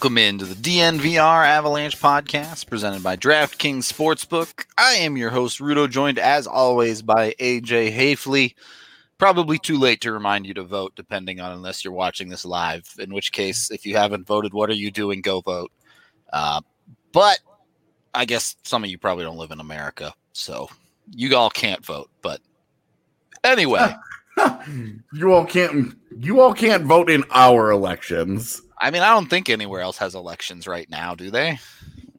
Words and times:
Welcome 0.00 0.16
into 0.16 0.46
the 0.46 0.54
DNVR 0.54 1.46
Avalanche 1.46 2.00
podcast 2.00 2.66
presented 2.68 3.02
by 3.02 3.16
DraftKings 3.16 3.84
Sportsbook. 3.84 4.64
I 4.78 4.94
am 4.94 5.18
your 5.18 5.28
host, 5.28 5.60
Rudo, 5.60 5.90
joined 5.90 6.18
as 6.18 6.46
always 6.46 7.02
by 7.02 7.34
AJ 7.38 7.94
Haefele. 7.94 8.54
Probably 9.18 9.58
too 9.58 9.76
late 9.76 10.00
to 10.00 10.12
remind 10.12 10.46
you 10.46 10.54
to 10.54 10.62
vote, 10.62 10.94
depending 10.96 11.38
on 11.40 11.52
unless 11.52 11.84
you're 11.84 11.92
watching 11.92 12.30
this 12.30 12.46
live. 12.46 12.90
In 12.98 13.12
which 13.12 13.30
case, 13.30 13.70
if 13.70 13.84
you 13.84 13.94
haven't 13.94 14.26
voted, 14.26 14.54
what 14.54 14.70
are 14.70 14.74
you 14.74 14.90
doing? 14.90 15.20
Go 15.20 15.42
vote. 15.42 15.70
Uh, 16.32 16.62
but 17.12 17.40
I 18.14 18.24
guess 18.24 18.56
some 18.62 18.82
of 18.82 18.88
you 18.88 18.96
probably 18.96 19.24
don't 19.24 19.36
live 19.36 19.50
in 19.50 19.60
America, 19.60 20.14
so 20.32 20.70
you 21.14 21.36
all 21.36 21.50
can't 21.50 21.84
vote. 21.84 22.08
But 22.22 22.40
anyway, 23.44 23.94
you 25.12 25.34
all 25.34 25.44
can't. 25.44 25.94
You 26.18 26.40
all 26.40 26.54
can't 26.54 26.84
vote 26.84 27.10
in 27.10 27.22
our 27.32 27.70
elections. 27.70 28.62
I 28.80 28.90
mean, 28.90 29.02
I 29.02 29.10
don't 29.10 29.26
think 29.28 29.48
anywhere 29.48 29.80
else 29.82 29.98
has 29.98 30.14
elections 30.14 30.66
right 30.66 30.88
now, 30.90 31.14
do 31.14 31.30
they? 31.30 31.58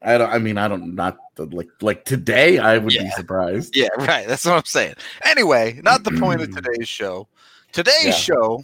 I 0.03 0.17
don't. 0.17 0.29
I 0.29 0.37
mean, 0.37 0.57
I 0.57 0.67
don't. 0.67 0.95
Not 0.95 1.17
like 1.37 1.69
like 1.81 2.05
today. 2.05 2.57
I 2.59 2.77
would 2.77 2.93
Yeah. 2.93 3.03
be 3.03 3.09
surprised. 3.11 3.75
Yeah, 3.75 3.87
right. 3.97 4.27
That's 4.27 4.45
what 4.45 4.55
I'm 4.55 4.65
saying. 4.65 4.95
Anyway, 5.25 5.79
not 5.83 6.03
the 6.03 6.11
point 6.11 6.41
of 6.41 6.51
today's 6.55 6.87
show. 6.89 7.27
Today's 7.71 8.05
Yeah. 8.05 8.11
show, 8.11 8.63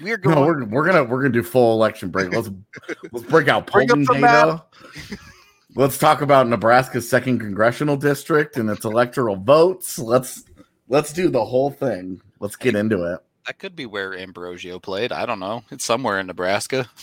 we 0.00 0.12
are 0.12 0.16
going. 0.16 0.34
No, 0.36 0.42
we're 0.42 0.64
we're 0.64 0.86
gonna 0.86 1.04
we're 1.04 1.22
gonna 1.22 1.32
do 1.32 1.42
full 1.42 1.72
election 1.74 2.10
break. 2.10 2.30
Let's 2.32 2.50
let's 3.12 3.26
break 3.26 3.48
out 3.48 3.66
polling 3.66 4.04
data. 4.04 4.62
Let's 5.74 5.98
talk 5.98 6.22
about 6.22 6.48
Nebraska's 6.48 7.06
second 7.06 7.38
congressional 7.38 7.98
district 7.98 8.56
and 8.56 8.70
its 8.70 8.86
electoral 8.86 9.36
votes. 9.36 9.98
Let's 9.98 10.44
let's 10.88 11.12
do 11.12 11.28
the 11.28 11.44
whole 11.44 11.70
thing. 11.70 12.22
Let's 12.40 12.56
get 12.56 12.74
into 12.74 13.02
it. 13.12 13.20
that 13.46 13.58
could 13.58 13.76
be 13.76 13.84
where 13.84 14.16
Ambrosio 14.16 14.78
played. 14.78 15.12
I 15.12 15.26
don't 15.26 15.38
know. 15.40 15.64
It's 15.70 15.84
somewhere 15.84 16.18
in 16.18 16.28
Nebraska. 16.28 16.88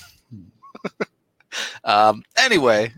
um, 1.83 2.23
anyway, 2.37 2.91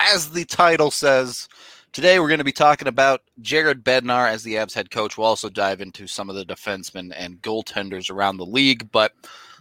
as 0.00 0.30
the 0.30 0.44
title 0.44 0.90
says, 0.90 1.48
today 1.92 2.18
we're 2.18 2.28
going 2.28 2.38
to 2.38 2.44
be 2.44 2.52
talking 2.52 2.88
about 2.88 3.22
Jared 3.40 3.84
Bednar 3.84 4.28
as 4.28 4.42
the 4.42 4.58
Abs 4.58 4.74
head 4.74 4.90
coach. 4.90 5.16
We'll 5.16 5.26
also 5.26 5.48
dive 5.48 5.80
into 5.80 6.06
some 6.06 6.28
of 6.28 6.36
the 6.36 6.44
defensemen 6.44 7.12
and 7.16 7.40
goaltenders 7.42 8.10
around 8.10 8.36
the 8.36 8.46
league. 8.46 8.90
But 8.92 9.12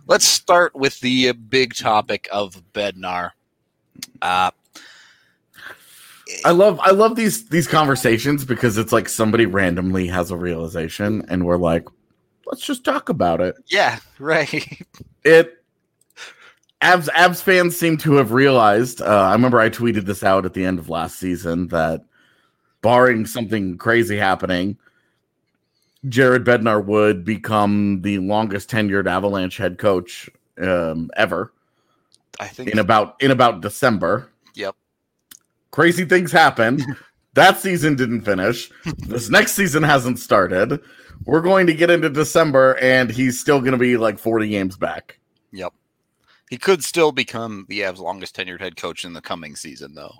let's 0.07 0.25
start 0.25 0.75
with 0.75 0.99
the 1.01 1.31
big 1.33 1.75
topic 1.75 2.27
of 2.31 2.61
Bednar. 2.73 3.31
Uh, 4.21 4.51
I 6.45 6.51
love 6.51 6.79
I 6.81 6.91
love 6.91 7.15
these 7.15 7.49
these 7.49 7.67
conversations 7.67 8.45
because 8.45 8.77
it's 8.77 8.93
like 8.93 9.09
somebody 9.09 9.45
randomly 9.45 10.07
has 10.07 10.31
a 10.31 10.37
realization 10.37 11.25
and 11.27 11.45
we're 11.45 11.57
like, 11.57 11.85
let's 12.45 12.65
just 12.65 12.83
talk 12.83 13.09
about 13.09 13.41
it. 13.41 13.55
yeah, 13.67 13.99
right. 14.19 14.81
It 15.23 15.60
Abs 16.81 17.09
Abs 17.15 17.41
fans 17.41 17.77
seem 17.77 17.97
to 17.97 18.13
have 18.13 18.31
realized. 18.31 19.01
Uh, 19.01 19.05
I 19.05 19.33
remember 19.33 19.59
I 19.59 19.69
tweeted 19.69 20.05
this 20.05 20.23
out 20.23 20.45
at 20.45 20.53
the 20.53 20.65
end 20.65 20.79
of 20.79 20.89
last 20.89 21.19
season 21.19 21.67
that, 21.67 22.03
barring 22.81 23.25
something 23.25 23.77
crazy 23.77 24.17
happening, 24.17 24.77
Jared 26.09 26.43
Bednar 26.43 26.83
would 26.83 27.23
become 27.23 28.01
the 28.01 28.17
longest 28.19 28.69
tenured 28.69 29.07
Avalanche 29.07 29.57
head 29.57 29.77
coach 29.77 30.29
um, 30.59 31.09
ever 31.15 31.53
I 32.39 32.47
think 32.47 32.69
in 32.69 32.79
about 32.79 33.21
in 33.21 33.31
about 33.31 33.61
December. 33.61 34.29
Yep. 34.55 34.75
Crazy 35.69 36.05
things 36.05 36.31
happen. 36.31 36.83
that 37.33 37.59
season 37.59 37.95
didn't 37.95 38.21
finish. 38.21 38.71
This 38.97 39.29
next 39.29 39.53
season 39.53 39.83
hasn't 39.83 40.19
started. 40.19 40.79
We're 41.25 41.41
going 41.41 41.67
to 41.67 41.73
get 41.73 41.91
into 41.91 42.09
December, 42.09 42.77
and 42.81 43.11
he's 43.11 43.39
still 43.39 43.59
going 43.59 43.73
to 43.73 43.77
be 43.77 43.95
like 43.95 44.17
40 44.17 44.49
games 44.49 44.75
back. 44.75 45.19
Yep. 45.51 45.73
He 46.51 46.57
could 46.57 46.83
still 46.83 47.13
become 47.13 47.65
the 47.69 47.79
Avs' 47.79 47.99
longest 47.99 48.35
tenured 48.35 48.59
head 48.59 48.75
coach 48.75 49.05
in 49.05 49.13
the 49.13 49.21
coming 49.21 49.55
season, 49.55 49.95
though. 49.95 50.15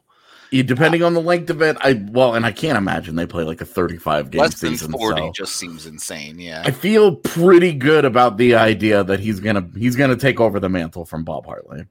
Yeah, 0.50 0.64
depending 0.64 1.04
uh, 1.04 1.08
on 1.08 1.14
the 1.14 1.22
length 1.22 1.50
of 1.50 1.62
it, 1.62 1.76
I 1.82 2.02
well, 2.10 2.36
and 2.36 2.46
I 2.46 2.54
can't 2.54 2.78
imagine 2.78 3.18
they 3.18 3.26
play 3.26 3.44
like 3.44 3.60
a 3.60 3.66
35 3.66 4.32
game 4.32 4.40
Less 4.42 4.62
than 4.62 4.72
season. 4.72 4.94
40 4.94 5.22
so 5.22 5.32
just 5.34 5.58
seems 5.58 5.86
insane. 5.86 6.40
Yeah. 6.40 6.64
I 6.66 6.72
feel 6.72 7.18
pretty 7.18 7.74
good 7.74 8.06
about 8.06 8.38
the 8.38 8.56
idea 8.56 9.04
that 9.04 9.20
he's 9.20 9.42
gonna 9.42 9.70
he's 9.78 9.98
gonna 9.98 10.16
take 10.16 10.40
over 10.40 10.58
the 10.58 10.70
mantle 10.70 11.04
from 11.04 11.26
Bob 11.26 11.46
Hartley. 11.46 11.86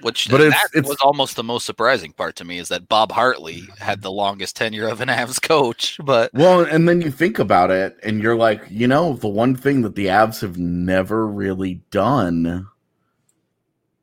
Which 0.00 0.30
but 0.30 0.40
it's- 0.40 0.54
that 0.60 0.76
it's- 0.76 0.88
was 0.88 0.98
almost 1.02 1.36
the 1.36 1.44
most 1.44 1.66
surprising 1.66 2.12
part 2.12 2.34
to 2.36 2.44
me 2.44 2.58
is 2.58 2.68
that 2.68 2.88
Bob 2.88 3.12
Hartley 3.12 3.68
had 3.78 4.00
the 4.00 4.10
longest 4.10 4.56
tenure 4.56 4.88
of 4.88 5.02
an 5.02 5.08
Avs 5.08 5.40
coach. 5.40 5.98
But 6.02 6.32
Well, 6.32 6.60
and 6.60 6.88
then 6.88 7.02
you 7.02 7.10
think 7.10 7.38
about 7.38 7.70
it, 7.70 7.98
and 8.02 8.22
you're 8.22 8.36
like, 8.36 8.62
you 8.70 8.88
know, 8.88 9.12
the 9.12 9.28
one 9.28 9.54
thing 9.54 9.82
that 9.82 9.96
the 9.96 10.06
Avs 10.06 10.40
have 10.40 10.56
never 10.58 11.26
really 11.26 11.82
done 11.90 12.66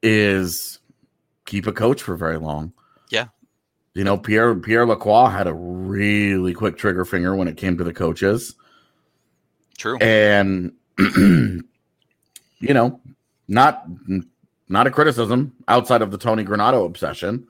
is 0.02 0.80
keep 1.46 1.68
a 1.68 1.74
coach 1.74 2.02
for 2.02 2.16
very 2.16 2.38
long. 2.38 2.74
Yeah. 3.10 3.28
You 3.94 4.04
know, 4.04 4.18
Pierre 4.18 4.56
Pierre 4.56 4.86
Lacroix 4.86 5.30
had 5.30 5.48
a 5.48 5.54
really 5.54 6.54
quick 6.54 6.78
trigger 6.78 7.06
finger 7.06 7.36
when 7.36 7.48
it 7.48 7.58
came 7.58 7.78
to 7.78 7.84
the 7.84 7.94
coaches. 7.94 8.56
true. 9.78 9.98
and 9.98 10.74
you 12.60 12.74
know 12.74 13.00
not 13.48 13.86
not 14.68 14.88
a 14.88 14.92
criticism 14.92 15.54
outside 15.68 16.02
of 16.02 16.12
the 16.12 16.18
tony 16.18 16.44
granato 16.44 16.86
obsession 16.86 17.48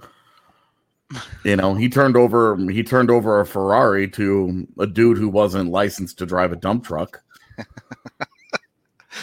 you 1.44 1.56
know 1.56 1.74
he 1.74 1.90
turned 1.90 2.16
over 2.16 2.56
he 2.70 2.84
turned 2.84 3.10
over 3.10 3.40
a 3.40 3.46
ferrari 3.46 4.08
to 4.08 4.68
a 4.78 4.86
dude 4.86 5.18
who 5.18 5.30
wasn't 5.30 5.70
licensed 5.70 6.18
to 6.20 6.26
drive 6.26 6.52
a 6.52 6.56
dump 6.56 6.84
truck 6.86 7.24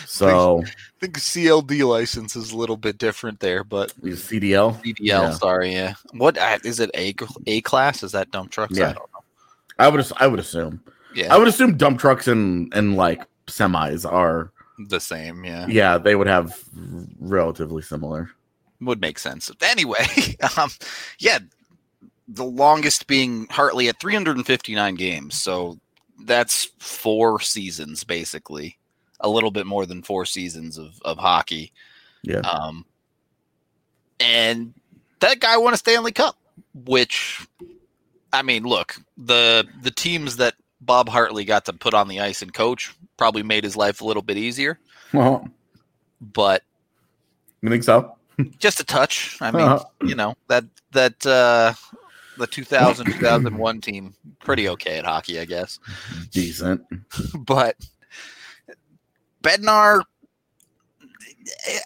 so 0.07 0.63
I 0.63 0.71
think 1.01 1.19
CLD 1.19 1.87
license 1.87 2.37
is 2.37 2.53
a 2.53 2.57
little 2.57 2.77
bit 2.77 2.99
different 2.99 3.41
there, 3.41 3.65
but 3.65 3.93
cdl 4.01 4.81
CDL, 4.83 4.97
Yeah. 5.01 5.31
sorry, 5.33 5.73
yeah. 5.73 5.95
What 6.13 6.39
uh, 6.39 6.59
it? 6.81 6.91
A 6.95 7.15
A 7.47 7.61
class? 7.63 8.03
Is 8.03 8.13
that 8.13 8.31
dump 8.31 8.51
trucks? 8.51 8.77
Yeah. 8.77 8.91
I 8.91 8.93
don't 8.93 9.13
know. 9.13 9.21
i 9.79 9.89
would 9.89 10.13
i 10.19 10.27
would 10.27 10.41
assume 10.41 10.81
Yeah, 11.15 11.35
i 11.35 11.39
would 11.39 11.49
assume 11.49 11.77
dump 11.77 11.99
trucks 12.01 12.29
and 12.29 12.73
and 12.75 12.97
like 12.97 13.23
semis 13.47 14.11
are 14.11 14.51
the 14.89 15.01
same. 15.01 15.45
Yeah, 15.45 15.67
yeah 15.69 15.99
they 15.99 16.15
would 16.15 16.27
have 16.27 16.63
relatively 17.19 17.83
similar 17.83 18.31
would 18.81 19.01
make 19.01 19.19
sense. 19.19 19.51
Anyway, 19.63 20.05
um, 20.59 20.71
yeah, 21.19 21.39
the 22.29 22.45
longest 22.45 23.07
being 23.07 23.47
Hartley 23.51 23.89
at 23.89 24.01
359 24.01 24.95
games. 24.97 25.41
So 25.41 25.79
that's 26.25 26.69
four 26.79 27.41
seasons, 27.41 28.05
basically. 28.05 28.79
A 29.21 29.29
little 29.29 29.51
bit 29.51 29.67
more 29.67 29.87
than 29.87 30.03
four 30.03 30.25
seasons 30.27 30.77
of, 30.79 31.01
of 31.05 31.19
hockey. 31.19 31.73
yeah 32.23 32.41
Um, 32.41 32.85
and 34.21 34.75
that 35.21 35.41
guy 35.41 35.57
won 35.57 35.75
a 35.75 35.77
Stanley 35.77 36.13
Cup, 36.13 36.37
which, 36.75 37.47
I 38.33 38.43
mean, 38.43 38.65
look 38.65 38.97
the 39.17 39.67
the 39.83 39.91
teams 39.91 40.37
that 40.37 40.55
Bob 40.81 41.09
Hartley 41.09 41.45
got 41.45 41.65
to 41.67 41.73
put 41.73 41.95
on 41.95 42.09
the 42.09 42.21
ice 42.21 42.43
and 42.43 42.53
coach, 42.53 42.95
probably 43.17 43.43
made 43.43 43.65
his 43.65 43.77
life 43.77 44.01
a 44.01 44.05
little 44.05 44.23
bit 44.23 44.37
easier. 44.37 44.79
Well, 45.13 45.49
But 46.21 46.63
you 47.63 47.71
think 47.71 47.85
so? 47.85 48.15
just 48.59 48.81
a 48.81 48.85
touch. 48.85 49.39
I 49.41 49.51
mean, 49.51 49.63
Uh-huh. 49.63 49.85
you 50.05 50.15
know 50.15 50.35
that 50.49 50.65
that 50.93 51.25
uh, 51.27 51.73
the 52.39 52.47
2000 52.47 53.07
2001 53.07 53.81
team 53.81 54.15
pretty 54.41 54.69
okay 54.69 54.99
at 54.99 55.05
hockey, 55.07 55.41
I 55.41 55.45
guess. 55.47 55.79
Decent. 56.31 56.83
But 57.35 57.77
Bednar 59.47 60.03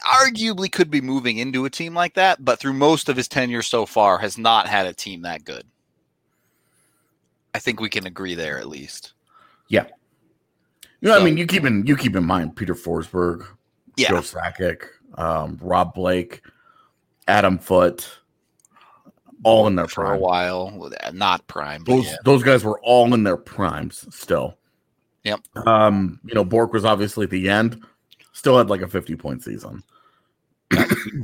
arguably 0.07 0.73
could 0.73 0.91
be 0.91 1.01
moving 1.01 1.39
into 1.39 1.65
a 1.65 1.71
team 1.71 1.95
like 1.95 2.15
that, 2.15 2.45
but 2.45 2.59
through 2.59 2.73
most 2.73 3.09
of 3.09 3.17
his 3.17 3.29
tenure 3.29 3.63
so 3.63 3.85
far, 3.85 4.19
has 4.19 4.39
not 4.39 4.67
had 4.67 4.87
a 4.87 4.95
team 4.95 5.23
that 5.23 5.45
good. 5.45 5.65
I 7.55 7.59
think 7.59 7.81
we 7.81 7.89
can 7.89 8.07
agree 8.07 8.35
there 8.35 8.59
at 8.59 8.69
least. 8.69 9.13
Yeah. 9.69 9.87
You 11.01 11.09
know, 11.09 11.15
So- 11.17 11.21
I 11.21 11.25
mean, 11.25 11.37
you 11.37 11.47
keep 11.47 11.65
in 11.65 11.87
you 11.87 11.97
keep 11.97 12.17
in 12.17 12.25
mind 12.25 12.57
Peter 12.57 12.75
Forsberg, 12.75 13.47
Yeah, 13.97 14.09
Joe 14.09 14.21
Sakic, 14.21 14.85
um, 15.17 15.59
Rob 15.61 15.95
Blake, 15.95 16.43
Adam 17.29 17.59
Foote, 17.59 18.09
all 19.43 19.67
in 19.67 19.75
their 19.75 19.89
for 19.89 20.13
a 20.13 20.19
while, 20.19 20.91
not 21.13 21.47
prime. 21.47 21.85
Those 21.85 22.07
yeah. 22.07 22.17
those 22.25 22.43
guys 22.43 22.65
were 22.65 22.81
all 22.81 23.13
in 23.15 23.25
their 23.25 23.37
primes 23.37 24.07
still. 24.15 24.57
Yep. 25.25 25.41
Um, 25.67 26.19
you 26.25 26.35
know, 26.35 26.45
Bourque 26.45 26.73
was 26.73 26.85
obviously 26.85 27.25
at 27.25 27.31
the 27.31 27.49
end, 27.49 27.83
still 28.33 28.57
had 28.59 28.71
like 28.71 28.83
a 28.83 28.89
50 28.89 29.17
point 29.17 29.43
season. 29.43 29.83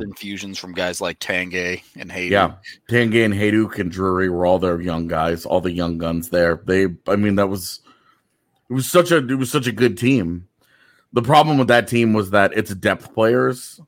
infusions 0.00 0.58
from 0.58 0.72
guys 0.75 1.00
like 1.00 1.20
Tanguay 1.20 1.81
and 1.96 2.10
Hejduk. 2.10 2.31
Yeah. 2.31 2.54
Tanguay 2.90 3.25
and 3.25 3.32
Hejduk 3.34 3.78
and 3.78 3.90
Drury 3.93 4.28
were 4.28 4.44
all 4.44 4.58
their 4.58 4.81
young 4.81 5.06
guys, 5.06 5.46
all 5.46 5.60
the 5.60 5.70
young 5.72 5.98
guns 5.98 6.31
there. 6.31 6.60
They 6.64 6.88
I 7.06 7.14
mean, 7.16 7.37
that 7.37 7.48
was 7.48 7.81
it 8.69 8.72
was 8.75 8.90
such 8.90 9.12
a 9.12 9.19
it 9.19 9.38
was 9.38 9.50
such 9.50 9.69
a 9.69 9.72
good 9.72 9.96
team. 9.96 10.48
The 11.12 11.22
problem 11.22 11.58
with 11.58 11.69
that 11.69 11.87
team 11.87 12.12
was 12.12 12.31
that 12.31 12.52
its 12.54 12.75
depth 12.75 13.14
players 13.14 13.81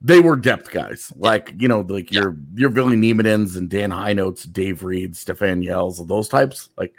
they 0.00 0.20
were 0.20 0.36
depth 0.36 0.70
guys. 0.70 1.12
Like, 1.16 1.54
you 1.58 1.68
know, 1.68 1.80
like 1.80 2.12
Yeah. 2.12 2.20
your 2.22 2.36
your 2.54 2.70
Ville 2.70 2.88
Nieminens 2.88 3.56
and 3.56 3.68
Dan 3.70 3.90
Hinotes, 3.90 4.50
Dave 4.52 4.82
Reid, 4.82 5.14
Stéphane 5.14 5.64
Yelles, 5.64 6.06
those 6.06 6.28
types. 6.28 6.68
Like 6.76 6.94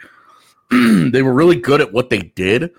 they 1.10 1.22
were 1.22 1.32
really 1.32 1.56
good 1.56 1.80
at 1.80 1.92
what 1.92 2.10
they 2.10 2.18
did, 2.34 2.70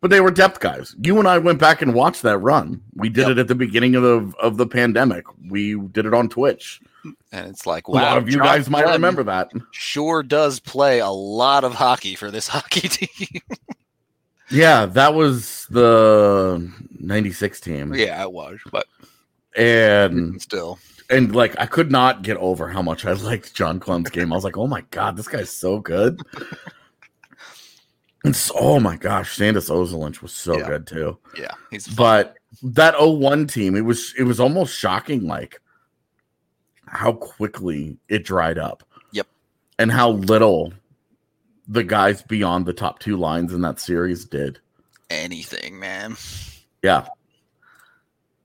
but 0.00 0.10
they 0.10 0.20
were 0.20 0.30
depth 0.30 0.60
guys. 0.60 0.94
You 1.02 1.18
and 1.18 1.26
I 1.28 1.38
went 1.38 1.58
back 1.58 1.82
and 1.82 1.94
watched 1.94 2.22
that 2.22 2.38
run. 2.38 2.80
We 2.94 3.08
did 3.08 3.22
Yep. 3.22 3.30
it 3.30 3.38
at 3.38 3.48
the 3.48 3.54
beginning 3.54 3.94
of 3.96 4.02
the 4.02 4.32
of 4.38 4.56
the 4.56 4.66
pandemic. 4.66 5.24
We 5.48 5.74
did 5.78 6.06
it 6.06 6.14
on 6.14 6.28
Twitch. 6.28 6.80
And 7.32 7.48
it's 7.48 7.64
like, 7.66 7.88
a 7.88 7.92
lot 7.92 8.18
of 8.18 8.26
you 8.28 8.36
John 8.36 8.44
guys 8.46 8.68
might 8.68 8.82
Glenn 8.82 8.94
remember 8.96 9.22
that. 9.24 9.50
Sure 9.72 10.22
does 10.22 10.60
play 10.60 10.98
a 10.98 11.08
lot 11.08 11.64
of 11.64 11.72
hockey 11.74 12.14
for 12.14 12.30
this 12.30 12.46
hockey 12.54 12.88
team. 12.88 13.40
Yeah, 14.50 14.84
that 14.86 15.14
was 15.14 15.66
the 15.70 16.70
96 16.98 17.60
team. 17.60 17.94
yeah, 17.94 18.20
it 18.22 18.32
was, 18.32 18.58
but 18.70 18.86
And 19.56 20.42
still. 20.42 20.78
and 21.08 21.34
like 21.34 21.54
I 21.58 21.66
could 21.66 21.90
not 21.90 22.22
get 22.22 22.36
over 22.38 22.68
how 22.68 22.82
much 22.82 23.06
I 23.06 23.12
liked 23.12 23.54
Jon 23.54 23.80
Klemm's 23.80 24.10
game. 24.10 24.32
I 24.32 24.36
was 24.36 24.44
like, 24.44 24.58
"Oh 24.58 24.66
my 24.66 24.82
god, 24.90 25.16
this 25.16 25.28
guy's 25.28 25.50
so 25.50 25.78
good." 25.78 26.20
And 28.24 28.36
so, 28.36 28.54
oh 28.58 28.80
my 28.80 28.96
gosh, 28.96 29.36
Sandis 29.36 29.70
Ozolinsh 29.70 30.20
was 30.20 30.32
so 30.32 30.58
Yeah. 30.58 30.66
good 30.68 30.86
too. 30.86 31.18
Yeah, 31.38 31.52
he's 31.70 31.88
But 31.88 32.36
that 32.62 32.94
01 32.98 33.46
team, 33.46 33.76
it 33.76 33.84
was 33.84 34.12
it 34.18 34.24
was 34.24 34.38
almost 34.40 34.76
shocking 34.76 35.26
like 35.26 35.60
how 36.86 37.12
quickly 37.12 37.96
it 38.08 38.24
dried 38.24 38.58
up. 38.58 38.82
Yep. 39.12 39.26
And 39.78 39.90
how 39.92 40.10
little 40.10 40.72
the 41.68 41.84
guys 41.84 42.22
beyond 42.22 42.66
the 42.66 42.72
top 42.72 42.98
two 42.98 43.16
lines 43.16 43.54
in 43.54 43.60
that 43.62 43.78
series 43.80 44.24
did. 44.24 44.58
anything, 45.08 45.78
man. 45.78 46.16
Yeah. 46.82 47.06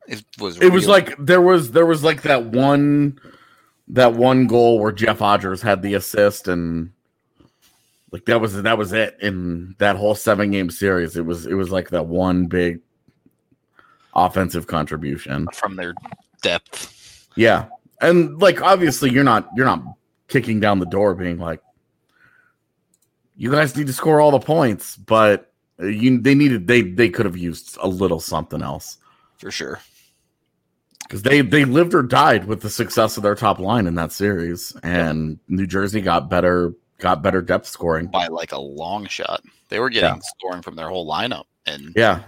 It 0.08 0.24
was. 0.40 0.60
It 0.62 0.72
was 0.72 0.88
like 0.88 1.16
there 1.18 1.42
was 1.42 1.72
there 1.72 1.86
was 1.86 2.04
like 2.04 2.22
that 2.24 2.46
one 2.46 3.20
that 3.88 4.14
one 4.14 4.48
goal 4.48 4.80
where 4.80 4.92
Jeff 4.92 5.20
Odgers 5.20 5.62
had 5.62 5.82
the 5.82 5.96
assist 5.96 6.48
and 6.48 6.92
like 8.12 8.26
that 8.26 8.40
was 8.40 8.62
that 8.62 8.78
was 8.78 8.94
it 8.94 9.18
in 9.22 9.76
that 9.80 9.96
whole 9.96 10.16
seven 10.16 10.52
game 10.52 10.70
series. 10.70 11.18
It 11.18 11.26
was 11.26 11.46
it 11.46 11.56
was 11.56 11.72
like 11.72 11.90
that 11.90 12.06
one 12.06 12.46
big 12.46 12.82
offensive 14.16 14.68
contribution. 14.68 15.48
from 15.54 15.76
their 15.76 15.94
depth. 16.42 17.28
Yeah. 17.36 17.66
And 18.02 18.42
like 18.42 18.62
obviously 18.62 19.12
you're 19.12 19.24
not 19.24 19.50
you're 19.56 19.66
not 19.66 19.84
kicking 20.28 20.60
down 20.60 20.80
the 20.80 20.86
door 20.86 21.14
being 21.16 21.38
like 21.38 21.62
you 23.36 23.52
guys 23.52 23.76
need 23.76 23.88
to 23.88 23.94
score 23.94 24.22
all 24.22 24.32
the 24.32 24.40
points, 24.40 24.96
but 24.96 25.52
you 25.80 26.20
they 26.20 26.36
needed 26.36 26.68
they 26.68 26.82
they 26.82 27.10
could 27.10 27.26
have 27.26 27.38
used 27.38 27.78
a 27.82 27.88
little 27.88 28.20
something 28.20 28.62
else. 28.62 28.98
For 29.38 29.52
sure. 29.52 29.82
because 31.04 31.24
they 31.24 31.42
they 31.42 31.66
lived 31.66 31.94
or 31.94 32.02
died 32.04 32.46
with 32.46 32.62
the 32.62 32.70
success 32.70 33.18
of 33.18 33.24
their 33.24 33.36
top 33.36 33.60
line 33.60 33.88
in 33.88 33.96
that 33.96 34.14
series, 34.14 34.74
and 34.84 35.38
New 35.50 35.68
Jersey 35.68 36.00
got 36.00 36.30
better 36.30 36.74
got 36.98 37.22
better 37.22 37.42
depth 37.42 37.68
scoring. 37.68 38.08
By 38.08 38.28
like 38.28 38.52
a 38.52 38.60
long 38.60 39.08
shot. 39.08 39.44
They 39.70 39.80
were 39.80 39.90
getting 39.90 40.22
scoring 40.22 40.62
from 40.62 40.76
their 40.76 40.90
whole 40.90 41.10
lineup. 41.10 41.46
And 41.66 41.94
Yeah, 41.96 42.22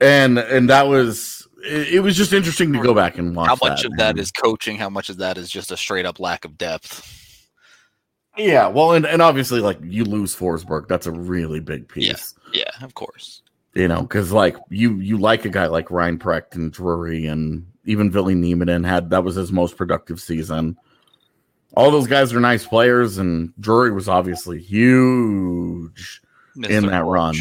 and 0.00 0.38
and 0.38 0.68
that 0.70 0.86
was 0.86 1.48
it, 1.64 1.94
it 1.94 2.00
was 2.00 2.16
just 2.16 2.32
interesting 2.32 2.72
to 2.72 2.82
go 2.82 2.94
back 2.94 3.18
and 3.18 3.34
watch. 3.34 3.48
how 3.48 3.58
much 3.62 3.84
of 3.84 3.96
that 3.96 4.18
is 4.18 4.30
coaching? 4.30 4.76
How 4.76 4.90
much 4.90 5.08
of 5.08 5.16
that 5.18 5.38
is 5.38 5.50
just 5.50 5.72
a 5.72 5.76
straight 5.76 6.06
up 6.06 6.20
lack 6.20 6.44
of 6.44 6.58
depth? 6.58 7.48
yeah? 8.36 8.66
Well, 8.66 8.92
and 8.92 9.06
and 9.06 9.22
obviously 9.22 9.60
like 9.60 9.78
you 9.82 10.04
lose 10.04 10.36
Forsberg, 10.36 10.88
that's 10.88 11.06
a 11.06 11.12
really 11.12 11.60
big 11.60 11.88
piece. 11.88 12.34
Yeah, 12.52 12.70
of 12.82 12.94
course. 12.94 13.42
You 13.74 13.88
know, 13.88 14.02
because 14.02 14.30
like 14.30 14.56
you 14.68 14.96
you 14.96 15.18
like 15.18 15.44
a 15.44 15.48
guy 15.48 15.66
like 15.66 15.90
Ryan 15.90 16.18
Precht 16.18 16.54
and 16.54 16.72
Drury 16.72 17.26
and 17.26 17.66
even 17.84 18.10
Ville 18.10 18.26
Nieminen 18.26 18.86
had 18.86 19.10
that 19.10 19.24
was 19.24 19.34
his 19.34 19.52
most 19.52 19.76
productive 19.76 20.20
season. 20.20 20.76
All 21.76 21.90
those 21.90 22.06
guys 22.06 22.32
are 22.32 22.40
nice 22.40 22.66
players, 22.66 23.18
and 23.18 23.52
Drury 23.58 23.92
was 23.92 24.08
obviously 24.08 24.60
huge. 24.60 26.20
In 26.56 26.62
Mr. 26.62 26.90
that 26.90 27.04
run. 27.04 27.34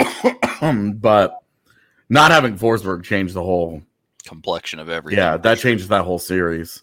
Yeah. 0.00 0.92
but 0.94 1.38
not 2.10 2.30
having 2.30 2.58
Forsberg 2.58 3.04
changed 3.04 3.34
the 3.34 3.42
whole 3.42 3.82
Complexion 4.26 4.78
of 4.78 4.90
everything. 4.90 5.18
yeah, 5.18 5.38
that 5.38 5.58
changes 5.58 5.88
that 5.88 6.04
whole 6.04 6.18
series. 6.18 6.82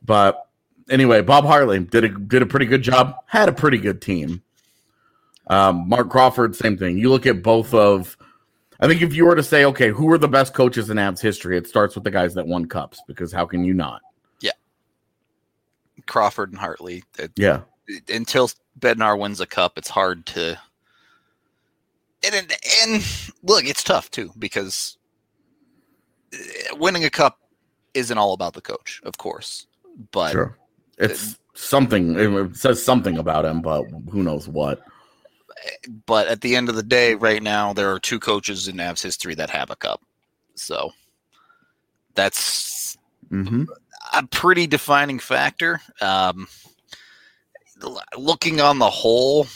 But 0.00 0.46
anyway, 0.88 1.22
Bob 1.22 1.44
Hartley 1.44 1.80
did 1.80 2.04
a 2.04 2.08
did 2.08 2.42
a 2.42 2.46
pretty 2.46 2.66
good 2.66 2.82
job, 2.82 3.16
had 3.26 3.48
a 3.48 3.52
pretty 3.52 3.78
good 3.78 4.00
team. 4.00 4.42
Um, 5.48 5.88
Marc 5.88 6.10
Crawford, 6.10 6.54
same 6.54 6.76
thing. 6.76 6.98
You 6.98 7.10
look 7.10 7.26
at 7.26 7.42
both 7.42 7.74
of 7.74 8.16
I 8.80 8.86
think 8.86 9.02
if 9.02 9.14
you 9.14 9.26
were 9.26 9.34
to 9.34 9.42
say, 9.42 9.64
okay, 9.64 9.88
who 9.88 10.10
are 10.12 10.18
the 10.18 10.28
best 10.28 10.54
coaches 10.54 10.88
in 10.88 10.98
Avs 10.98 11.20
history, 11.20 11.58
it 11.58 11.66
starts 11.66 11.96
with 11.96 12.04
the 12.04 12.12
guys 12.12 12.34
that 12.34 12.46
won 12.46 12.66
cups, 12.66 13.00
because 13.08 13.32
how 13.32 13.44
can 13.44 13.64
you 13.64 13.74
not? 13.74 14.02
Crawford 16.08 16.50
and 16.50 16.58
Hartley. 16.58 17.04
It- 17.18 17.32
Yeah. 17.36 17.60
until 18.08 18.50
Bednar 18.78 19.18
wins 19.18 19.40
a 19.40 19.46
cup, 19.46 19.78
it's 19.78 19.88
hard 19.88 20.26
to. 20.26 20.58
And, 22.24 22.34
and, 22.34 22.52
and 22.82 23.04
look, 23.44 23.64
it's 23.64 23.84
tough 23.84 24.10
too 24.10 24.32
because 24.38 24.98
uh, 26.34 26.76
winning 26.76 27.04
a 27.04 27.10
cup 27.10 27.38
isn't 27.94 28.18
all 28.18 28.32
about 28.32 28.54
the 28.54 28.60
coach, 28.60 29.00
of 29.04 29.16
course, 29.18 29.66
but 30.10 30.32
Sure. 30.32 30.58
It's 30.98 31.38
something 31.54 32.18
it 32.18 32.56
says 32.56 32.82
something 32.84 33.18
about 33.18 33.44
him, 33.44 33.62
but 33.62 33.84
who 34.10 34.24
knows 34.24 34.48
what. 34.48 34.82
but 36.06 36.26
at 36.26 36.40
the 36.40 36.56
end 36.56 36.68
of 36.68 36.74
the 36.74 36.82
day, 36.82 37.14
right 37.14 37.42
now 37.42 37.72
there 37.72 37.92
are 37.92 38.00
two 38.00 38.18
coaches 38.18 38.66
in 38.66 38.76
Avs 38.78 39.02
history 39.02 39.36
that 39.36 39.48
have 39.50 39.70
a 39.70 39.76
cup, 39.76 40.00
so 40.56 40.90
that's 42.14 42.96
hmm 43.30 43.62
a 44.14 44.26
pretty 44.26 44.66
defining 44.66 45.18
factor. 45.18 45.80
Um, 46.00 46.48
looking 48.16 48.60
on 48.60 48.78
the 48.78 48.90
whole, 48.90 49.46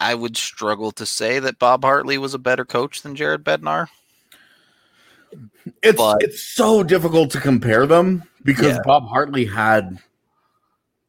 I 0.00 0.14
would 0.14 0.36
struggle 0.36 0.92
to 0.92 1.06
say 1.06 1.38
that 1.38 1.58
Bob 1.58 1.84
Hartley 1.84 2.18
was 2.18 2.34
a 2.34 2.38
better 2.38 2.64
coach 2.64 3.02
than 3.02 3.16
Jared 3.16 3.44
Bednar. 3.44 3.88
It's 5.82 5.96
But- 5.98 6.22
it's 6.22 6.42
so 6.42 6.82
difficult 6.82 7.30
to 7.32 7.40
compare 7.40 7.86
them 7.86 8.24
because 8.44 8.76
Yeah. 8.76 8.82
Bob 8.84 9.08
Hartley 9.08 9.44
had 9.44 9.98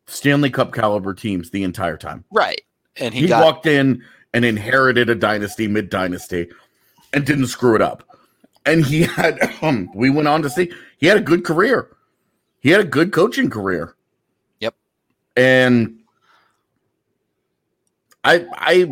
Stanley 0.07 0.49
Cup 0.49 0.73
caliber 0.73 1.13
teams 1.13 1.51
the 1.51 1.63
entire 1.63 1.97
time. 1.97 2.25
Right. 2.31 2.61
And 2.97 3.13
he, 3.13 3.21
He, 3.21 3.27
got 3.27 3.43
walked 3.43 3.65
in 3.65 4.03
and 4.33 4.43
inherited 4.43 5.09
a 5.09 5.15
dynasty, 5.15 5.67
mid 5.67 5.89
dynasty, 5.89 6.49
and 7.13 7.25
didn't 7.25 7.47
screw 7.47 7.75
it 7.75 7.81
up. 7.81 8.03
And 8.65 8.85
he 8.85 9.03
had 9.03 9.39
um, 9.61 9.89
we 9.93 10.09
went 10.09 10.27
on 10.27 10.41
to 10.41 10.49
see 10.49 10.71
he 10.97 11.07
had 11.07 11.17
a 11.17 11.21
good 11.21 11.45
career. 11.45 11.89
He 12.61 12.69
had 12.69 12.81
a 12.81 12.85
good 12.85 13.11
coaching 13.11 13.49
career. 13.49 13.95
Yep. 14.59 14.75
And 15.37 15.99
I 18.23 18.45
I 18.53 18.85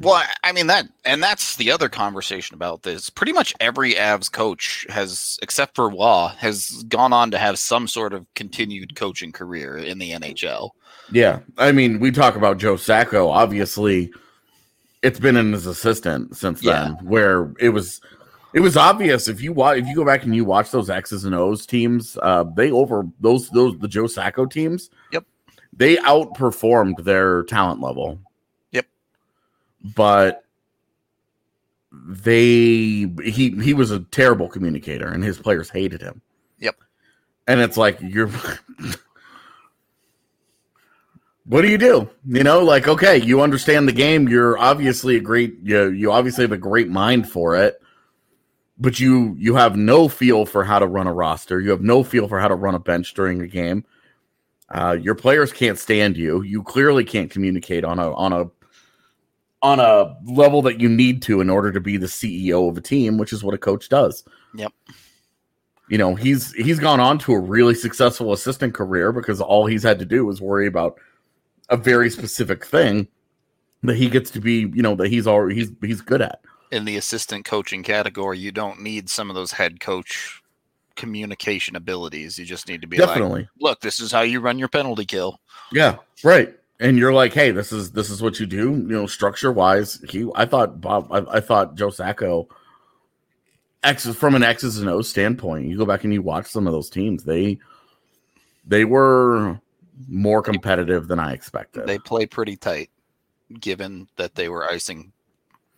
Well, 0.00 0.14
I- 0.14 0.28
I 0.44 0.52
mean 0.52 0.68
that, 0.68 0.86
and 1.04 1.22
that's 1.22 1.56
the 1.56 1.70
other 1.70 1.88
conversation 1.88 2.54
about 2.54 2.82
this. 2.82 3.10
Pretty 3.10 3.32
much 3.32 3.54
every 3.60 3.94
Avs 3.94 4.30
coach 4.30 4.86
has, 4.88 5.38
except 5.42 5.74
for 5.76 5.88
Roy, 5.88 6.28
has 6.38 6.84
gone 6.88 7.12
on 7.12 7.30
to 7.32 7.38
have 7.38 7.58
some 7.58 7.86
sort 7.88 8.12
of 8.14 8.26
continued 8.34 8.94
coaching 8.96 9.32
career 9.32 9.76
in 9.76 9.98
the 9.98 10.12
NHL. 10.12 10.70
Yeah, 11.10 11.40
I 11.58 11.72
mean, 11.72 12.00
we 12.00 12.10
talk 12.10 12.36
about 12.36 12.58
Joe 12.58 12.76
Sacco. 12.76 13.28
Obviously, 13.28 14.12
it's 15.02 15.20
been 15.20 15.36
in 15.36 15.52
his 15.52 15.66
assistant 15.66 16.36
since 16.36 16.60
then, 16.62 16.92
where 17.02 17.52
it 17.58 17.70
was 17.70 18.00
it 18.54 18.60
was 18.60 18.76
obvious 18.76 19.28
if 19.28 19.40
you 19.40 19.52
watch 19.52 19.78
if 19.78 19.86
you 19.86 19.94
go 19.94 20.04
back 20.04 20.24
and 20.24 20.34
you 20.34 20.44
watch 20.44 20.70
those 20.70 20.90
X's 20.90 21.24
and 21.24 21.34
O's 21.34 21.66
teams, 21.66 22.18
uh, 22.22 22.44
they 22.44 22.70
over 22.70 23.06
those 23.20 23.48
those 23.50 23.78
the 23.78 23.88
Joe 23.88 24.06
Sacco 24.06 24.46
teams. 24.46 24.90
Yep. 25.12 25.24
they 25.72 25.96
outperformed 25.96 27.04
their 27.04 27.44
talent 27.44 27.80
level. 27.80 28.18
Yep. 28.72 28.86
but 29.94 30.44
they 31.92 33.06
he 33.24 33.50
he 33.62 33.74
was 33.74 33.90
a 33.90 34.00
terrible 34.00 34.48
communicator, 34.48 35.08
and 35.08 35.22
his 35.22 35.38
players 35.38 35.68
hated 35.70 36.00
him. 36.00 36.22
Yep. 36.58 36.76
and 37.46 37.60
it's 37.60 37.76
like 37.76 37.98
you're 38.00 38.28
what 41.44 41.62
do 41.62 41.68
you 41.68 41.78
do? 41.78 42.08
You 42.26 42.44
know, 42.44 42.60
like 42.64 42.88
okay, 42.88 43.18
you 43.18 43.40
understand 43.40 43.88
the 43.88 43.92
game. 43.92 44.28
You're 44.28 44.56
obviously 44.58 45.16
a 45.16 45.20
great 45.20 45.56
you, 45.62 45.88
you 45.88 46.12
obviously 46.12 46.42
have 46.42 46.52
a 46.52 46.58
great 46.58 46.88
mind 46.88 47.28
for 47.30 47.56
it, 47.56 47.81
but 48.78 48.98
you 48.98 49.34
you 49.38 49.54
have 49.54 49.76
no 49.76 50.08
feel 50.08 50.46
for 50.46 50.64
how 50.64 50.78
to 50.78 50.86
run 50.86 51.06
a 51.06 51.12
roster. 51.12 51.60
You 51.60 51.70
have 51.70 51.82
no 51.82 52.02
feel 52.02 52.28
for 52.28 52.40
how 52.40 52.48
to 52.48 52.54
run 52.54 52.74
a 52.74 52.78
bench 52.78 53.14
during 53.14 53.40
a 53.40 53.46
game. 53.46 53.84
Uh, 54.70 54.96
your 55.00 55.14
players 55.14 55.52
can't 55.52 55.78
stand 55.78 56.16
you. 56.16 56.42
You 56.42 56.62
clearly 56.62 57.04
can't 57.04 57.30
communicate 57.30 57.84
on 57.84 57.98
a 57.98 58.12
on 58.14 58.32
a 58.32 58.50
on 59.62 59.78
a 59.78 60.16
level 60.24 60.62
that 60.62 60.80
you 60.80 60.88
need 60.88 61.22
to 61.22 61.40
in 61.40 61.48
order 61.48 61.70
to 61.70 61.80
be 61.80 61.96
the 61.96 62.06
CEO 62.06 62.68
of 62.68 62.76
a 62.76 62.80
team, 62.80 63.18
which 63.18 63.32
is 63.32 63.44
what 63.44 63.54
a 63.54 63.58
coach 63.58 63.88
does. 63.88 64.24
Yep. 64.54 64.72
You 65.88 65.98
know, 65.98 66.14
he's 66.14 66.52
he's 66.54 66.80
gone 66.80 67.00
on 67.00 67.18
to 67.20 67.32
a 67.32 67.38
really 67.38 67.74
successful 67.74 68.32
assistant 68.32 68.74
career 68.74 69.12
because 69.12 69.40
all 69.40 69.66
he's 69.66 69.82
had 69.82 69.98
to 69.98 70.04
do 70.04 70.24
was 70.24 70.40
worry 70.40 70.66
about 70.66 70.98
a 71.68 71.76
very 71.76 72.10
specific 72.10 72.64
thing 72.64 73.06
that 73.82 73.96
he 73.96 74.08
gets 74.08 74.30
to 74.30 74.40
be, 74.40 74.70
you 74.74 74.82
know, 74.82 74.94
that 74.94 75.08
he's 75.08 75.26
already 75.26 75.54
he's 75.54 75.70
he's 75.82 76.00
good 76.00 76.22
at. 76.22 76.40
In 76.72 76.84
the 76.84 76.96
assistant 76.96 77.44
coaching 77.44 77.84
category, 77.84 78.38
you 78.38 78.50
don't 78.50 78.80
need 78.80 79.08
some 79.08 79.30
of 79.30 79.36
those 79.36 79.52
head 79.52 79.78
coach 79.78 80.42
communication 80.96 81.76
abilities. 81.76 82.38
You 82.38 82.44
just 82.44 82.68
need 82.68 82.80
to 82.80 82.86
be 82.86 82.98
like, 82.98 83.46
look, 83.60 83.80
this 83.80 84.00
is 84.00 84.10
how 84.10 84.22
you 84.22 84.40
run 84.40 84.58
your 84.58 84.68
penalty 84.68 85.04
kill. 85.04 85.38
Yeah, 85.70 85.96
right. 86.24 86.54
And 86.80 86.98
you're 86.98 87.12
like, 87.12 87.32
hey, 87.32 87.50
this 87.50 87.72
is 87.72 87.92
this 87.92 88.10
is 88.10 88.20
what 88.20 88.40
you 88.40 88.46
do. 88.46 88.70
You 88.70 88.88
know, 88.88 89.06
structure 89.06 89.52
wise. 89.52 90.00
He, 90.08 90.28
I 90.34 90.46
thought 90.46 90.80
Bob, 90.80 91.12
I, 91.12 91.36
I 91.36 91.40
thought 91.40 91.76
Joe 91.76 91.90
Sacco, 91.90 92.48
X 93.84 94.06
from 94.14 94.34
an 94.34 94.42
X's 94.42 94.78
and 94.78 94.88
O's 94.88 95.08
standpoint. 95.08 95.66
You 95.66 95.78
go 95.78 95.86
back 95.86 96.04
and 96.04 96.12
you 96.12 96.22
watch 96.22 96.46
some 96.46 96.66
of 96.66 96.72
those 96.72 96.90
teams. 96.90 97.22
They 97.22 97.58
they 98.66 98.84
were 98.84 99.60
more 100.08 100.42
competitive 100.42 101.06
than 101.06 101.18
I 101.18 101.32
expected. 101.32 101.86
They 101.86 101.98
play 101.98 102.26
pretty 102.26 102.56
tight, 102.56 102.90
given 103.60 104.08
that 104.16 104.34
they 104.34 104.48
were 104.48 104.68
icing 104.68 105.12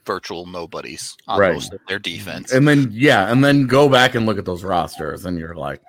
virtual 0.05 0.47
nobodies 0.47 1.17
on 1.29 1.41
Right. 1.41 1.55
most 1.55 1.73
of 1.73 1.81
their 1.89 1.99
defense. 1.99 2.53
and 2.53 2.67
then 2.69 2.89
yeah, 2.93 3.31
and 3.31 3.45
then 3.45 3.67
go 3.67 3.89
back 3.89 4.15
and 4.15 4.27
look 4.27 4.39
at 4.39 4.45
those 4.45 4.65
rosters, 4.65 5.25
and 5.25 5.39
you're 5.39 5.55
like, 5.55 5.81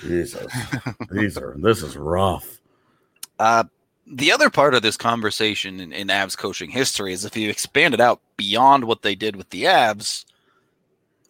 Jesus, 0.00 0.52
these 1.10 1.36
are 1.36 1.54
this 1.58 1.82
is 1.82 1.96
rough. 1.96 2.58
Uh, 3.38 3.64
the 4.06 4.32
other 4.32 4.50
part 4.50 4.74
of 4.74 4.82
this 4.82 4.96
conversation 4.96 5.80
in, 5.80 5.92
in 5.92 6.08
Avs 6.08 6.36
coaching 6.36 6.70
history 6.70 7.12
is 7.12 7.24
if 7.24 7.36
you 7.36 7.48
expand 7.50 7.94
it 7.94 8.00
out 8.00 8.20
beyond 8.36 8.84
what 8.84 9.02
they 9.02 9.14
did 9.14 9.36
with 9.36 9.50
the 9.50 9.64
Avs, 9.64 10.24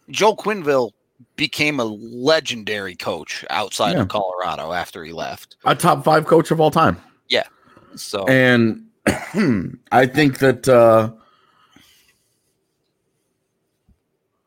Joel 0.09 0.35
Quenneville 0.35 0.91
became 1.35 1.79
a 1.79 1.85
legendary 1.85 2.95
coach 2.95 3.45
outside 3.49 3.93
Yeah. 3.93 4.01
of 4.01 4.07
Colorado 4.09 4.73
after 4.73 5.03
he 5.03 5.13
left. 5.13 5.55
A 5.65 5.75
top 5.75 6.03
five 6.03 6.25
coach 6.25 6.51
of 6.51 6.59
all 6.59 6.71
time. 6.71 6.97
Yeah. 7.29 7.43
So 7.95 8.25
And 8.25 8.87
I 9.91 10.05
think 10.05 10.39
that 10.39 10.67
uh 10.67 11.11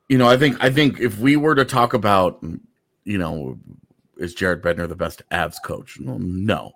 you 0.08 0.18
know, 0.18 0.28
I 0.28 0.36
think 0.36 0.56
I 0.62 0.70
think 0.70 1.00
if 1.00 1.18
we 1.18 1.36
were 1.36 1.54
to 1.54 1.64
talk 1.64 1.94
about, 1.94 2.42
you 3.04 3.18
know, 3.18 3.58
is 4.18 4.34
Jared 4.34 4.62
Bednar 4.62 4.88
the 4.88 4.96
best 4.96 5.22
Avs 5.30 5.56
coach? 5.62 5.98
Well, 6.00 6.18
no. 6.18 6.72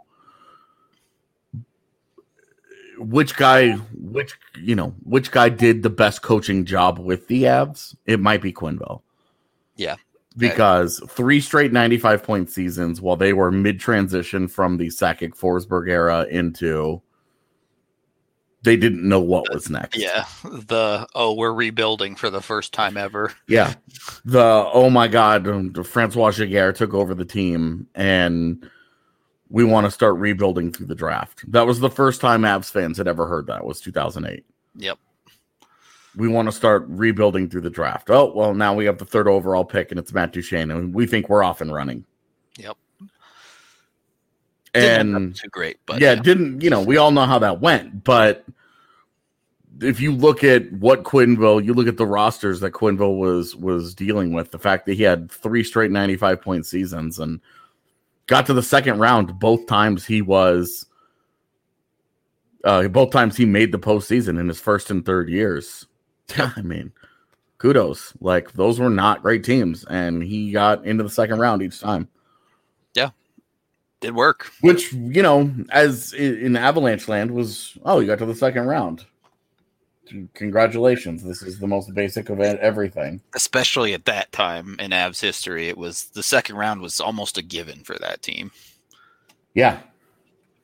Which 2.98 3.36
guy 3.36 3.72
which 3.94 4.38
you 4.58 4.74
know, 4.74 4.94
which 5.04 5.30
guy 5.30 5.48
did 5.48 5.82
the 5.82 5.90
best 5.90 6.22
coaching 6.22 6.64
job 6.64 6.98
with 6.98 7.28
the 7.28 7.44
Avs? 7.44 7.96
It 8.06 8.20
might 8.20 8.42
be 8.42 8.52
Quenneville. 8.52 9.02
Yeah. 9.76 9.96
Because 10.36 11.02
three 11.08 11.40
straight 11.40 11.72
95 11.72 12.22
point 12.22 12.50
seasons 12.50 13.00
while 13.00 13.16
they 13.16 13.32
were 13.32 13.50
mid 13.50 13.80
transition 13.80 14.48
from 14.48 14.76
the 14.76 14.86
Sakic 14.86 15.36
Forsberg 15.36 15.88
era 15.88 16.26
into 16.30 17.02
they 18.62 18.76
didn't 18.76 19.08
know 19.08 19.20
what 19.20 19.52
was 19.52 19.70
next. 19.70 19.96
yeah, 19.96 20.24
the 20.44 21.06
oh 21.14 21.34
we're 21.34 21.52
rebuilding 21.52 22.14
for 22.14 22.30
the 22.30 22.40
first 22.42 22.72
time 22.72 22.96
ever. 22.96 23.32
Yeah. 23.48 23.74
The 24.24 24.68
oh 24.72 24.90
my 24.90 25.08
god, 25.08 25.46
um, 25.48 25.72
Francois 25.72 26.30
Giguere 26.30 26.74
took 26.74 26.94
over 26.94 27.14
the 27.14 27.24
team 27.24 27.86
and 27.94 28.68
we 29.48 29.64
want 29.64 29.86
to 29.86 29.90
start 29.90 30.16
rebuilding 30.16 30.72
through 30.72 30.86
the 30.86 30.94
draft. 30.94 31.50
That 31.50 31.66
was 31.66 31.80
the 31.80 31.90
first 31.90 32.20
time 32.20 32.42
Avs 32.42 32.70
fans 32.70 32.98
had 32.98 33.08
ever 33.08 33.26
heard 33.26 33.46
that 33.48 33.64
was 33.64 33.80
2008. 33.80 34.44
Yep. 34.76 34.98
We 36.16 36.28
want 36.28 36.46
to 36.48 36.52
start 36.52 36.84
rebuilding 36.88 37.48
through 37.48 37.62
the 37.62 37.70
draft. 37.70 38.10
Oh, 38.10 38.32
well, 38.32 38.54
now 38.54 38.74
we 38.74 38.84
have 38.84 38.98
the 38.98 39.04
third 39.04 39.28
overall 39.28 39.64
pick 39.64 39.90
and 39.90 39.98
it's 39.98 40.12
Matt 40.12 40.32
Duchene 40.32 40.70
and 40.70 40.94
we 40.94 41.06
think 41.06 41.28
we're 41.28 41.42
off 41.42 41.60
and 41.60 41.72
running. 41.72 42.04
Yep. 42.58 42.76
And 44.74 45.34
too 45.34 45.48
great, 45.48 45.78
but 45.86 46.00
yeah, 46.00 46.12
it 46.12 46.22
didn't 46.22 46.60
you 46.60 46.70
know? 46.70 46.80
We 46.80 46.96
all 46.96 47.10
know 47.10 47.26
how 47.26 47.38
that 47.40 47.60
went, 47.60 48.04
but 48.04 48.44
if 49.80 50.00
you 50.00 50.12
look 50.12 50.44
at 50.44 50.70
what 50.72 51.04
Quenneville, 51.04 51.64
you 51.64 51.74
look 51.74 51.88
at 51.88 51.96
the 51.96 52.06
rosters 52.06 52.60
that 52.60 52.72
Quenneville 52.72 53.18
was 53.18 53.56
was 53.56 53.94
dealing 53.94 54.32
with, 54.32 54.50
the 54.50 54.58
fact 54.58 54.86
that 54.86 54.94
he 54.94 55.02
had 55.02 55.30
three 55.30 55.64
straight 55.64 55.90
ninety 55.90 56.16
five 56.16 56.40
point 56.40 56.66
seasons 56.66 57.18
and 57.18 57.40
got 58.26 58.46
to 58.46 58.54
the 58.54 58.62
second 58.62 58.98
round 58.98 59.38
both 59.40 59.66
times 59.66 60.06
he 60.06 60.22
was, 60.22 60.86
uh, 62.64 62.86
both 62.88 63.10
times 63.10 63.36
he 63.36 63.44
made 63.44 63.72
the 63.72 63.78
postseason 63.78 64.38
in 64.38 64.46
his 64.46 64.60
first 64.60 64.90
and 64.90 65.04
third 65.04 65.28
years. 65.28 65.86
I 66.38 66.62
mean, 66.62 66.92
kudos. 67.58 68.12
Like 68.20 68.52
those 68.52 68.78
were 68.78 68.90
not 68.90 69.22
great 69.22 69.42
teams, 69.42 69.84
and 69.84 70.22
he 70.22 70.52
got 70.52 70.84
into 70.84 71.02
the 71.02 71.10
second 71.10 71.40
round 71.40 71.62
each 71.62 71.80
time 71.80 72.08
did 74.00 74.14
work. 74.14 74.50
which 74.60 74.92
you 74.92 75.22
know 75.22 75.52
as 75.70 76.12
in 76.12 76.56
avalanche 76.56 77.08
land 77.08 77.30
was 77.30 77.76
oh 77.84 78.00
you 78.00 78.06
got 78.06 78.18
to 78.18 78.26
the 78.26 78.34
second 78.34 78.66
round. 78.66 79.04
Congratulations. 80.34 81.22
This 81.22 81.40
is 81.40 81.60
the 81.60 81.68
most 81.68 81.94
basic 81.94 82.30
of 82.30 82.40
everything. 82.40 83.20
Especially 83.34 83.94
at 83.94 84.06
that 84.06 84.32
time 84.32 84.74
in 84.80 84.90
Avs 84.90 85.20
history, 85.20 85.68
it 85.68 85.78
was 85.78 86.06
the 86.06 86.22
second 86.22 86.56
round 86.56 86.80
was 86.80 86.98
almost 86.98 87.38
a 87.38 87.42
given 87.42 87.84
for 87.84 87.96
that 88.00 88.20
team. 88.20 88.50
yeah. 89.54 89.78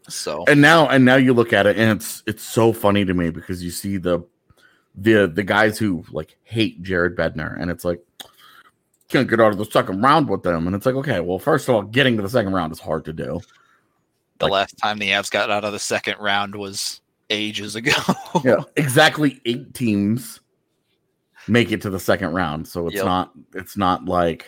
So. 0.08 0.44
And 0.48 0.60
now 0.60 0.88
and 0.88 1.04
now 1.04 1.16
you 1.16 1.32
look 1.32 1.52
at 1.52 1.66
it 1.66 1.76
and 1.76 1.96
it's 1.96 2.22
it's 2.26 2.42
so 2.42 2.72
funny 2.72 3.04
to 3.04 3.14
me 3.14 3.30
because 3.30 3.62
you 3.62 3.70
see 3.70 3.98
the 3.98 4.20
the 4.96 5.26
the 5.32 5.42
guys 5.42 5.78
who 5.78 6.04
like 6.10 6.36
hate 6.44 6.82
jared 6.82 7.16
bednar 7.16 7.60
and 7.60 7.70
it's 7.70 7.84
like 7.84 8.00
can't 9.08 9.28
get 9.30 9.40
out 9.40 9.52
of 9.52 9.58
the 9.58 9.64
second 9.66 10.00
round 10.02 10.28
with 10.28 10.42
them. 10.42 10.66
And 10.66 10.74
it's 10.74 10.86
like 10.86 10.94
okay 10.96 11.20
well 11.20 11.38
first 11.38 11.68
of 11.68 11.74
all 11.74 11.82
getting 11.82 12.16
to 12.16 12.22
the 12.22 12.28
second 12.28 12.52
round 12.52 12.72
is 12.72 12.80
hard 12.80 13.04
to 13.06 13.12
do. 13.12 13.40
The 14.38 14.46
like- 14.46 14.52
last 14.52 14.78
time 14.78 14.98
the 14.98 15.10
Avs 15.10 15.30
got 15.30 15.50
out 15.50 15.64
of 15.64 15.72
the 15.72 15.78
second 15.78 16.16
round 16.20 16.54
was 16.54 17.00
ages 17.30 17.76
ago. 17.76 17.92
yeah 18.44 18.62
exactly 18.76 19.40
eight 19.44 19.74
teams 19.74 20.40
make 21.48 21.70
it 21.72 21.80
to 21.82 21.90
the 21.90 22.00
second 22.00 22.32
round. 22.34 22.66
So 22.66 22.86
it's 22.86 22.96
Yep. 22.96 23.04
not 23.04 23.32
it's 23.54 23.76
not 23.76 24.04
like 24.06 24.46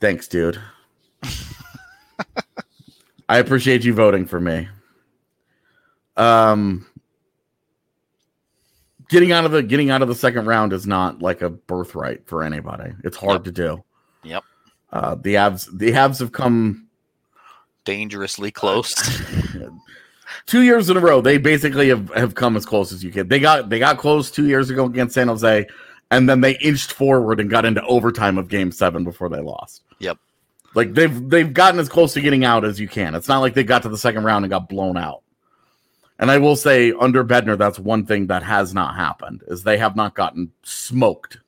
thanks 0.00 0.28
dude. 0.28 0.60
I 3.28 3.38
appreciate 3.38 3.84
you 3.84 3.94
voting 3.94 4.26
for 4.26 4.40
me. 4.40 4.68
Um 6.16 6.86
getting 9.14 9.30
out 9.32 9.44
of 9.44 9.52
the 9.52 9.62
getting 9.62 9.90
out 9.90 10.02
of 10.02 10.08
the 10.08 10.14
second 10.14 10.44
round 10.46 10.72
is 10.72 10.86
not 10.86 11.22
like 11.22 11.40
a 11.40 11.48
birthright 11.48 12.26
for 12.26 12.42
anybody 12.42 12.92
it's 13.04 13.16
hard 13.16 13.34
Yep. 13.34 13.44
to 13.44 13.52
do 13.52 13.84
Yep. 14.24 14.42
uh 14.92 15.14
the 15.14 15.36
abs 15.36 15.66
the 15.72 15.92
abs 15.94 16.18
have 16.18 16.32
come 16.32 16.88
Dangerously 17.84 18.50
close. 18.50 18.94
two 20.46 20.62
years 20.62 20.90
in 20.90 20.96
a 20.96 21.00
row 21.00 21.20
they 21.20 21.38
basically 21.38 21.88
have, 21.90 22.08
have 22.14 22.34
come 22.34 22.56
as 22.56 22.66
close 22.66 22.92
as 22.92 23.04
you 23.04 23.10
can 23.12 23.28
they 23.28 23.38
got 23.38 23.68
they 23.68 23.78
got 23.78 23.98
close 23.98 24.30
two 24.30 24.46
years 24.48 24.68
ago 24.70 24.84
against 24.86 25.14
san 25.14 25.28
jose 25.28 25.66
and 26.10 26.28
then 26.28 26.40
they 26.40 26.56
inched 26.58 26.92
forward 26.92 27.38
and 27.40 27.48
got 27.50 27.64
into 27.64 27.82
overtime 27.84 28.36
of 28.38 28.48
game 28.48 28.72
seven 28.72 29.04
before 29.04 29.28
they 29.28 29.40
lost 29.40 29.82
Yep. 30.00 30.18
like 30.74 30.92
they've 30.94 31.28
they've 31.30 31.52
gotten 31.52 31.78
as 31.78 31.88
close 31.88 32.12
to 32.14 32.20
getting 32.20 32.44
out 32.44 32.64
as 32.64 32.80
you 32.80 32.88
can 32.88 33.14
it's 33.14 33.28
not 33.28 33.38
like 33.40 33.54
they 33.54 33.64
got 33.64 33.82
to 33.82 33.88
the 33.88 33.98
second 33.98 34.24
round 34.24 34.44
and 34.44 34.50
got 34.50 34.68
blown 34.68 34.96
out 34.96 35.22
And 36.18 36.30
I 36.30 36.38
will 36.38 36.56
say, 36.56 36.92
under 36.92 37.24
Bednar, 37.24 37.58
that's 37.58 37.78
one 37.78 38.06
thing 38.06 38.28
that 38.28 38.42
has 38.42 38.72
not 38.72 38.94
happened 38.94 39.42
is 39.48 39.62
they 39.62 39.78
have 39.78 39.96
not 39.96 40.14
gotten 40.14 40.52
smoked 40.62 41.38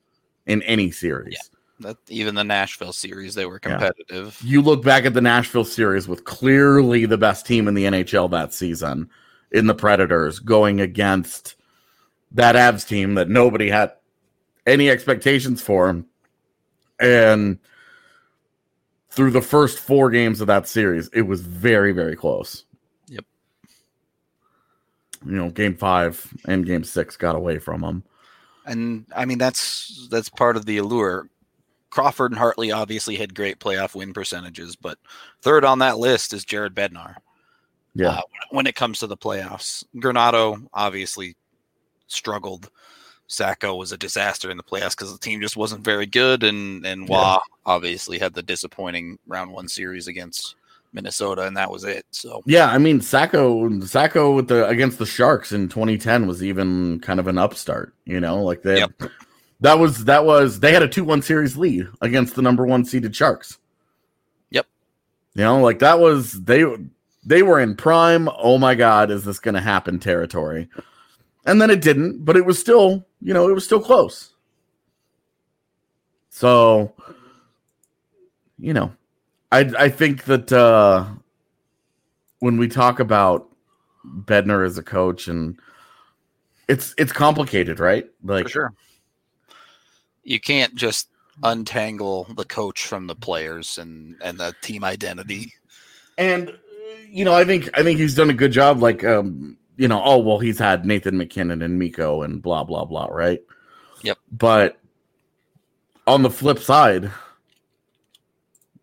in 0.46 0.62
any 0.62 0.90
series. 0.90 1.34
Yeah. 1.34 1.48
That, 1.78 1.98
even 2.08 2.34
the 2.34 2.42
Nashville 2.42 2.94
series, 2.94 3.34
they 3.34 3.44
were 3.44 3.58
competitive. 3.58 4.40
Yeah. 4.42 4.50
You 4.50 4.62
look 4.62 4.82
back 4.82 5.04
at 5.04 5.12
the 5.12 5.20
Nashville 5.20 5.64
series 5.64 6.08
with 6.08 6.24
clearly 6.24 7.04
the 7.04 7.18
best 7.18 7.46
team 7.46 7.68
in 7.68 7.74
the 7.74 7.84
NHL 7.84 8.30
that 8.30 8.54
season 8.54 9.10
in 9.52 9.66
the 9.66 9.74
Predators 9.74 10.38
going 10.38 10.80
against 10.80 11.54
that 12.32 12.56
Avs 12.56 12.88
team 12.88 13.14
that 13.14 13.28
nobody 13.28 13.68
had 13.68 13.92
any 14.66 14.90
expectations 14.90 15.60
for. 15.60 16.02
And 16.98 17.58
through 19.10 19.30
the 19.30 19.42
first 19.42 19.78
four 19.78 20.10
games 20.10 20.40
of 20.40 20.46
that 20.46 20.66
series, 20.66 21.08
it 21.08 21.22
was 21.22 21.42
very, 21.42 21.92
very 21.92 22.16
close. 22.16 22.64
You 25.26 25.36
know, 25.36 25.50
game 25.50 25.76
five 25.76 26.32
and 26.46 26.64
game 26.64 26.84
six 26.84 27.16
got 27.16 27.36
away 27.36 27.58
from 27.58 27.80
them. 27.80 28.04
And 28.64 29.06
I 29.14 29.24
mean 29.24 29.38
that's 29.38 30.08
that's 30.10 30.28
part 30.28 30.56
of 30.56 30.66
the 30.66 30.78
allure. 30.78 31.28
Crawford 31.90 32.32
and 32.32 32.38
Hartley 32.38 32.72
obviously 32.72 33.16
had 33.16 33.34
great 33.34 33.58
playoff 33.58 33.94
win 33.94 34.12
percentages, 34.12 34.76
but 34.76 34.98
third 35.40 35.64
on 35.64 35.78
that 35.78 35.98
list 35.98 36.32
is 36.32 36.44
Jared 36.44 36.74
Bednar. 36.74 37.16
Yeah. 37.94 38.10
Uh, 38.10 38.22
when 38.50 38.66
it 38.66 38.74
comes 38.74 38.98
to 38.98 39.06
the 39.06 39.16
playoffs, 39.16 39.84
Granato 39.96 40.66
obviously 40.74 41.36
struggled. 42.06 42.70
Sacco 43.28 43.74
was 43.74 43.90
a 43.90 43.96
disaster 43.96 44.50
in 44.50 44.56
the 44.56 44.62
playoffs 44.62 44.96
because 44.96 45.12
the 45.12 45.18
team 45.18 45.40
just 45.40 45.56
wasn't 45.56 45.82
very 45.82 46.06
good, 46.06 46.44
and 46.44 46.86
and 46.86 47.08
Roy 47.08 47.16
yeah. 47.16 47.38
obviously 47.64 48.18
had 48.18 48.34
the 48.34 48.42
disappointing 48.42 49.18
round 49.26 49.50
one 49.50 49.66
series 49.66 50.06
against 50.06 50.54
Minnesota, 50.96 51.42
and 51.42 51.56
that 51.56 51.70
was 51.70 51.84
it. 51.84 52.04
So 52.10 52.42
yeah, 52.46 52.68
I 52.70 52.78
mean 52.78 53.00
Sacco 53.00 53.78
Sacco 53.80 54.34
with 54.34 54.48
the 54.48 54.66
against 54.66 54.98
the 54.98 55.06
Sharks 55.06 55.52
in 55.52 55.68
2010 55.68 56.26
was 56.26 56.42
even 56.42 56.98
kind 57.00 57.20
of 57.20 57.28
an 57.28 57.38
upstart. 57.38 57.94
You 58.04 58.18
know, 58.18 58.42
like 58.42 58.62
they 58.62 58.78
yep. 58.78 58.90
that 59.60 59.78
was 59.78 60.06
that 60.06 60.24
was 60.24 60.58
they 60.58 60.72
had 60.72 60.82
a 60.82 60.88
two 60.88 61.04
one 61.04 61.22
series 61.22 61.56
lead 61.56 61.86
against 62.00 62.34
the 62.34 62.42
number 62.42 62.66
one 62.66 62.84
seeded 62.84 63.14
Sharks. 63.14 63.58
Yep. 64.50 64.66
You 65.34 65.44
know, 65.44 65.60
like 65.60 65.78
that 65.78 66.00
was 66.00 66.32
they 66.32 66.64
they 67.24 67.44
were 67.44 67.60
in 67.60 67.76
prime. 67.76 68.28
Oh 68.36 68.58
my 68.58 68.74
God, 68.74 69.12
is 69.12 69.24
this 69.24 69.38
going 69.38 69.54
to 69.54 69.60
happen? 69.60 70.00
Territory, 70.00 70.68
and 71.44 71.60
then 71.60 71.70
it 71.70 71.82
didn't, 71.82 72.24
but 72.24 72.36
it 72.36 72.44
was 72.44 72.58
still 72.58 73.06
you 73.20 73.34
know, 73.34 73.48
it 73.48 73.52
was 73.52 73.64
still 73.64 73.80
close. 73.80 74.32
So, 76.30 76.92
you 78.58 78.74
know, 78.74 78.92
I 79.52 79.60
I 79.78 79.88
think 79.88 80.24
that 80.24 80.52
uh 80.52 81.06
when 82.40 82.58
we 82.58 82.68
talk 82.68 83.00
about 83.00 83.48
Bednar 84.04 84.64
as 84.64 84.78
a 84.78 84.82
coach 84.82 85.28
and 85.28 85.58
it's 86.68 86.94
it's 86.98 87.12
complicated, 87.12 87.80
right? 87.80 88.06
Like 88.22 88.44
For 88.44 88.50
sure. 88.50 88.74
You 90.24 90.40
can't 90.40 90.74
just 90.74 91.08
untangle 91.42 92.26
the 92.36 92.44
coach 92.44 92.86
from 92.86 93.06
the 93.06 93.14
players 93.14 93.78
and 93.78 94.16
and 94.22 94.38
the 94.38 94.54
team 94.62 94.84
identity. 94.84 95.52
And 96.18 96.56
you 97.08 97.24
know, 97.24 97.34
I 97.34 97.44
think 97.44 97.70
I 97.74 97.82
think 97.82 97.98
he's 97.98 98.14
done 98.14 98.30
a 98.30 98.34
good 98.34 98.52
job 98.52 98.80
like 98.80 99.04
um 99.04 99.56
you 99.76 99.88
know, 99.88 100.02
oh 100.02 100.18
well, 100.18 100.38
he's 100.38 100.58
had 100.58 100.86
Nathan 100.86 101.18
MacKinnon 101.18 101.62
and 101.62 101.78
Mikko 101.78 102.22
and 102.22 102.42
blah 102.42 102.64
blah 102.64 102.84
blah, 102.84 103.06
right? 103.06 103.42
Yep. 104.02 104.18
But 104.32 104.78
on 106.06 106.22
the 106.22 106.30
flip 106.30 106.58
side, 106.58 107.10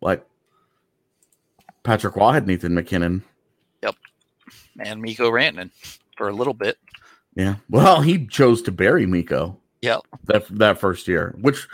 like 0.02 0.26
Patrick 1.84 2.16
Roy 2.16 2.32
had 2.32 2.48
Nathan 2.48 2.74
MacKinnon. 2.74 3.24
Yep. 3.82 3.96
And 4.80 5.02
Mikko 5.02 5.30
Rantanen 5.30 5.70
for 6.18 6.30
a 6.30 6.34
little 6.34 6.54
bit. 6.54 6.78
Yeah. 7.36 7.56
Well, 7.70 8.02
he 8.02 8.26
chose 8.28 8.62
to 8.64 8.72
bury 8.72 9.06
Mikko. 9.06 9.58
Yep. 9.82 10.02
That 10.26 10.48
that 10.58 10.80
first 10.80 11.08
year, 11.08 11.36
which 11.42 11.68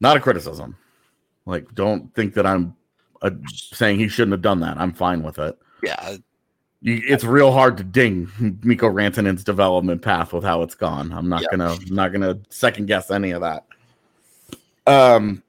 not 0.00 0.16
a 0.16 0.20
criticism. 0.20 0.76
Like, 1.46 1.74
don't 1.74 2.14
think 2.14 2.34
that 2.34 2.46
I'm 2.46 2.74
uh, 3.22 3.30
saying 3.48 3.98
he 3.98 4.08
shouldn't 4.08 4.32
have 4.32 4.42
done 4.42 4.60
that. 4.60 4.78
I'm 4.78 4.92
fine 4.92 5.22
with 5.22 5.38
it. 5.38 5.58
Yeah, 5.82 6.16
you, 6.80 7.02
it's 7.06 7.24
real 7.24 7.52
hard 7.52 7.76
to 7.78 7.84
ding 7.84 8.30
Mikko 8.62 8.88
Rantanen's 8.88 9.44
development 9.44 10.02
path 10.02 10.32
with 10.32 10.44
how 10.44 10.62
it's 10.62 10.74
gone. 10.74 11.12
I'm 11.12 11.28
not 11.28 11.42
yep. 11.42 11.50
gonna 11.50 11.72
I'm 11.72 11.94
not 11.94 12.12
gonna 12.12 12.38
second 12.48 12.86
guess 12.86 13.10
any 13.10 13.32
of 13.32 13.42
that. 13.42 13.66
Um, 14.86 15.42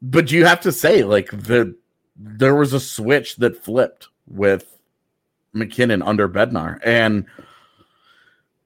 but 0.00 0.30
you 0.30 0.46
have 0.46 0.60
to 0.62 0.72
say 0.72 1.04
like 1.04 1.30
the 1.30 1.76
there 2.16 2.54
was 2.54 2.72
a 2.72 2.80
switch 2.80 3.36
that 3.36 3.62
flipped 3.62 4.08
with 4.26 4.78
MacKinnon 5.52 6.02
under 6.02 6.28
Bednar, 6.28 6.78
and 6.84 7.26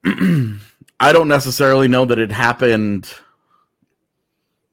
I 1.01 1.13
don't 1.13 1.29
necessarily 1.29 1.89
know 1.89 2.05
that 2.05 2.19
it 2.19 2.31
happened. 2.31 3.13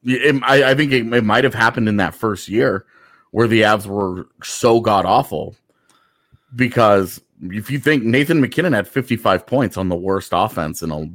It, 0.04 0.42
I, 0.44 0.70
I 0.70 0.74
think 0.74 0.92
it, 0.92 1.12
it 1.12 1.24
might 1.24 1.44
have 1.44 1.54
happened 1.54 1.88
in 1.88 1.96
that 1.96 2.14
first 2.14 2.48
year 2.48 2.86
where 3.30 3.48
the 3.48 3.62
Avs 3.62 3.86
were 3.86 4.26
so 4.42 4.80
god 4.80 5.06
awful 5.06 5.56
because 6.54 7.20
if 7.42 7.70
you 7.70 7.78
think 7.78 8.04
Nathan 8.04 8.40
MacKinnon 8.40 8.72
had 8.72 8.86
55 8.86 9.46
points 9.46 9.76
on 9.76 9.88
the 9.88 9.96
worst 9.96 10.30
offense 10.32 10.82
in 10.82 10.90
a 10.90 11.10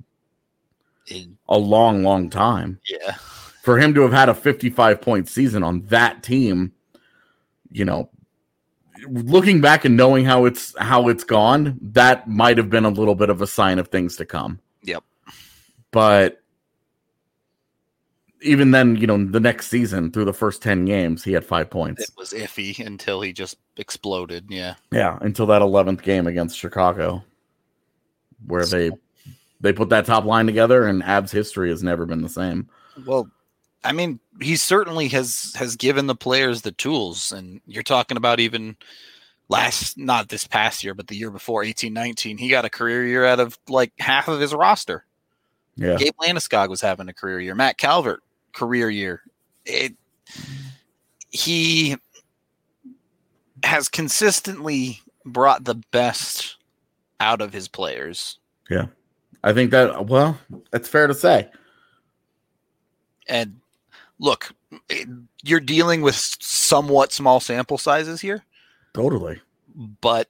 in, 1.08 1.38
a 1.48 1.58
long, 1.58 2.04
long 2.04 2.30
time. 2.30 2.80
Yeah. 2.88 3.14
For 3.64 3.78
him 3.78 3.94
to 3.94 4.02
have 4.02 4.14
had 4.14 4.30
a 4.30 4.34
55 4.34 5.02
point 5.02 5.28
season 5.28 5.64
on 5.64 5.82
that 5.88 6.24
team, 6.24 6.74
you 7.72 7.86
know, 7.86 8.10
looking 9.08 9.62
back 9.62 9.86
and 9.86 9.96
knowing 9.96 10.26
how 10.26 10.46
it's 10.46 10.78
how 10.80 11.08
it's 11.08 11.24
gone, 11.24 11.78
that 11.82 12.28
might 12.28 12.58
have 12.58 12.70
been 12.70 12.86
a 12.86 12.90
little 12.90 13.16
bit 13.16 13.30
of 13.30 13.42
a 13.42 13.48
sign 13.48 13.80
of 13.80 13.88
things 13.90 14.16
to 14.18 14.26
come. 14.26 14.60
Yep. 14.84 15.04
But 15.92 16.42
even 18.42 18.72
then, 18.72 18.96
you 18.96 19.08
know, 19.08 19.24
the 19.24 19.40
next 19.40 19.68
season 19.68 20.12
through 20.12 20.26
the 20.26 20.34
first 20.34 20.62
10 20.62 20.86
games, 20.86 21.24
he 21.24 21.34
had 21.34 21.46
five 21.46 21.70
points. 21.70 22.04
It 22.04 22.12
was 22.18 22.32
iffy 22.32 22.86
until 22.86 23.22
he 23.22 23.34
just 23.34 23.58
exploded. 23.78 24.46
Yeah. 24.50 24.76
Yeah. 24.92 25.18
Until 25.22 25.46
that 25.48 25.62
11th 25.62 26.02
game 26.02 26.28
against 26.28 26.58
Chicago, 26.58 27.24
where 28.46 28.66
they 28.66 28.92
they 29.62 29.74
put 29.74 29.90
that 29.90 30.06
top 30.06 30.24
line 30.24 30.46
together 30.46 30.88
and 30.88 31.04
Avs 31.04 31.32
history 31.32 31.70
has 31.70 31.84
never 31.84 32.06
been 32.06 32.22
the 32.22 32.30
same. 32.30 32.70
Well, 33.06 33.30
I 33.84 33.92
mean, 33.92 34.20
he 34.42 34.56
certainly 34.56 35.08
has 35.10 35.54
has 35.56 35.76
given 35.76 36.08
the 36.08 36.16
players 36.16 36.62
the 36.62 36.72
tools. 36.72 37.32
And 37.32 37.62
you're 37.66 37.84
talking 37.84 38.18
about 38.18 38.40
even 38.40 38.76
last 39.48 39.98
not 39.98 40.30
this 40.30 40.48
past 40.48 40.84
year, 40.84 40.94
but 40.94 41.08
the 41.08 41.16
year 41.16 41.32
before, 41.32 41.64
18 41.64 41.94
19, 41.94 42.38
he 42.38 42.50
got 42.50 42.66
a 42.66 42.70
career 42.70 43.06
year 43.06 43.26
out 43.26 43.40
of 43.40 43.58
like 43.68 43.92
half 44.00 44.28
of 44.28 44.40
his 44.40 44.54
roster. 44.54 45.06
Yeah. 45.76 45.96
Gabe 45.96 46.16
Landeskog 46.22 46.70
was 46.70 46.82
having 46.82 47.08
a 47.08 47.14
career 47.14 47.40
year. 47.40 47.56
Matt 47.56 47.78
Calvert 47.78 48.22
career 48.54 48.90
year. 48.90 49.22
It, 49.66 49.94
he 51.30 51.96
has 53.64 53.88
consistently 53.88 55.02
brought 55.26 55.64
the 55.64 55.76
best 55.92 56.58
out 57.20 57.42
of 57.42 57.54
his 57.54 57.68
players. 57.68 58.40
Yeah. 58.70 58.88
I 59.44 59.54
think 59.54 59.72
that, 59.72 60.08
well, 60.08 60.38
that's 60.72 60.88
fair 60.88 61.08
to 61.08 61.14
say. 61.14 61.50
And 63.28 63.60
look, 64.20 64.54
you're 65.44 65.60
dealing 65.60 66.02
with 66.02 66.16
somewhat 66.16 67.12
small 67.12 67.40
sample 67.40 67.78
sizes 67.78 68.22
here. 68.22 68.44
Totally. 68.94 69.42
But 70.02 70.28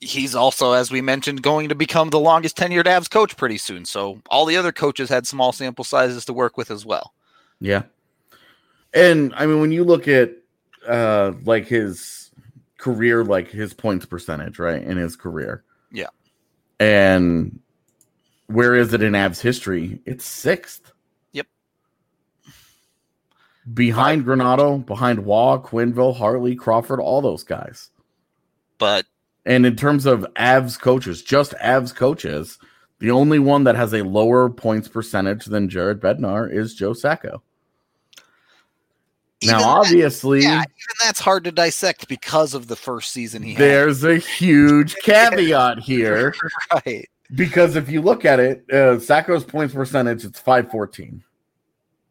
he's 0.00 0.34
also, 0.34 0.72
as 0.72 0.90
we 0.90 1.00
mentioned, 1.00 1.42
going 1.42 1.68
to 1.68 1.74
become 1.74 2.10
the 2.10 2.20
longest 2.20 2.56
tenured 2.56 2.84
Avs 2.84 3.10
coach 3.10 3.36
pretty 3.36 3.58
soon. 3.58 3.84
So 3.84 4.20
all 4.28 4.44
the 4.46 4.56
other 4.56 4.72
coaches 4.72 5.08
had 5.08 5.26
small 5.26 5.52
sample 5.52 5.84
sizes 5.84 6.24
to 6.26 6.32
work 6.32 6.56
with 6.56 6.70
as 6.70 6.84
well. 6.84 7.14
Yeah. 7.60 7.82
And 8.92 9.32
I 9.34 9.46
mean, 9.46 9.60
when 9.60 9.72
you 9.72 9.84
look 9.84 10.08
at 10.08 10.32
uh 10.88 11.32
like 11.44 11.66
his 11.66 12.30
career, 12.78 13.24
like 13.24 13.48
his 13.50 13.74
points 13.74 14.06
percentage, 14.06 14.58
right, 14.58 14.82
in 14.82 14.96
his 14.96 15.16
career. 15.16 15.62
Yeah. 15.92 16.08
And 16.78 17.60
where 18.46 18.74
is 18.74 18.92
it 18.94 19.02
in 19.02 19.12
Avs 19.12 19.40
history? 19.40 20.00
It's 20.06 20.24
sixth. 20.24 20.92
Behind 23.74 24.24
but, 24.24 24.38
Granato, 24.38 24.84
behind 24.84 25.26
Roy, 25.26 25.58
Quenneville, 25.62 26.16
Hartley, 26.16 26.56
Crawford, 26.56 27.00
all 27.00 27.20
those 27.20 27.44
guys. 27.44 27.90
But 28.78 29.06
and 29.46 29.64
in 29.66 29.76
terms 29.76 30.06
of 30.06 30.26
Avs 30.36 30.78
coaches, 30.78 31.22
just 31.22 31.52
Avs 31.52 31.94
coaches, 31.94 32.58
the 32.98 33.10
only 33.10 33.38
one 33.38 33.64
that 33.64 33.76
has 33.76 33.92
a 33.94 34.02
lower 34.02 34.50
points 34.50 34.88
percentage 34.88 35.46
than 35.46 35.68
Jared 35.68 36.00
Bednar 36.00 36.52
is 36.52 36.74
Joe 36.74 36.92
Sacco. 36.92 37.42
Even 39.42 39.56
now, 39.56 39.68
obviously, 39.68 40.42
yeah, 40.42 40.58
even 40.60 40.96
that's 41.02 41.20
hard 41.20 41.44
to 41.44 41.52
dissect 41.52 42.08
because 42.08 42.52
of 42.52 42.66
the 42.66 42.76
first 42.76 43.10
season 43.10 43.42
he 43.42 43.54
There's 43.54 44.04
a 44.04 44.18
huge 44.18 44.94
caveat 45.02 45.78
here. 45.78 46.34
right. 46.74 47.08
Because 47.34 47.74
if 47.76 47.88
you 47.88 48.02
look 48.02 48.26
at 48.26 48.38
it, 48.38 48.64
uh, 48.70 48.98
Sacco's 48.98 49.44
points 49.44 49.72
percentage, 49.72 50.24
it's 50.24 50.38
514. 50.38 51.24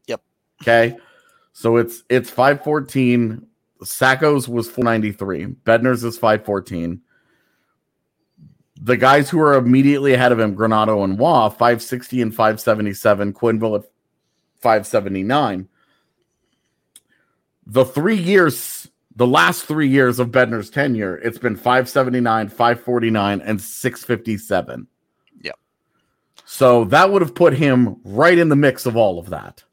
Yep. 0.07 0.21
Okay. 0.63 0.97
So 1.53 1.77
it's 1.77 2.03
it's 2.09 2.29
514. 2.29 3.45
Sacco's 3.83 4.47
was 4.47 4.69
493. 4.69 5.45
Bednar's 5.63 6.03
is 6.03 6.17
514. 6.17 7.01
The 8.81 8.97
guys 8.97 9.29
who 9.29 9.39
are 9.39 9.55
immediately 9.55 10.13
ahead 10.13 10.31
of 10.31 10.39
him, 10.39 10.55
Granato 10.55 11.03
and 11.03 11.19
Roy, 11.19 11.49
560 11.49 12.21
and 12.21 12.31
577, 12.33 13.33
Quenneville 13.33 13.79
at 13.79 13.85
579. 14.61 15.67
The 17.65 17.85
three 17.85 18.15
years, 18.15 18.89
the 19.15 19.27
last 19.27 19.65
three 19.65 19.87
years 19.87 20.19
of 20.19 20.29
Bednar's 20.29 20.69
tenure, 20.69 21.17
it's 21.17 21.37
been 21.37 21.55
579, 21.55 22.49
549, 22.49 23.41
and 23.41 23.61
657. 23.61 24.87
Yep. 25.41 25.59
So 26.45 26.85
that 26.85 27.11
would 27.11 27.21
have 27.21 27.35
put 27.35 27.53
him 27.53 27.97
right 28.03 28.37
in 28.37 28.49
the 28.49 28.55
mix 28.55 28.85
of 28.85 28.95
all 28.95 29.19
of 29.19 29.29
that. 29.29 29.63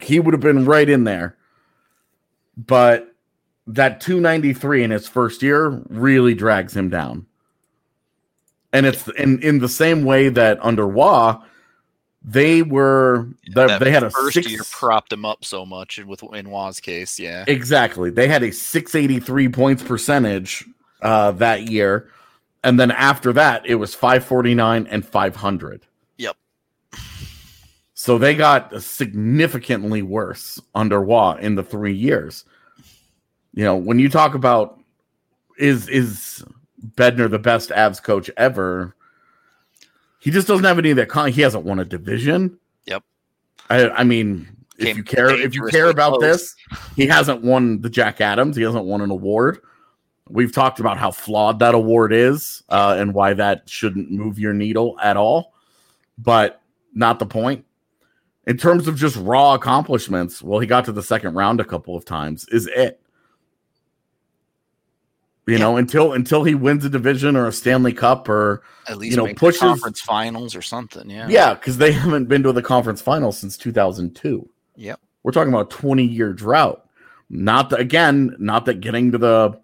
He 0.00 0.20
would 0.20 0.34
have 0.34 0.40
been 0.40 0.64
right 0.64 0.88
in 0.88 1.04
there. 1.04 1.36
But 2.56 3.14
that 3.66 4.00
293 4.00 4.84
in 4.84 4.90
his 4.90 5.08
first 5.08 5.42
year 5.42 5.82
really 5.88 6.34
drags 6.34 6.76
him 6.76 6.88
down. 6.88 7.26
And 8.72 8.86
it's 8.86 9.08
in, 9.08 9.40
in 9.42 9.58
the 9.58 9.68
same 9.68 10.04
way 10.04 10.28
that 10.28 10.58
under 10.62 10.86
Roy, 10.86 11.34
they 12.22 12.62
were 12.62 13.28
the, 13.54 13.66
That 13.66 13.80
they 13.80 13.90
had 13.90 14.02
a 14.02 14.10
first 14.10 14.34
six, 14.34 14.50
year 14.50 14.62
propped 14.70 15.12
him 15.12 15.24
up 15.24 15.44
so 15.44 15.64
much 15.64 15.98
with 15.98 16.22
in 16.34 16.48
Roy's 16.48 16.80
case, 16.80 17.18
yeah. 17.18 17.44
exactly. 17.46 18.10
They 18.10 18.26
had 18.26 18.42
a 18.42 18.52
683 18.52 19.48
points 19.48 19.82
percentage 19.82 20.64
uh, 21.00 21.30
that 21.32 21.70
year, 21.70 22.10
and 22.64 22.80
then 22.80 22.90
after 22.90 23.32
that, 23.34 23.64
it 23.64 23.76
was 23.76 23.94
549 23.94 24.88
and 24.88 25.06
500. 25.06 25.86
So 28.06 28.18
they 28.18 28.36
got 28.36 28.80
significantly 28.80 30.00
worse 30.00 30.60
under 30.76 31.02
Roy 31.02 31.38
in 31.40 31.56
the 31.56 31.64
three 31.64 31.92
years. 31.92 32.44
You 33.52 33.64
know, 33.64 33.74
when 33.74 33.98
you 33.98 34.08
talk 34.08 34.36
about 34.36 34.78
is 35.58 35.88
is 35.88 36.44
Bednar 36.94 37.28
the 37.28 37.40
best 37.40 37.70
Avs 37.70 38.00
coach 38.00 38.30
ever? 38.36 38.94
He 40.20 40.30
just 40.30 40.46
doesn't 40.46 40.64
have 40.64 40.78
any 40.78 40.90
of 40.90 40.98
that. 40.98 41.08
Con- 41.08 41.32
he 41.32 41.42
hasn't 41.42 41.64
won 41.64 41.80
a 41.80 41.84
division. 41.84 42.60
Yep. 42.84 43.02
I, 43.70 43.88
I 43.88 44.04
mean, 44.04 44.46
if 44.78 44.96
you 44.96 45.02
care, 45.02 45.30
if 45.30 45.56
you 45.56 45.64
care 45.64 45.90
about 45.90 46.20
close. 46.20 46.22
this, 46.22 46.56
he 46.94 47.08
hasn't 47.08 47.42
won 47.42 47.80
the 47.80 47.90
Jack 47.90 48.20
Adams. 48.20 48.54
He 48.54 48.62
hasn't 48.62 48.84
won 48.84 49.00
an 49.00 49.10
award. 49.10 49.58
We've 50.28 50.52
talked 50.52 50.78
about 50.78 50.96
how 50.96 51.10
flawed 51.10 51.58
that 51.58 51.74
award 51.74 52.12
is 52.12 52.62
uh, 52.68 52.94
and 52.96 53.12
why 53.12 53.34
that 53.34 53.68
shouldn't 53.68 54.12
move 54.12 54.38
your 54.38 54.52
needle 54.52 54.96
at 55.02 55.16
all, 55.16 55.54
but 56.18 56.62
not 56.94 57.18
the 57.18 57.26
point. 57.26 57.64
In 58.46 58.56
terms 58.56 58.86
of 58.86 58.96
just 58.96 59.16
raw 59.16 59.54
accomplishments, 59.54 60.40
well, 60.40 60.60
he 60.60 60.66
got 60.66 60.84
to 60.84 60.92
the 60.92 61.02
second 61.02 61.34
round 61.34 61.60
a 61.60 61.64
couple 61.64 61.96
of 61.96 62.04
times. 62.04 62.46
Is 62.48 62.68
it? 62.68 63.00
You 65.48 65.58
know, 65.58 65.76
until 65.76 66.12
until 66.12 66.42
he 66.42 66.56
wins 66.56 66.84
a 66.84 66.88
division 66.88 67.36
or 67.36 67.46
a 67.46 67.52
Stanley 67.52 67.92
Cup 67.92 68.28
or 68.28 68.62
At 68.88 68.98
least 68.98 69.16
you 69.16 69.24
know, 69.24 69.32
pushes- 69.34 69.60
the 69.60 69.66
conference 69.66 70.00
finals 70.00 70.56
or 70.56 70.62
something, 70.62 71.08
yeah. 71.08 71.28
yeah, 71.28 71.54
because 71.54 71.78
they 71.78 71.92
haven't 71.92 72.24
been 72.26 72.42
to 72.42 72.52
the 72.52 72.62
conference 72.62 73.00
finals 73.00 73.38
since 73.38 73.56
2002. 73.56 74.48
Yep. 74.74 75.00
We're 75.22 75.30
talking 75.32 75.52
about 75.52 75.70
20 75.70 76.04
year 76.04 76.32
drought. 76.32 76.88
Not 77.30 77.70
that 77.70 77.78
again, 77.78 78.34
not 78.40 78.64
that 78.66 78.80
getting 78.80 79.12
to 79.12 79.18
the 79.18 79.60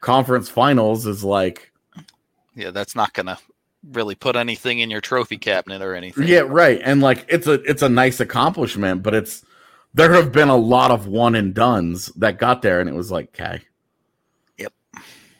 conference 0.00 0.48
finals 0.48 1.06
is 1.06 1.22
like 1.22 1.72
Yeah, 2.56 2.72
that's 2.72 2.96
not 2.96 3.12
gonna 3.12 3.38
really 3.90 4.14
put 4.14 4.36
anything 4.36 4.78
in 4.78 4.90
your 4.90 5.00
trophy 5.00 5.38
cabinet 5.38 5.82
or 5.82 5.94
anything. 5.94 6.26
yeah, 6.26 6.40
right. 6.40 6.80
And 6.82 7.00
like 7.00 7.26
it's 7.28 7.46
a 7.46 7.54
it's 7.62 7.82
a 7.82 7.88
nice 7.88 8.20
accomplishment, 8.20 9.02
but 9.02 9.14
it's 9.14 9.44
there 9.94 10.12
have 10.12 10.32
been 10.32 10.48
a 10.48 10.56
lot 10.56 10.90
of 10.90 11.06
one 11.06 11.34
and 11.34 11.54
duns 11.54 12.06
that 12.16 12.38
got 12.38 12.62
there 12.62 12.80
and 12.80 12.88
it 12.88 12.94
was 12.94 13.10
like, 13.10 13.28
okay. 13.34 13.62
Yep. 14.58 14.72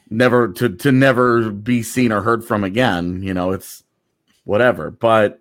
Never 0.09 0.51
to 0.53 0.69
to 0.69 0.91
never 0.91 1.51
be 1.51 1.83
seen 1.83 2.11
or 2.11 2.21
heard 2.21 2.43
from 2.43 2.63
again, 2.63 3.23
you 3.23 3.33
know, 3.33 3.51
it's 3.51 3.83
whatever. 4.43 4.91
But 4.91 5.39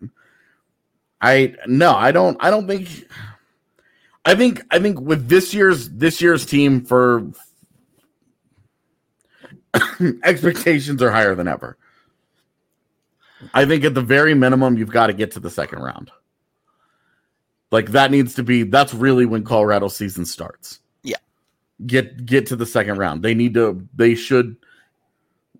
I 1.20 1.54
no, 1.66 1.94
I 1.94 2.12
don't 2.12 2.36
I 2.40 2.50
don't 2.50 2.66
think 2.66 2.88
I 4.24 4.34
think 4.34 4.62
I 4.70 4.78
think 4.78 5.00
with 5.00 5.28
this 5.28 5.52
year's 5.52 5.88
this 5.90 6.20
year's 6.20 6.46
team 6.46 6.84
for 6.84 7.32
expectations 10.24 11.02
are 11.02 11.10
higher 11.10 11.34
than 11.34 11.48
ever. 11.48 11.76
I 13.54 13.64
think 13.64 13.84
at 13.84 13.94
the 13.94 14.02
very 14.02 14.34
minimum 14.34 14.76
you've 14.76 14.90
got 14.90 15.08
to 15.08 15.12
get 15.12 15.32
to 15.32 15.40
the 15.40 15.50
second 15.50 15.80
round. 15.80 16.10
Like 17.70 17.92
that 17.92 18.10
needs 18.10 18.34
to 18.34 18.42
be 18.42 18.64
that's 18.64 18.94
really 18.94 19.26
when 19.26 19.44
Colorado 19.44 19.88
season 19.88 20.26
starts. 20.26 20.80
Yeah. 21.02 21.16
Get 21.86 22.26
get 22.26 22.46
to 22.46 22.56
the 22.56 22.66
second 22.66 22.98
round. 22.98 23.22
They 23.22 23.34
need 23.34 23.54
to 23.54 23.86
they 23.94 24.14
should 24.14 24.56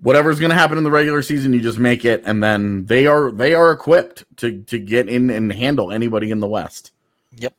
whatever's 0.01 0.39
going 0.39 0.51
to 0.51 0.57
happen 0.57 0.77
in 0.77 0.85
the 0.85 0.91
regular 0.91 1.23
season 1.23 1.53
you 1.53 1.61
just 1.61 1.79
make 1.79 2.05
it 2.05 2.23
and 2.27 2.43
then 2.43 2.85
they 2.87 3.07
are 3.07 3.33
they 3.33 3.55
are 3.55 3.73
equipped 3.73 4.25
to 4.37 4.63
to 4.65 4.79
get 4.79 5.09
in 5.09 5.31
and 5.31 5.53
handle 5.53 5.91
anybody 5.91 6.31
in 6.31 6.41
the 6.41 6.49
West. 6.49 6.93
Yep. 7.37 7.55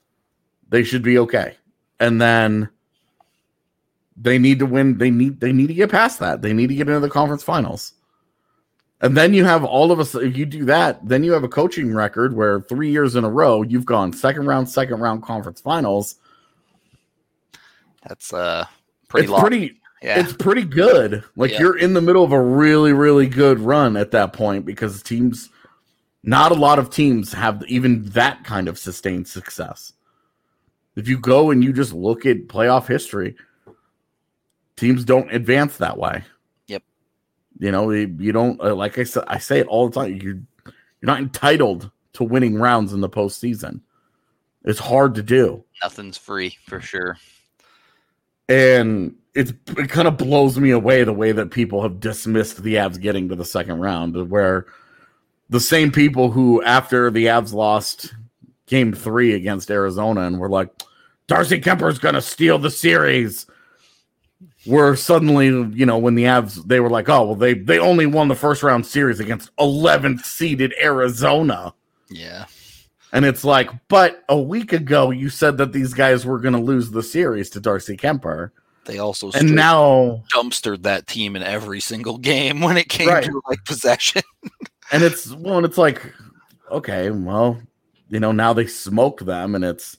They 0.69 0.83
should 0.83 1.03
be 1.03 1.17
okay. 1.17 1.55
And 1.99 2.21
then 2.21 2.69
they 4.15 4.37
need 4.37 4.59
to 4.59 4.67
win 4.67 4.99
they 4.99 5.09
need 5.09 5.39
they 5.39 5.51
need 5.51 5.67
to 5.67 5.73
get 5.73 5.89
past 5.89 6.19
that. 6.19 6.43
They 6.43 6.53
need 6.53 6.67
to 6.67 6.75
get 6.75 6.87
into 6.87 6.99
the 6.99 7.09
conference 7.09 7.41
finals. 7.41 7.93
And 9.03 9.17
then 9.17 9.33
you 9.33 9.43
have 9.43 9.65
all 9.65 9.91
of 9.91 9.99
us. 9.99 10.15
If 10.15 10.37
you 10.37 10.45
do 10.45 10.63
that, 10.65 11.05
then 11.07 11.23
you 11.25 11.33
have 11.33 11.43
a 11.43 11.49
coaching 11.49 11.93
record 11.93 12.35
where 12.35 12.61
three 12.61 12.89
years 12.89 13.15
in 13.15 13.25
a 13.25 13.29
row 13.29 13.61
you've 13.61 13.85
gone 13.85 14.13
second 14.13 14.45
round, 14.45 14.69
second 14.69 15.01
round 15.01 15.21
conference 15.23 15.59
finals. 15.61 16.15
That's 18.07 18.33
uh 18.33 18.65
pretty 19.09 19.25
it's 19.25 19.31
long. 19.31 19.41
pretty. 19.41 19.79
yeah. 20.01 20.19
It's 20.19 20.31
pretty 20.33 20.63
good. 20.63 21.23
Like 21.35 21.51
Yeah. 21.51 21.59
you're 21.59 21.77
in 21.77 21.93
the 21.93 22.01
middle 22.01 22.23
of 22.23 22.31
a 22.31 22.41
really, 22.41 22.93
really 22.93 23.27
good 23.27 23.59
run 23.59 23.97
at 23.97 24.11
that 24.11 24.31
point 24.33 24.65
because 24.65 25.03
teams, 25.03 25.49
not 26.23 26.51
a 26.53 26.55
lot 26.55 26.79
of 26.79 26.89
teams 26.89 27.33
have 27.33 27.61
even 27.67 28.03
that 28.11 28.43
kind 28.45 28.69
of 28.69 28.79
sustained 28.79 29.27
success. 29.27 29.91
If 30.95 31.09
you 31.09 31.17
go 31.17 31.51
and 31.51 31.61
you 31.63 31.73
just 31.73 31.91
look 31.91 32.25
at 32.25 32.47
playoff 32.47 32.87
history, 32.87 33.35
teams 34.77 35.03
don't 35.03 35.29
advance 35.33 35.75
that 35.77 35.97
way. 35.97 36.23
You 37.59 37.71
know, 37.71 37.91
you, 37.91 38.15
you 38.19 38.31
don't 38.31 38.59
uh, 38.61 38.75
like 38.75 38.97
I 38.99 39.03
said. 39.03 39.23
I 39.27 39.37
say 39.37 39.59
it 39.59 39.67
all 39.67 39.89
the 39.89 39.99
time. 40.01 40.15
You 40.15 40.43
you're 40.65 40.73
not 41.01 41.19
entitled 41.19 41.91
to 42.13 42.23
winning 42.23 42.55
rounds 42.55 42.93
in 42.93 43.01
the 43.01 43.09
postseason. 43.09 43.81
It's 44.65 44.79
hard 44.79 45.15
to 45.15 45.23
do 45.23 45.63
Nothing's 45.81 46.17
free 46.17 46.57
for 46.67 46.79
sure. 46.79 47.17
and 48.49 49.15
it's 49.35 49.51
it 49.77 49.89
kind 49.89 50.07
of 50.07 50.17
blows 50.17 50.57
me 50.59 50.69
away 50.71 51.03
the 51.03 51.11
way 51.13 51.31
that 51.31 51.51
people 51.51 51.81
have 51.81 51.99
dismissed 51.99 52.61
the 52.63 52.75
Avs 52.75 52.99
getting 53.01 53.27
to 53.29 53.35
the 53.35 53.45
second 53.45 53.79
round, 53.79 54.29
where 54.29 54.65
the 55.49 55.59
same 55.59 55.91
people 55.91 56.31
who 56.31 56.63
after 56.63 57.11
the 57.11 57.25
Avs 57.25 57.53
lost 57.53 58.13
game 58.67 58.93
three 58.93 59.33
against 59.33 59.69
Arizona 59.69 60.21
and 60.21 60.39
were 60.39 60.49
like, 60.49 60.69
Darcy 61.27 61.59
Kuemper's 61.59 61.99
gonna 61.99 62.21
steal 62.21 62.57
the 62.59 62.71
series. 62.71 63.45
Were 64.65 64.95
suddenly, 64.95 65.47
you 65.47 65.85
know, 65.85 65.97
when 65.97 66.15
the 66.15 66.23
Avs 66.23 66.65
they 66.67 66.79
were 66.79 66.89
like, 66.89 67.09
oh 67.09 67.25
well, 67.25 67.35
they 67.35 67.53
they 67.53 67.79
only 67.79 68.05
won 68.05 68.29
the 68.29 68.35
first 68.35 68.63
round 68.63 68.85
series 68.85 69.19
against 69.19 69.53
11th 69.57 70.23
seeded 70.23 70.73
Arizona. 70.81 71.73
Yeah. 72.09 72.45
And 73.11 73.25
it's 73.25 73.43
like, 73.43 73.69
but 73.89 74.23
a 74.29 74.39
week 74.39 74.71
ago 74.73 75.11
you 75.11 75.29
said 75.29 75.57
that 75.57 75.73
these 75.73 75.93
guys 75.93 76.25
were 76.25 76.39
going 76.39 76.53
to 76.53 76.61
lose 76.61 76.91
the 76.91 77.03
series 77.03 77.49
to 77.51 77.59
Darcy 77.59 77.97
Kuemper, 77.97 78.51
They 78.85 78.99
also 78.99 79.31
and 79.31 79.53
now 79.53 80.23
dumpstered 80.33 80.83
that 80.83 81.07
team 81.07 81.35
in 81.35 81.43
every 81.43 81.79
single 81.81 82.17
game 82.17 82.61
when 82.61 82.77
it 82.77 82.87
came 82.89 83.09
Right. 83.09 83.23
to 83.25 83.41
like 83.47 83.63
possession. 83.65 84.23
and 84.93 85.03
it's 85.03 85.31
well, 85.35 85.57
and 85.57 85.65
it's 85.65 85.77
like, 85.77 86.11
okay, 86.71 87.11
well, 87.11 87.61
you 88.09 88.19
know, 88.19 88.31
now 88.31 88.53
they 88.53 88.65
smoked 88.67 89.25
them, 89.25 89.55
and 89.55 89.63
it's 89.65 89.97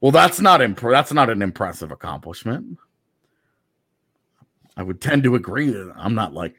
well, 0.00 0.12
that's 0.12 0.38
not 0.40 0.60
imp- 0.60 0.80
that's 0.80 1.12
not 1.12 1.30
an 1.30 1.40
impressive 1.42 1.90
accomplishment. 1.90 2.78
I 4.76 4.82
would 4.82 5.00
tend 5.00 5.22
to 5.24 5.34
agree 5.34 5.74
I'm 5.96 6.14
not 6.14 6.32
like, 6.34 6.54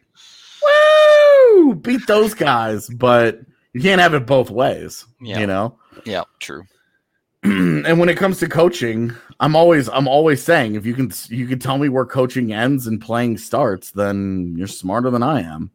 woo, 0.61 1.75
beat 1.75 2.05
those 2.07 2.33
guys, 2.33 2.89
but 2.89 3.39
you 3.73 3.81
can't 3.81 4.01
have 4.01 4.13
it 4.13 4.25
both 4.25 4.49
ways, 4.49 5.05
Yeah. 5.21 5.39
you 5.39 5.47
know. 5.47 5.77
yeah, 6.05 6.23
true. 6.39 6.63
and 7.43 7.99
when 7.99 8.07
it 8.09 8.15
comes 8.17 8.39
to 8.39 8.47
coaching, 8.47 9.11
I'm 9.41 9.55
always 9.55 9.89
I'm 9.89 10.07
always 10.07 10.41
saying 10.41 10.75
if 10.75 10.85
you 10.85 10.93
can 10.93 11.11
you 11.27 11.45
can 11.45 11.59
tell 11.59 11.77
me 11.77 11.89
where 11.89 12.05
coaching 12.05 12.53
ends 12.53 12.87
and 12.87 13.01
playing 13.01 13.37
starts, 13.37 13.91
then 13.91 14.53
you're 14.57 14.67
smarter 14.67 15.09
than 15.09 15.23
I 15.23 15.41
am. 15.41 15.69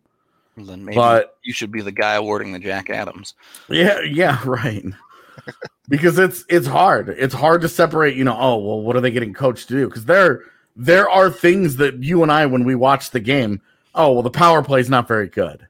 Well, 0.57 0.65
Then 0.65 0.85
maybe 0.87 0.97
But 0.97 1.37
you 1.43 1.53
should 1.53 1.71
be 1.71 1.83
the 1.83 1.93
guy 1.93 2.15
awarding 2.15 2.53
the 2.53 2.59
Jack 2.59 2.89
Adams. 2.89 3.35
Yeah, 3.69 4.01
yeah, 4.01 4.41
right. 4.47 4.83
because 5.91 6.19
it's 6.19 6.43
it's 6.49 6.67
hard. 6.67 7.11
It's 7.11 7.35
hard 7.35 7.61
to 7.61 7.69
separate, 7.69 8.17
you 8.17 8.25
know, 8.25 8.37
oh, 8.39 8.57
well, 8.57 8.81
what 8.81 8.97
are 8.97 9.01
they 9.03 9.11
getting 9.11 9.35
coached 9.35 9.69
to 9.69 9.75
do? 9.75 9.89
Because 9.89 10.07
there 10.07 10.45
there 10.79 11.11
are 11.11 11.29
things 11.31 11.77
that 11.77 12.03
you 12.03 12.23
and 12.23 12.33
I 12.33 12.47
when 12.47 12.65
we 12.65 12.75
watch 12.75 13.11
the 13.11 13.21
game, 13.21 13.61
oh, 13.95 14.13
well, 14.13 14.23
the 14.23 14.31
power 14.31 14.63
play 14.63 14.81
is 14.81 14.89
not 14.89 15.07
very 15.09 15.29
good. 15.29 15.67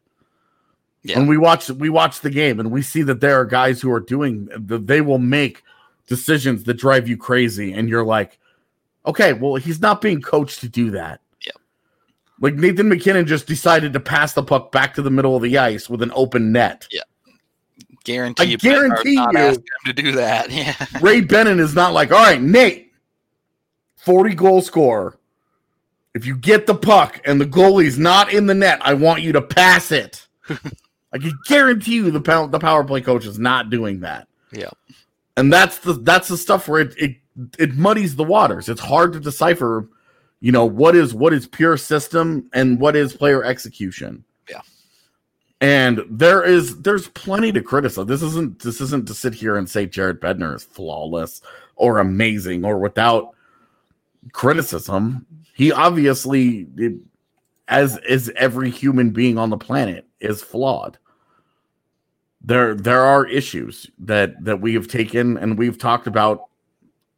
Yeah. 1.02 1.18
When 1.18 1.26
we 1.26 1.38
watch 1.38 1.70
we 1.70 1.88
watch 1.88 2.20
the 2.20 2.30
game 2.30 2.60
and 2.60 2.70
we 2.70 2.82
see 2.82 3.02
that 3.02 3.20
there 3.20 3.40
are 3.40 3.44
guys 3.46 3.80
who 3.80 3.90
are 3.90 4.00
doing 4.00 4.48
that 4.54 4.86
they 4.86 5.00
will 5.00 5.18
make 5.18 5.62
decisions 6.06 6.64
that 6.64 6.74
drive 6.74 7.08
you 7.08 7.16
crazy, 7.16 7.72
and 7.72 7.88
you're 7.88 8.04
like, 8.04 8.38
okay, 9.06 9.32
well, 9.32 9.56
he's 9.56 9.80
not 9.80 10.00
being 10.00 10.20
coached 10.20 10.60
to 10.60 10.68
do 10.68 10.90
that. 10.92 11.20
Like 12.40 12.54
Nathan 12.54 12.88
MacKinnon 12.88 13.26
just 13.26 13.48
decided 13.48 13.92
to 13.94 14.00
pass 14.00 14.32
the 14.32 14.44
puck 14.44 14.70
back 14.70 14.94
to 14.94 15.02
the 15.02 15.10
middle 15.10 15.34
of 15.34 15.42
the 15.42 15.58
ice 15.58 15.90
with 15.90 16.02
an 16.02 16.12
open 16.14 16.52
net. 16.52 16.86
Yeah. 16.92 17.00
Guarantee 18.04 18.42
I 18.42 18.46
you, 18.46 18.58
guarantee 18.58 19.16
not 19.16 19.32
you- 19.34 19.40
him 19.40 19.62
to 19.86 19.92
do 19.92 20.12
that. 20.12 20.48
Yeah. 20.52 20.74
Ray 21.00 21.20
Bennett 21.20 21.58
is 21.58 21.74
not 21.74 21.94
like, 21.94 22.12
all 22.12 22.22
right, 22.22 22.40
Nate, 22.40 22.87
40 23.98 24.34
goal 24.34 24.62
scorer. 24.62 25.18
If 26.14 26.26
you 26.26 26.36
get 26.36 26.66
the 26.66 26.74
puck 26.74 27.20
and 27.24 27.40
the 27.40 27.46
goalie's 27.46 27.98
not 27.98 28.32
in 28.32 28.46
the 28.46 28.54
net, 28.54 28.80
I 28.82 28.94
want 28.94 29.22
you 29.22 29.32
to 29.32 29.42
pass 29.42 29.92
it. 29.92 30.26
I 31.12 31.18
can 31.18 31.32
guarantee 31.46 31.96
you 31.96 32.10
the 32.10 32.20
pow- 32.20 32.46
the 32.46 32.58
power 32.58 32.84
play 32.84 33.00
coach 33.00 33.24
is 33.24 33.38
not 33.38 33.70
doing 33.70 34.00
that. 34.00 34.28
Yeah. 34.52 34.70
And 35.36 35.52
that's 35.52 35.78
the 35.78 35.94
that's 35.94 36.28
the 36.28 36.36
stuff 36.36 36.68
where 36.68 36.80
it, 36.80 36.94
it 36.98 37.16
it 37.58 37.74
muddies 37.74 38.16
the 38.16 38.24
waters. 38.24 38.68
It's 38.68 38.80
hard 38.80 39.12
to 39.12 39.20
decipher, 39.20 39.88
you 40.40 40.52
know, 40.52 40.64
what 40.64 40.96
is 40.96 41.14
what 41.14 41.32
is 41.32 41.46
pure 41.46 41.76
system 41.76 42.50
and 42.52 42.80
what 42.80 42.96
is 42.96 43.16
player 43.16 43.44
execution. 43.44 44.24
Yeah. 44.50 44.62
And 45.60 46.00
there 46.10 46.42
is 46.42 46.80
there's 46.82 47.08
plenty 47.08 47.52
to 47.52 47.62
criticize. 47.62 48.06
This 48.06 48.22
isn't 48.22 48.60
this 48.60 48.80
isn't 48.80 49.06
to 49.08 49.14
sit 49.14 49.34
here 49.34 49.56
and 49.56 49.68
say 49.68 49.86
Jared 49.86 50.20
Bednar 50.20 50.56
is 50.56 50.64
flawless 50.64 51.40
or 51.76 51.98
amazing 52.00 52.64
or 52.64 52.78
without 52.78 53.34
criticism. 54.32 55.26
He 55.54 55.72
obviously, 55.72 56.68
as 57.68 57.98
is 57.98 58.32
every 58.36 58.70
human 58.70 59.10
being 59.10 59.38
on 59.38 59.50
the 59.50 59.56
planet, 59.56 60.06
is 60.20 60.42
flawed. 60.42 60.98
There 62.40 62.74
there 62.74 63.02
are 63.02 63.26
issues 63.26 63.90
that 63.98 64.42
that 64.44 64.60
we 64.60 64.74
have 64.74 64.88
taken 64.88 65.36
and 65.36 65.58
we've 65.58 65.78
talked 65.78 66.06
about 66.06 66.44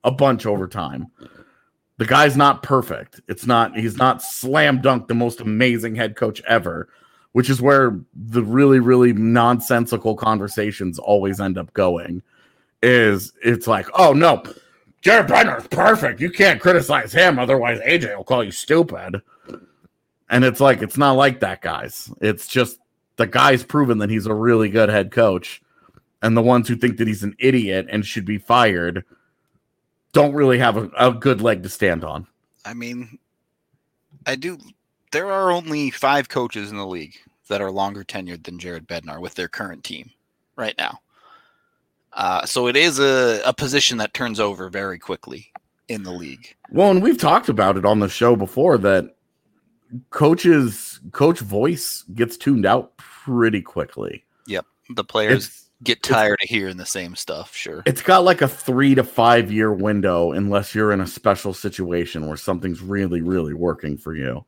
a 0.05 0.11
bunch 0.11 0.46
over 0.46 0.66
time. 0.66 1.09
The 1.99 2.07
guy's 2.07 2.37
not 2.37 2.62
perfect. 2.62 3.20
It's 3.29 3.46
not 3.46 3.77
he's 3.77 3.99
not 3.99 4.23
slam 4.23 4.81
dunk 4.81 5.09
the 5.09 5.14
most 5.14 5.40
amazing 5.40 5.94
head 5.94 6.16
coach 6.16 6.40
ever, 6.49 6.88
which 7.33 7.51
is 7.51 7.61
where 7.61 8.01
the 8.14 8.42
really 8.42 8.81
really 8.81 9.12
nonsensical 9.12 10.16
conversations 10.16 10.99
always 10.99 11.40
end 11.40 11.59
up 11.59 11.73
going. 11.75 12.23
Is 12.83 13.35
it's 13.44 13.66
like, 13.66 13.87
"Oh 13.92 14.14
no, 14.14 14.42
Jared 15.01 15.27
Bednar's 15.27 15.67
perfect. 15.69 16.21
You 16.21 16.31
can't 16.31 16.61
criticize 16.61 17.13
him, 17.13 17.39
otherwise 17.39 17.79
AJ 17.81 18.17
will 18.17 18.25
call 18.25 18.45
you 18.45 18.51
stupid." 18.51 19.23
And 20.29 20.45
it's 20.45 20.61
like 20.61 20.83
it's 20.83 20.99
not 20.99 21.13
like 21.13 21.41
that, 21.41 21.63
guys. 21.63 22.13
It's 22.21 22.47
just 22.47 22.79
the 23.17 23.27
guy's 23.27 23.65
proven 23.65 23.99
that 23.99 24.11
he's 24.11 24.27
a 24.27 24.35
really 24.35 24.69
good 24.69 24.89
head 24.89 25.11
coach, 25.11 25.61
and 26.23 26.37
the 26.37 26.43
ones 26.43 26.69
who 26.69 26.77
think 26.77 26.99
that 26.99 27.09
he's 27.09 27.23
an 27.23 27.35
idiot 27.39 27.87
and 27.91 28.05
should 28.05 28.25
be 28.25 28.39
fired 28.39 29.05
don't 30.13 30.35
really 30.35 30.59
have 30.59 30.77
a, 30.77 30.91
a 30.99 31.13
good 31.13 31.41
leg 31.41 31.63
to 31.63 31.69
stand 31.69 32.05
on. 32.05 32.27
I 32.65 32.75
mean, 32.75 33.19
I 34.27 34.37
do. 34.37 34.59
There 35.13 35.31
are 35.31 35.51
only 35.51 35.91
five 35.91 36.29
coaches 36.29 36.71
in 36.71 36.77
the 36.77 36.87
league 36.87 37.17
that 37.49 37.61
are 37.61 37.71
longer 37.71 38.05
tenured 38.05 38.45
than 38.45 38.59
Jared 38.59 38.87
Bednar 38.87 39.21
with 39.21 39.35
their 39.35 39.49
current 39.49 39.83
team 39.83 40.11
right 40.57 40.75
now. 40.79 41.01
Uh, 42.12 42.44
so 42.44 42.66
it 42.66 42.77
is 42.77 42.99
a, 42.99 43.40
a 43.44 43.53
position 43.53 43.99
that 43.99 44.14
turns 44.14 44.40
over 44.40 44.68
very 44.68 44.99
quickly 44.99 45.53
in 45.88 46.03
the 46.03 46.12
league. 46.12 46.55
Well, 46.70 46.90
and 46.90 47.03
we've 47.03 47.18
talked 47.18 47.49
about 47.49 47.77
it 47.77 47.85
on 47.85 48.01
the 48.01 48.09
show 48.09 48.37
before 48.37 48.79
that 48.79 49.16
coaches 50.11 51.01
coach 51.12 51.40
voice 51.40 52.05
gets 52.14 52.37
tuned 52.37 52.66
out 52.66 52.96
pretty 52.96 53.61
quickly. 53.62 54.25
Yep. 54.46 54.66
The 54.90 55.05
players 55.05 55.46
It's 55.46 55.70
get 55.83 56.03
tired 56.03 56.38
of 56.42 56.49
hearing 56.49 56.77
the 56.77 56.87
same 56.87 57.16
stuff. 57.16 57.55
Sure. 57.55 57.83
it's 57.87 58.03
got 58.03 58.25
like 58.25 58.42
a 58.42 58.49
three 58.49 58.94
to 58.94 59.05
five 59.05 59.51
year 59.51 59.73
window 59.73 60.33
unless 60.33 60.75
you're 60.75 60.92
in 60.92 61.01
a 61.01 61.07
special 61.07 61.55
situation 61.55 62.27
where 62.27 62.37
something's 62.37 62.83
really, 62.83 63.20
really 63.20 63.55
working 63.55 63.96
for 63.96 64.14
you. 64.14 64.44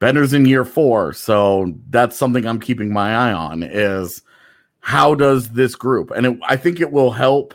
Bednar's 0.00 0.34
in 0.34 0.44
year 0.44 0.64
four, 0.64 1.12
so 1.12 1.72
that's 1.88 2.16
something 2.16 2.44
I'm 2.44 2.60
keeping 2.60 2.92
my 2.92 3.14
eye 3.14 3.32
on 3.32 3.62
is 3.62 4.22
how 4.84 5.14
does 5.14 5.48
this 5.48 5.74
group 5.74 6.10
and 6.10 6.26
it, 6.26 6.38
I 6.46 6.56
think 6.56 6.78
it 6.78 6.92
will 6.92 7.10
help. 7.10 7.54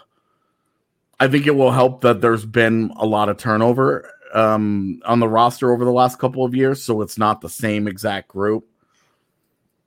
I 1.19 1.27
think 1.27 1.45
it 1.45 1.55
will 1.55 1.71
help 1.71 2.01
that 2.01 2.21
there's 2.21 2.43
been 2.43 2.91
a 2.97 3.05
lot 3.05 3.29
of 3.29 3.37
turnover 3.37 4.11
um, 4.33 4.99
on 5.05 5.19
the 5.19 5.27
roster 5.27 5.71
over 5.71 5.85
the 5.85 5.91
last 5.91 6.17
couple 6.17 6.43
of 6.43 6.55
years, 6.55 6.81
so 6.81 7.03
it's 7.03 7.19
not 7.19 7.41
the 7.41 7.49
same 7.49 7.87
exact 7.87 8.29
group 8.29 8.65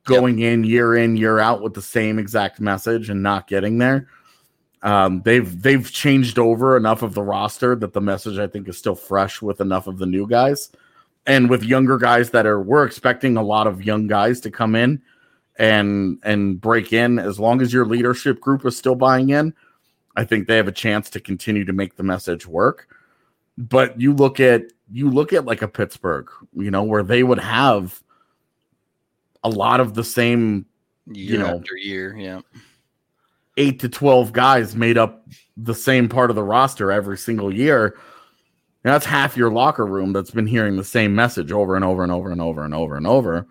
going 0.05 0.39
in 0.39 0.63
year 0.63 0.95
in 0.95 1.17
year 1.17 1.41
out 1.41 1.63
with 1.63 1.75
the 1.75 1.83
same 1.83 2.21
exact 2.21 2.61
message 2.61 3.11
and 3.11 3.25
not 3.25 3.49
getting 3.49 3.79
there. 3.79 4.09
Um, 4.85 5.23
they've 5.25 5.63
they've 5.63 5.91
changed 5.91 6.39
over 6.39 6.77
enough 6.77 7.03
of 7.03 7.15
the 7.15 7.23
roster 7.23 7.75
that 7.75 7.93
the 7.93 8.01
message 8.01 8.39
I 8.39 8.47
think 8.47 8.69
is 8.69 8.79
still 8.79 8.95
fresh 8.95 9.43
with 9.43 9.61
enough 9.61 9.89
of 9.89 9.99
the 9.99 10.07
new 10.07 10.29
guys, 10.29 10.71
and 11.27 11.51
with 11.51 11.65
younger 11.65 11.99
guys 11.99 12.31
that 12.31 12.47
are 12.47 12.63
we're 12.63 12.85
expecting 12.85 13.37
a 13.37 13.43
lot 13.43 13.67
of 13.67 13.85
young 13.85 14.07
guys 14.07 14.39
to 14.43 14.51
come 14.53 14.77
in 14.77 15.03
and 15.59 16.19
and 16.23 16.61
break 16.61 16.93
in. 16.93 17.19
As 17.19 17.39
long 17.39 17.61
as 17.61 17.73
your 17.73 17.87
leadership 17.87 18.41
group 18.41 18.65
is 18.65 18.77
still 18.77 18.95
buying 18.95 19.31
in, 19.31 19.55
I 20.17 20.25
think 20.25 20.47
they 20.47 20.57
have 20.57 20.69
a 20.69 20.73
chance 20.73 21.11
to 21.11 21.21
continue 21.21 21.65
to 21.65 21.73
make 21.73 21.97
the 21.97 22.03
message 22.03 22.47
work. 22.47 22.89
But 23.59 24.01
you 24.01 24.13
look 24.13 24.41
at 24.41 24.65
you 24.91 25.11
look 25.11 25.33
at 25.33 25.45
like 25.45 25.63
a 25.63 25.69
Pittsburgh, 25.69 26.29
you 26.55 26.71
know, 26.71 26.83
where 26.83 27.03
they 27.03 27.23
would 27.23 27.41
have 27.41 28.03
a 29.45 29.49
lot 29.49 29.81
of 29.81 29.95
the 29.95 30.05
same 30.05 30.67
Year 31.07 31.41
know, 31.41 31.59
after 31.59 31.77
year. 31.77 32.17
Yeah. 32.17 32.41
eight 33.57 33.81
to 33.81 33.89
12 33.89 34.33
guys 34.33 34.77
made 34.77 34.97
up 34.97 35.27
the 35.57 35.75
same 35.75 36.09
part 36.09 36.31
of 36.31 36.37
the 36.37 36.45
roster 36.45 36.93
every 36.93 37.19
single 37.19 37.53
year. 37.53 37.97
And 38.85 38.93
that's 38.93 39.07
half 39.07 39.37
your 39.37 39.51
locker 39.51 39.87
room 39.87 40.13
that's 40.13 40.31
been 40.31 40.47
hearing 40.47 40.77
the 40.77 40.85
same 40.85 41.15
message 41.15 41.53
over 41.53 41.77
and 41.77 41.85
over 41.85 42.03
and 42.03 42.13
over 42.13 42.31
and 42.31 42.41
over 42.41 42.65
and 42.65 42.75
over 42.75 42.97
and 42.97 43.07
over. 43.07 43.47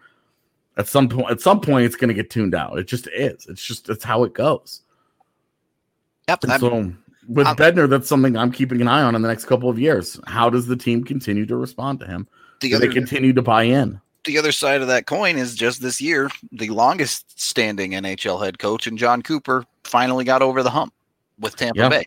At 0.78 0.88
some 0.88 1.10
point, 1.10 1.30
at 1.30 1.42
some 1.42 1.60
point, 1.60 1.86
it's 1.86 1.96
going 1.96 2.08
to 2.08 2.14
get 2.14 2.30
tuned 2.30 2.56
out. 2.56 2.80
It 2.80 2.88
just 2.88 3.08
is. 3.08 3.46
It's 3.48 3.64
just 3.64 3.90
it's 3.90 4.04
how 4.04 4.24
it 4.24 4.34
goes. 4.34 4.82
Yep. 6.30 6.46
So 6.60 6.94
with 7.28 7.48
I'm- 7.48 7.56
Bednar, 7.56 7.90
that's 7.90 8.08
something 8.08 8.38
I'm 8.38 8.52
keeping 8.52 8.82
an 8.82 8.88
eye 8.88 9.02
on 9.04 9.16
in 9.16 9.22
the 9.22 9.28
next 9.28 9.46
couple 9.46 9.70
of 9.70 9.78
years. 9.80 10.20
How 10.28 10.50
does 10.50 10.68
the 10.68 10.76
team 10.78 11.04
continue 11.04 11.46
to 11.46 11.56
respond 11.56 12.00
to 12.00 12.08
him? 12.08 12.28
the 12.62 12.70
Do 12.70 12.78
they 12.80 12.88
continue 12.88 13.34
to 13.34 13.42
buy 13.42 13.64
in? 13.64 14.00
the 14.24 14.38
other 14.38 14.52
side 14.52 14.82
of 14.82 14.88
that 14.88 15.08
coin 15.08 15.36
is 15.36 15.56
just 15.56 15.82
this 15.82 16.00
year, 16.00 16.30
the 16.52 16.70
longest 16.70 17.40
standing 17.40 17.94
NHL 17.94 18.44
head 18.44 18.60
coach 18.60 18.86
and 18.86 18.96
Jon 18.96 19.24
Cooper 19.24 19.66
finally 19.84 20.24
got 20.24 20.44
over 20.44 20.62
the 20.62 20.70
hump 20.70 20.94
with 21.40 21.56
Tampa 21.56 21.80
Yeah. 21.80 21.90
Bay. 21.90 22.06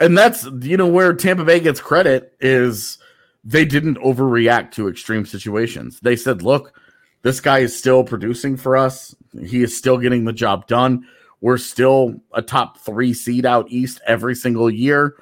And 0.00 0.16
that's 0.16 0.46
you 0.62 0.76
know 0.78 0.86
where 0.86 1.12
Tampa 1.12 1.44
Bay 1.44 1.60
gets 1.60 1.78
credit 1.80 2.34
is 2.40 2.96
they 3.44 3.64
didn't 3.66 3.98
overreact 3.98 4.72
to 4.72 4.88
extreme 4.88 5.26
situations. 5.26 6.00
They 6.00 6.16
said, 6.16 6.42
"Look, 6.42 6.72
this 7.26 7.40
guy 7.40 7.58
is 7.58 7.76
still 7.76 8.04
producing 8.04 8.56
for 8.56 8.76
us. 8.76 9.12
He 9.44 9.64
is 9.64 9.76
still 9.76 9.98
getting 9.98 10.24
the 10.24 10.32
job 10.32 10.68
done. 10.68 11.08
We're 11.40 11.58
still 11.58 12.20
a 12.32 12.40
top 12.40 12.78
3 12.78 13.12
seed 13.12 13.44
out 13.44 13.66
east 13.68 14.00
every 14.06 14.36
single 14.36 14.70
year. 14.70 15.16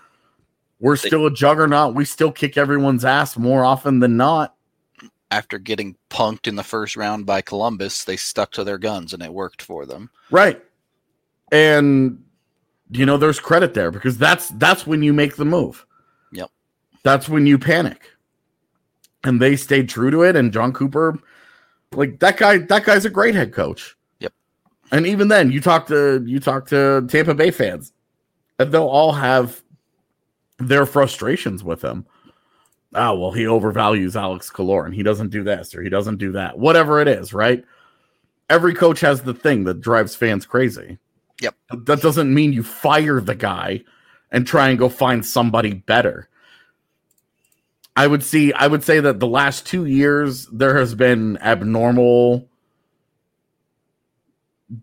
We're 0.81 0.97
still 0.97 1.25
a 1.25 1.31
juggernaut. 1.31 1.95
We 1.95 2.05
still 2.05 2.31
kick 2.31 2.59
everyone's 2.59 3.07
ass 3.07 3.39
more 3.39 3.65
often 3.65 4.01
than 4.01 4.19
not." 4.19 4.55
After 5.31 5.59
getting 5.59 5.97
punked 6.11 6.47
in 6.47 6.57
the 6.57 6.63
first 6.63 6.95
round 6.95 7.25
by 7.25 7.41
Columbus, 7.41 8.05
they 8.05 8.19
stuck 8.19 8.53
to 8.53 8.65
their 8.65 8.77
guns 8.77 9.15
and 9.15 9.23
it 9.23 9.33
worked 9.33 9.63
for 9.63 9.87
them. 9.87 10.11
Right. 10.31 10.63
And 11.51 12.23
you 12.91 13.07
know, 13.07 13.17
there's 13.17 13.41
credit 13.41 13.73
there 13.73 13.91
because 13.91 14.19
that's 14.19 14.51
that's 14.51 14.87
when 14.87 15.03
you 15.03 15.15
make 15.15 15.37
the 15.37 15.47
move. 15.47 15.87
Yep. 16.33 16.51
That's 17.03 17.31
when 17.31 17.47
you 17.47 17.59
panic. 17.59 18.11
And 19.25 19.41
they 19.41 19.57
stayed 19.57 19.89
true 19.89 20.11
to 20.11 20.23
it. 20.23 20.37
And 20.37 20.53
Jon 20.53 20.75
Cooper, 20.75 21.19
like 21.95 22.19
that 22.21 22.37
guy, 22.37 22.59
that 22.59 22.85
guy's 22.85 23.05
a 23.05 23.11
great 23.11 23.35
head 23.35 23.53
coach. 23.53 23.97
Yep. 24.21 24.33
And 24.93 25.07
even 25.07 25.29
then, 25.29 25.51
you 25.51 25.61
talk 25.61 25.87
to 25.89 26.23
you 26.27 26.41
talk 26.41 26.67
to 26.69 27.07
Tampa 27.09 27.35
Bay 27.35 27.51
fans, 27.51 27.93
and 28.59 28.73
they'll 28.73 28.87
all 28.87 29.13
have 29.13 29.63
their 30.59 30.87
frustrations 30.87 31.65
with 31.65 31.83
him. 31.83 32.07
Oh, 32.95 33.19
well, 33.19 33.33
he 33.33 33.43
overvalues 33.43 34.15
Alex 34.15 34.51
Killorn. 34.51 34.95
He 34.95 35.03
doesn't 35.03 35.31
do 35.31 35.43
this 35.43 35.75
or 35.75 35.83
he 35.83 35.89
doesn't 35.89 36.19
do 36.19 36.33
that. 36.33 36.59
Whatever 36.59 37.01
it 37.01 37.09
is, 37.09 37.35
right? 37.35 37.65
Every 38.49 38.75
coach 38.75 39.01
has 39.01 39.23
the 39.23 39.35
thing 39.35 39.65
that 39.65 39.81
drives 39.81 40.15
fans 40.15 40.47
crazy. 40.47 40.99
Yep. 41.41 41.57
That 41.87 42.03
doesn't 42.03 42.33
mean 42.33 42.53
you 42.53 42.63
fire 42.63 43.21
the 43.21 43.35
guy 43.35 43.83
and 44.31 44.47
try 44.47 44.69
and 44.69 44.79
go 44.79 44.89
find 44.89 45.27
somebody 45.27 45.75
better. 45.75 46.29
I 47.97 48.07
would 48.07 48.23
see 48.23 48.53
I 48.53 48.67
would 48.67 48.83
say 48.83 49.01
that 49.01 49.21
the 49.21 49.27
last 49.27 49.67
2 49.67 49.85
years 49.85 50.47
there 50.53 50.77
has 50.77 50.95
been 50.95 51.39
abnormal 51.39 52.49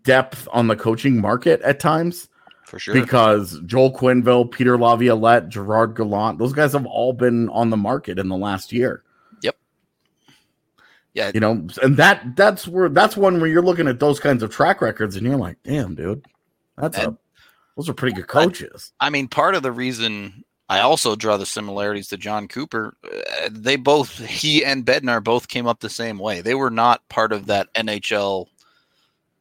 depth 0.02 0.48
on 0.52 0.68
the 0.68 0.76
coaching 0.76 1.20
market 1.20 1.60
at 1.62 1.78
times 1.78 2.28
For 2.64 2.78
sure. 2.78 2.94
because 2.94 3.60
Joel 3.66 3.92
Quenneville, 3.92 4.50
Peter 4.50 4.78
Laviolette, 4.78 5.50
Gerard 5.50 5.94
Gallant, 5.94 6.38
those 6.38 6.54
guys 6.54 6.72
have 6.72 6.86
all 6.86 7.12
been 7.12 7.50
on 7.50 7.68
the 7.68 7.76
market 7.76 8.18
in 8.18 8.28
the 8.28 8.36
last 8.36 8.72
year. 8.72 9.02
Yep. 9.42 9.56
Yeah. 11.12 11.30
You 11.34 11.40
know, 11.40 11.66
and 11.82 11.98
that 11.98 12.36
that's 12.36 12.66
where 12.66 12.88
that's 12.88 13.16
one 13.16 13.40
where 13.40 13.50
you're 13.50 13.60
looking 13.60 13.88
at 13.88 14.00
those 14.00 14.18
kinds 14.18 14.42
of 14.42 14.50
track 14.50 14.80
records 14.80 15.16
and 15.16 15.26
you're 15.26 15.36
like, 15.36 15.58
damn, 15.64 15.94
dude, 15.94 16.24
that's 16.78 16.96
a 16.96 17.14
those 17.76 17.88
are 17.88 17.94
pretty 17.94 18.14
good 18.14 18.28
coaches. 18.28 18.92
I 19.00 19.10
mean, 19.10 19.28
part 19.28 19.54
of 19.54 19.62
the 19.62 19.72
reason 19.72 20.44
I 20.72 20.80
also 20.80 21.14
draw 21.16 21.36
the 21.36 21.44
similarities 21.44 22.08
to 22.08 22.16
Jon 22.16 22.48
Cooper, 22.48 22.96
uh, 23.04 23.50
they 23.50 23.76
both 23.76 24.16
he 24.24 24.64
and 24.64 24.86
Bednar 24.86 25.22
both 25.22 25.48
came 25.48 25.66
up 25.66 25.80
the 25.80 25.90
same 25.90 26.18
way. 26.18 26.40
They 26.40 26.54
were 26.54 26.70
not 26.70 27.06
part 27.10 27.30
of 27.32 27.44
that 27.46 27.72
NHL. 27.74 28.46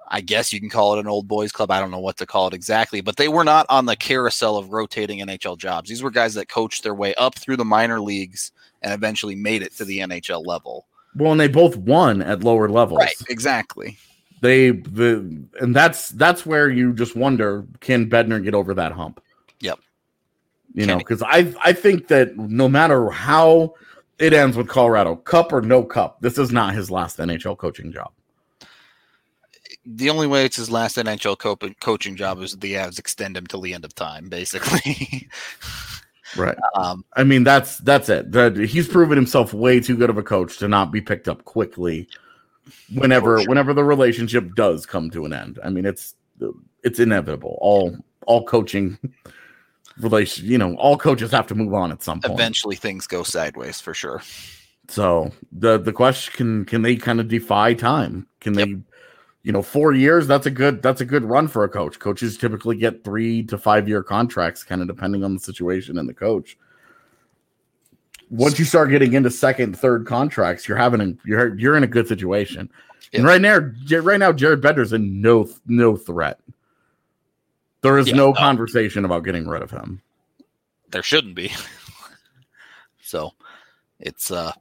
I 0.10 0.20
guess 0.20 0.52
you 0.52 0.60
can 0.60 0.70
call 0.70 0.94
it 0.94 1.00
an 1.00 1.08
old 1.08 1.30
boys 1.30 1.54
club. 1.54 1.72
I 1.72 1.80
don't 1.80 1.90
know 1.90 2.00
what 2.00 2.18
to 2.18 2.26
call 2.26 2.48
it 2.48 2.54
exactly, 2.54 3.00
but 3.00 3.16
they 3.16 3.30
were 3.30 3.46
not 3.46 3.66
on 3.70 3.86
the 3.86 3.96
carousel 3.96 4.58
of 4.58 4.74
rotating 4.74 5.20
NHL 5.20 5.58
jobs. 5.58 5.90
These 5.90 6.04
were 6.04 6.12
guys 6.12 6.34
that 6.34 6.50
coached 6.50 6.84
their 6.84 6.94
way 6.94 7.16
up 7.16 7.36
through 7.36 7.56
the 7.56 7.64
minor 7.64 8.02
leagues 8.02 8.52
and 8.82 8.94
eventually 8.94 9.36
made 9.36 9.62
it 9.62 9.74
to 9.78 9.86
the 9.86 10.00
NHL 10.00 10.46
level. 10.46 10.86
Well, 11.16 11.32
and 11.32 11.40
they 11.40 11.48
both 11.48 11.78
won 11.78 12.22
at 12.22 12.44
lower 12.44 12.68
levels. 12.68 13.00
Right, 13.00 13.16
exactly. 13.30 13.98
They 14.42 14.72
the 14.72 15.46
and 15.62 15.74
that's 15.74 16.10
that's 16.10 16.46
where 16.46 16.70
you 16.70 16.92
just 16.92 17.16
wonder 17.16 17.66
can 17.80 18.10
Bednar 18.10 18.44
get 18.44 18.54
over 18.54 18.74
that 18.74 18.92
hump? 18.92 19.24
Yep. 19.62 19.80
You 20.74 20.86
know, 20.86 20.98
because 20.98 21.22
I 21.22 21.54
I 21.64 21.74
think 21.74 22.08
that 22.08 22.38
no 22.38 22.70
matter 22.70 23.10
how 23.10 23.76
it 24.20 24.34
ends 24.34 24.56
with 24.56 24.68
Colorado, 24.68 25.16
cup 25.16 25.52
or 25.52 25.62
no 25.62 25.84
cup, 25.84 26.22
this 26.22 26.38
is 26.38 26.52
not 26.52 26.74
his 26.74 26.90
last 26.90 27.18
NHL 27.18 27.58
coaching 27.58 27.92
job. 27.92 28.12
The 29.86 30.10
only 30.10 30.28
way 30.28 30.46
it's 30.46 30.58
his 30.58 30.70
last 30.70 30.98
NHL 30.98 31.40
co- 31.40 31.58
coaching 31.82 32.16
job 32.16 32.40
is 32.42 32.56
the 32.58 32.74
Avs 32.74 33.00
extend 33.00 33.36
him 33.36 33.48
till 33.48 33.62
the 33.62 33.74
end 33.74 33.84
of 33.84 33.96
time, 33.96 34.30
basically. 34.30 35.28
Right. 36.38 36.58
um, 36.76 37.04
I 37.14 37.24
mean, 37.24 37.44
that's 37.44 37.80
that's 37.80 38.08
it. 38.08 38.32
That 38.32 38.56
he's 38.56 38.88
proven 38.88 39.18
himself 39.18 39.54
way 39.54 39.82
too 39.82 39.98
good 39.98 40.10
of 40.10 40.18
a 40.18 40.24
coach 40.24 40.58
to 40.60 40.70
not 40.70 40.92
be 40.92 41.02
picked 41.02 41.28
up 41.28 41.44
quickly 41.44 42.08
whenever 42.94 43.40
sure. 43.40 43.50
whenever 43.50 43.74
the 43.74 43.84
relationship 43.84 44.56
does 44.56 44.86
come 44.86 45.10
to 45.12 45.26
an 45.26 45.34
end. 45.34 45.60
I 45.64 45.70
mean, 45.70 45.86
it's 45.86 46.16
it's 46.84 47.00
inevitable. 47.00 47.58
All 47.60 47.98
all 48.28 48.46
coaching 48.46 48.98
relation, 50.02 50.46
you 50.46 50.58
know, 50.58 50.76
all 50.76 50.98
coaches 50.98 51.32
have 51.32 51.48
to 51.48 51.56
move 51.56 51.74
on 51.74 51.92
at 51.92 52.04
some 52.04 52.20
point. 52.22 52.34
eventually, 52.34 52.76
things 52.76 53.08
go 53.08 53.24
sideways 53.24 53.80
for 53.80 53.94
sure. 53.94 54.22
So 54.88 55.32
the 55.52 55.78
the 55.78 55.94
question 55.94 56.34
can 56.36 56.66
can 56.66 56.82
they 56.82 56.96
kind 56.96 57.20
of 57.20 57.28
defy 57.28 57.74
time? 57.74 58.28
Can 58.40 58.54
they 58.54 58.76
you 59.44 59.52
know, 59.52 59.62
four 59.62 59.94
years, 59.94 60.28
that's 60.28 60.46
a 60.46 60.52
good 60.52 60.82
that's 60.84 61.02
a 61.02 61.06
good 61.06 61.24
run 61.24 61.48
for 61.48 61.64
a 61.64 61.70
coach. 61.70 62.00
Coaches 62.00 62.38
typically 62.38 62.76
get 62.76 63.04
three 63.04 63.44
to 63.44 63.58
five 63.58 63.88
year 63.88 64.04
contracts, 64.04 64.64
kind 64.64 64.82
of 64.82 64.88
depending 64.88 65.24
on 65.24 65.34
the 65.34 65.40
situation 65.40 65.98
and 65.98 66.08
the 66.08 66.14
coach. 66.14 66.58
Once 68.30 68.60
you 68.60 68.66
start 68.66 68.90
getting 68.90 69.14
into 69.14 69.32
second, 69.32 69.78
third 69.78 70.06
contracts, 70.06 70.68
you're 70.68 70.78
having 70.78 71.02
a 71.02 71.14
you're 71.26 71.58
you're 71.58 71.76
in 71.76 71.84
a 71.84 71.88
good 71.88 72.08
situation. 72.08 72.70
And 73.14 73.26
right 73.26 73.42
now, 73.42 73.60
right 74.02 74.20
now, 74.20 74.32
Jared 74.32 74.62
Bednar's 74.62 74.94
in 74.94 75.22
no 75.22 75.50
no 75.66 75.98
threat. 75.98 76.40
There 77.82 77.98
is 77.98 78.08
Yeah, 78.08 78.16
no 78.16 78.28
no. 78.32 78.34
conversation 78.34 79.06
about 79.06 79.24
getting 79.24 79.48
rid 79.48 79.62
of 79.62 79.72
him. 79.72 80.02
there 80.90 81.04
shouldn't 81.04 81.36
be. 81.36 81.52
so 83.02 83.32
it's 84.00 84.30
uh 84.32 84.52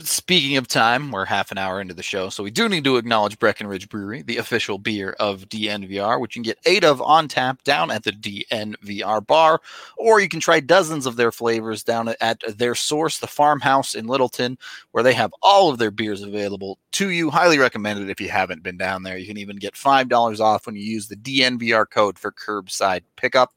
speaking 0.00 0.56
of 0.56 0.66
time, 0.68 1.10
we're 1.10 1.24
half 1.24 1.50
an 1.50 1.58
hour 1.58 1.80
into 1.80 1.94
the 1.94 2.02
show, 2.02 2.28
so 2.30 2.42
we 2.42 2.50
do 2.50 2.68
need 2.68 2.84
to 2.84 2.96
acknowledge 2.96 3.38
Breckenridge 3.38 3.88
Brewery, 3.88 4.22
the 4.22 4.38
official 4.38 4.78
beer 4.78 5.14
of 5.20 5.48
DNVR, 5.48 6.18
which 6.20 6.34
you 6.34 6.42
can 6.42 6.50
get 6.50 6.58
eight 6.64 6.82
of 6.82 7.02
on 7.02 7.28
tap 7.28 7.62
down 7.64 7.90
at 7.90 8.04
the 8.04 8.12
DNVR 8.12 9.26
bar, 9.26 9.60
or 9.98 10.20
you 10.20 10.28
can 10.28 10.40
try 10.40 10.60
dozens 10.60 11.04
of 11.04 11.16
their 11.16 11.30
flavors 11.30 11.84
down 11.84 12.14
at 12.20 12.40
their 12.56 12.74
source, 12.74 13.18
the 13.18 13.26
farmhouse 13.26 13.94
in 13.94 14.06
Littleton, 14.06 14.56
where 14.92 15.04
they 15.04 15.14
have 15.14 15.32
all 15.42 15.70
of 15.70 15.78
their 15.78 15.90
beers 15.90 16.22
available 16.22 16.78
to 16.92 17.10
you. 17.10 17.30
Highly 17.30 17.58
recommended 17.58 18.08
if 18.08 18.20
you 18.20 18.30
haven't 18.30 18.62
been 18.62 18.78
down 18.78 19.02
there. 19.02 19.18
You 19.18 19.26
can 19.26 19.38
even 19.38 19.56
get 19.56 19.74
$5 19.74 20.40
off 20.40 20.66
when 20.66 20.76
you 20.76 20.82
use 20.82 21.08
the 21.08 21.16
DNVR 21.16 21.88
code 21.90 22.18
for 22.18 22.32
curbside 22.32 23.02
pickup. 23.16 23.52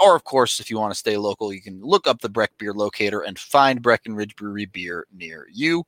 Or, 0.00 0.16
of 0.16 0.24
course, 0.24 0.60
if 0.60 0.70
you 0.70 0.78
want 0.78 0.92
to 0.92 0.98
stay 0.98 1.16
local, 1.16 1.52
you 1.52 1.62
can 1.62 1.80
look 1.82 2.06
up 2.06 2.20
the 2.20 2.28
Breck 2.28 2.52
Beer 2.58 2.72
Locator 2.72 3.20
and 3.20 3.38
find 3.38 3.82
Breckenridge 3.82 4.36
Brewery 4.36 4.66
beer 4.66 5.06
near 5.14 5.46
you. 5.52 5.84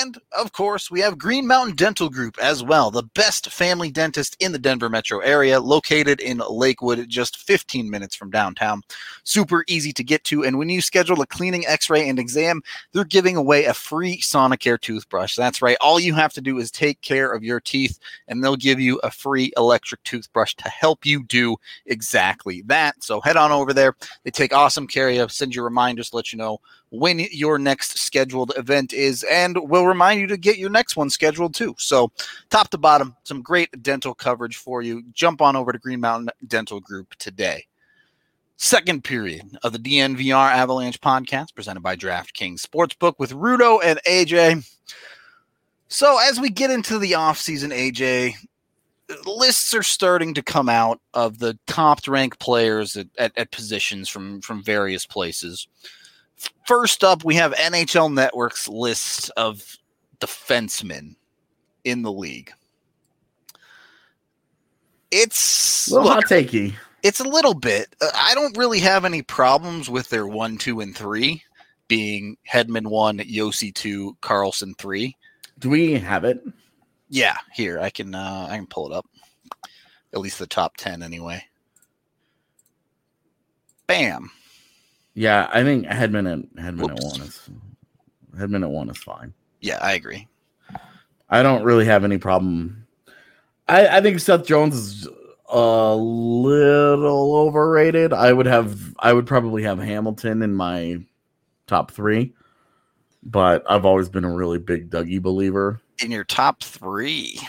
And, 0.00 0.18
of 0.32 0.52
course, 0.52 0.90
we 0.90 1.00
have 1.00 1.18
Green 1.18 1.46
Mountain 1.46 1.76
Dental 1.76 2.08
Group 2.08 2.38
as 2.40 2.62
well, 2.62 2.90
the 2.90 3.02
best 3.02 3.50
family 3.50 3.90
dentist 3.90 4.34
in 4.40 4.52
the 4.52 4.58
Denver 4.58 4.88
metro 4.88 5.18
area, 5.18 5.60
located 5.60 6.20
in 6.20 6.42
Lakewood, 6.48 7.06
just 7.08 7.36
15 7.36 7.90
minutes 7.90 8.16
from 8.16 8.30
downtown. 8.30 8.82
Super 9.24 9.62
easy 9.68 9.92
to 9.92 10.02
get 10.02 10.24
to. 10.24 10.42
And 10.44 10.58
when 10.58 10.70
you 10.70 10.80
schedule 10.80 11.20
a 11.20 11.26
cleaning, 11.26 11.66
x 11.66 11.90
ray, 11.90 12.08
and 12.08 12.18
exam, 12.18 12.62
they're 12.92 13.04
giving 13.04 13.36
away 13.36 13.64
a 13.66 13.74
free 13.74 14.18
Sonicare 14.18 14.80
toothbrush. 14.80 15.36
That's 15.36 15.60
right. 15.60 15.76
All 15.82 16.00
you 16.00 16.14
have 16.14 16.32
to 16.34 16.40
do 16.40 16.58
is 16.58 16.70
take 16.70 17.00
care 17.02 17.30
of 17.30 17.44
your 17.44 17.60
teeth, 17.60 17.98
and 18.28 18.42
they'll 18.42 18.56
give 18.56 18.80
you 18.80 18.98
a 19.02 19.10
free 19.10 19.52
electric 19.56 20.02
toothbrush 20.04 20.54
to 20.54 20.68
help 20.68 21.04
you 21.04 21.24
do 21.24 21.56
exactly 21.86 22.62
that. 22.66 23.02
So 23.02 23.20
head 23.20 23.36
on 23.36 23.52
over 23.52 23.74
there. 23.74 23.94
They 24.22 24.30
take 24.30 24.54
awesome 24.54 24.86
care 24.86 25.08
of 25.10 25.14
you, 25.14 25.28
send 25.28 25.54
you 25.54 25.62
reminders, 25.62 26.14
let 26.14 26.32
you 26.32 26.38
know 26.38 26.58
when 26.98 27.18
your 27.18 27.58
next 27.58 27.98
scheduled 27.98 28.52
event 28.56 28.92
is, 28.92 29.24
and 29.24 29.58
we'll 29.68 29.86
remind 29.86 30.20
you 30.20 30.26
to 30.28 30.36
get 30.36 30.58
your 30.58 30.70
next 30.70 30.96
one 30.96 31.10
scheduled 31.10 31.54
too. 31.54 31.74
So, 31.78 32.12
top 32.50 32.70
to 32.70 32.78
bottom, 32.78 33.16
some 33.24 33.42
great 33.42 33.82
dental 33.82 34.14
coverage 34.14 34.56
for 34.56 34.82
you. 34.82 35.02
Jump 35.12 35.42
on 35.42 35.56
over 35.56 35.72
to 35.72 35.78
Green 35.78 36.00
Mountain 36.00 36.30
Dental 36.46 36.80
Group 36.80 37.14
today. 37.16 37.66
Second 38.56 39.02
period 39.02 39.58
of 39.64 39.72
the 39.72 39.78
DNVR 39.78 40.52
Avalanche 40.52 41.00
podcast 41.00 41.54
presented 41.54 41.82
by 41.82 41.96
DraftKings 41.96 42.60
Sportsbook 42.60 43.14
with 43.18 43.32
Rudo 43.32 43.80
and 43.82 43.98
AJ. 44.06 44.68
So, 45.88 46.18
as 46.22 46.40
we 46.40 46.48
get 46.48 46.70
into 46.70 46.98
the 46.98 47.12
offseason, 47.12 47.72
AJ, 47.72 48.34
lists 49.26 49.74
are 49.74 49.82
starting 49.82 50.34
to 50.34 50.42
come 50.42 50.68
out 50.68 51.00
of 51.12 51.38
the 51.38 51.58
top 51.66 52.06
ranked 52.06 52.38
players 52.38 52.96
at, 52.96 53.08
at, 53.18 53.32
at 53.36 53.50
positions 53.50 54.08
from, 54.08 54.40
from 54.40 54.62
various 54.62 55.06
places. 55.06 55.66
First 56.66 57.04
up, 57.04 57.24
we 57.24 57.34
have 57.36 57.52
NHL 57.54 58.12
Network's 58.12 58.68
list 58.68 59.30
of 59.36 59.76
defensemen 60.20 61.16
in 61.84 62.02
the 62.02 62.12
league. 62.12 62.52
It's 65.10 65.88
A 65.88 65.94
little 65.94 66.08
look, 66.08 66.14
hot 66.14 66.24
takey. 66.30 66.74
it's 67.02 67.20
a 67.20 67.28
little 67.28 67.54
bit. 67.54 67.94
Uh, 68.00 68.10
I 68.14 68.34
don't 68.34 68.56
really 68.56 68.80
have 68.80 69.04
any 69.04 69.22
problems 69.22 69.88
with 69.88 70.08
their 70.08 70.26
one, 70.26 70.56
two, 70.58 70.80
and 70.80 70.96
three 70.96 71.42
being 71.86 72.36
Hedman 72.50 72.86
one, 72.88 73.18
Josi 73.18 73.72
two, 73.74 74.16
Carlson 74.20 74.74
three. 74.78 75.16
Do 75.58 75.70
we 75.70 75.92
have 75.94 76.24
it? 76.24 76.42
Yeah, 77.10 77.36
here 77.52 77.78
I 77.78 77.90
can 77.90 78.14
uh, 78.14 78.48
I 78.50 78.56
can 78.56 78.66
pull 78.66 78.90
it 78.90 78.96
up. 78.96 79.06
At 80.12 80.20
least 80.20 80.38
the 80.38 80.46
top 80.46 80.76
ten 80.76 81.02
anyway. 81.02 81.44
Bam. 83.86 84.30
Yeah, 85.14 85.48
I 85.52 85.62
think 85.62 85.86
Hedman 85.86 86.30
at 86.30 86.54
Hedman 86.56 86.90
at 86.90 87.02
one 87.02 87.20
is 87.20 87.48
Hedman 88.36 88.62
at 88.62 88.70
one 88.70 88.90
is 88.90 88.98
fine. 88.98 89.32
Yeah, 89.60 89.78
I 89.80 89.94
agree. 89.94 90.28
I 91.30 91.42
don't 91.42 91.64
really 91.64 91.84
have 91.84 92.04
any 92.04 92.18
problem. 92.18 92.86
I, 93.68 93.98
I 93.98 94.00
think 94.00 94.20
Seth 94.20 94.44
Jones 94.44 94.74
is 94.74 95.08
a 95.48 95.94
little 95.96 97.36
overrated. 97.36 98.12
I 98.12 98.32
would 98.32 98.46
have 98.46 98.94
I 98.98 99.12
would 99.12 99.26
probably 99.26 99.62
have 99.62 99.78
Hamilton 99.78 100.42
in 100.42 100.54
my 100.54 100.98
top 101.66 101.92
three, 101.92 102.34
but 103.22 103.64
I've 103.68 103.84
always 103.84 104.08
been 104.08 104.24
a 104.24 104.34
really 104.34 104.58
big 104.58 104.90
Dougie 104.90 105.22
believer. 105.22 105.80
In 106.00 106.10
your 106.10 106.24
top 106.24 106.62
three, 106.62 107.40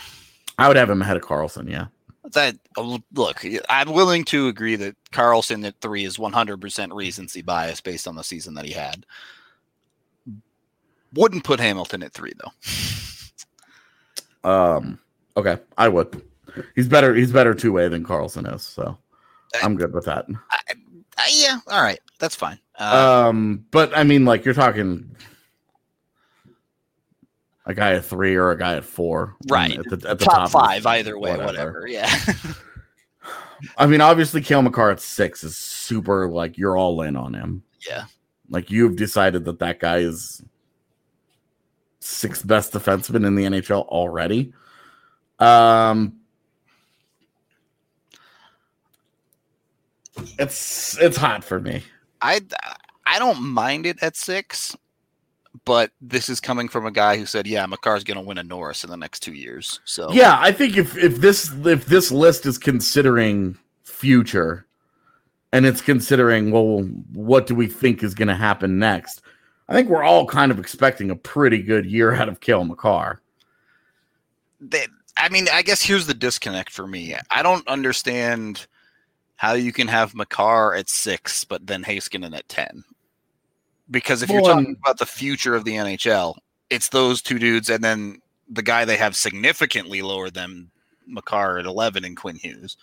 I 0.58 0.68
would 0.68 0.76
have 0.76 0.88
him 0.88 1.02
ahead 1.02 1.16
of 1.16 1.22
Carlson. 1.22 1.66
Yeah, 1.66 1.86
that 2.32 2.56
uh, 2.76 2.98
look, 3.12 3.44
I'm 3.68 3.92
willing 3.92 4.24
to 4.26 4.48
agree 4.48 4.76
that 4.76 4.96
Carlson 5.12 5.64
at 5.64 5.80
three 5.80 6.04
is 6.04 6.16
100% 6.16 6.94
recency 6.94 7.42
bias 7.42 7.80
based 7.80 8.06
on 8.08 8.16
the 8.16 8.24
season 8.24 8.54
that 8.54 8.64
he 8.64 8.72
had. 8.72 9.06
Wouldn't 11.14 11.44
put 11.44 11.60
Hamilton 11.60 12.02
at 12.02 12.12
three 12.12 12.32
though. 14.44 14.50
um, 14.50 14.98
okay, 15.36 15.58
I 15.78 15.88
would. 15.88 16.22
He's 16.74 16.88
better. 16.88 17.14
He's 17.14 17.32
better 17.32 17.54
two 17.54 17.72
way 17.72 17.88
than 17.88 18.04
Carlson 18.04 18.46
is. 18.46 18.62
So 18.62 18.98
I'm 19.62 19.76
good 19.76 19.92
with 19.92 20.04
that. 20.06 20.26
Uh, 20.28 21.22
yeah, 21.30 21.58
all 21.68 21.82
right, 21.82 22.00
that's 22.18 22.34
fine. 22.34 22.58
Uh, 22.78 23.28
Um, 23.28 23.64
but 23.70 23.96
I 23.96 24.04
mean, 24.04 24.24
like 24.24 24.44
you're 24.44 24.54
talking 24.54 25.08
a 27.66 27.74
guy 27.74 27.94
at 27.94 28.04
three 28.04 28.34
or 28.36 28.50
a 28.52 28.58
guy 28.58 28.76
at 28.76 28.84
four, 28.84 29.34
Right. 29.48 29.76
At 29.78 29.84
the, 30.00 30.08
at 30.08 30.18
the 30.18 30.24
top, 30.24 30.50
top 30.50 30.50
five, 30.50 30.84
the- 30.84 30.88
either 30.90 31.18
way, 31.18 31.36
whatever. 31.36 31.86
Yeah, 31.88 32.08
I 33.78 33.86
mean, 33.86 34.00
obviously, 34.00 34.40
Cale 34.40 34.62
Makar 34.62 34.90
at 34.92 35.00
six 35.00 35.42
is 35.44 35.56
super. 35.56 36.28
Like 36.28 36.56
you're 36.58 36.76
all 36.76 37.02
in 37.02 37.16
on 37.16 37.34
him. 37.34 37.62
yeah. 37.88 38.04
Like 38.48 38.70
you've 38.70 38.94
decided 38.96 39.44
that 39.46 39.58
that 39.58 39.80
guy 39.80 39.98
is 39.98 40.40
sixth 41.98 42.46
best 42.46 42.72
defenseman 42.72 43.26
in 43.26 43.34
the 43.34 43.42
NHL 43.44 43.84
already. 43.88 44.52
Um, 45.40 46.20
it's 50.38 50.96
it's 50.98 51.16
hot 51.16 51.44
for 51.44 51.60
me. 51.60 51.82
I 52.22 52.40
I 53.04 53.18
don't 53.18 53.42
mind 53.42 53.86
it 53.86 54.02
at 54.02 54.16
six, 54.16 54.76
but 55.64 55.90
this 56.00 56.28
is 56.28 56.40
coming 56.40 56.68
from 56.68 56.86
a 56.86 56.90
guy 56.90 57.16
who 57.16 57.26
said, 57.26 57.46
"Yeah, 57.46 57.66
Makar's 57.66 58.04
going 58.04 58.18
to 58.18 58.24
win 58.24 58.38
a 58.38 58.42
Norris 58.42 58.84
in 58.84 58.90
the 58.90 58.96
next 58.96 59.20
two 59.20 59.32
years." 59.32 59.80
So 59.84 60.10
Yeah, 60.12 60.36
I 60.40 60.52
think 60.52 60.76
if 60.76 60.96
if 60.96 61.16
this 61.16 61.50
if 61.64 61.86
this 61.86 62.10
list 62.10 62.46
is 62.46 62.58
considering 62.58 63.58
future 63.84 64.66
and 65.52 65.64
it's 65.64 65.80
considering 65.80 66.50
well 66.50 66.82
what 67.12 67.46
do 67.46 67.54
we 67.54 67.66
think 67.66 68.02
is 68.02 68.14
going 68.14 68.28
to 68.28 68.34
happen 68.34 68.78
next? 68.78 69.22
I 69.68 69.74
think 69.74 69.88
we're 69.88 70.04
all 70.04 70.26
kind 70.26 70.52
of 70.52 70.58
expecting 70.58 71.10
a 71.10 71.16
pretty 71.16 71.62
good 71.62 71.86
year 71.86 72.14
out 72.14 72.28
of 72.28 72.40
Cale 72.40 72.64
Makar. 72.64 73.20
They, 74.60 74.86
I 75.16 75.28
mean, 75.28 75.46
I 75.52 75.62
guess 75.62 75.82
here's 75.82 76.06
the 76.06 76.14
disconnect 76.14 76.70
for 76.70 76.86
me. 76.86 77.14
I 77.30 77.42
don't 77.42 77.66
understand 77.68 78.66
how 79.36 79.52
you 79.52 79.72
can 79.72 79.88
have 79.88 80.14
Makar 80.14 80.74
at 80.74 80.88
six, 80.88 81.44
but 81.44 81.66
then 81.66 81.84
Heiskanen 81.84 82.36
at 82.36 82.48
ten. 82.48 82.84
Because 83.90 84.22
if 84.22 84.30
you're 84.30 84.42
talking 84.42 84.76
about 84.82 84.98
the 84.98 85.06
future 85.06 85.54
of 85.54 85.64
the 85.64 85.72
NHL, 85.72 86.34
it's 86.70 86.88
those 86.88 87.22
two 87.22 87.38
dudes, 87.38 87.70
and 87.70 87.82
then 87.84 88.20
the 88.48 88.62
guy 88.62 88.84
they 88.84 88.96
have 88.96 89.14
significantly 89.14 90.02
lower 90.02 90.30
than 90.30 90.70
Makar 91.06 91.58
at 91.58 91.66
eleven 91.66 92.04
and 92.04 92.16
Quinn 92.16 92.36
Hughes. 92.36 92.76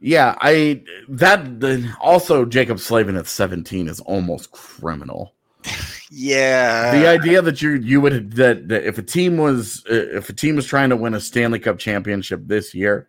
Yeah, 0.00 0.34
I 0.40 0.82
that 1.08 1.60
the, 1.60 1.94
also 2.00 2.46
Jaccob 2.46 2.80
Slavin 2.80 3.16
at 3.16 3.26
17 3.26 3.86
is 3.86 4.00
almost 4.00 4.50
criminal. 4.52 5.34
Yeah, 6.12 6.90
the 6.90 7.06
idea 7.06 7.40
that 7.40 7.62
you 7.62 7.74
you 7.74 8.00
would 8.00 8.32
that, 8.32 8.66
that 8.66 8.84
if 8.84 8.98
a 8.98 9.02
team 9.02 9.36
was 9.36 9.84
uh, 9.88 9.94
if 9.94 10.28
a 10.28 10.32
team 10.32 10.56
was 10.56 10.66
trying 10.66 10.90
to 10.90 10.96
win 10.96 11.14
a 11.14 11.20
Stanley 11.20 11.60
Cup 11.60 11.78
championship 11.78 12.40
this 12.46 12.74
year, 12.74 13.08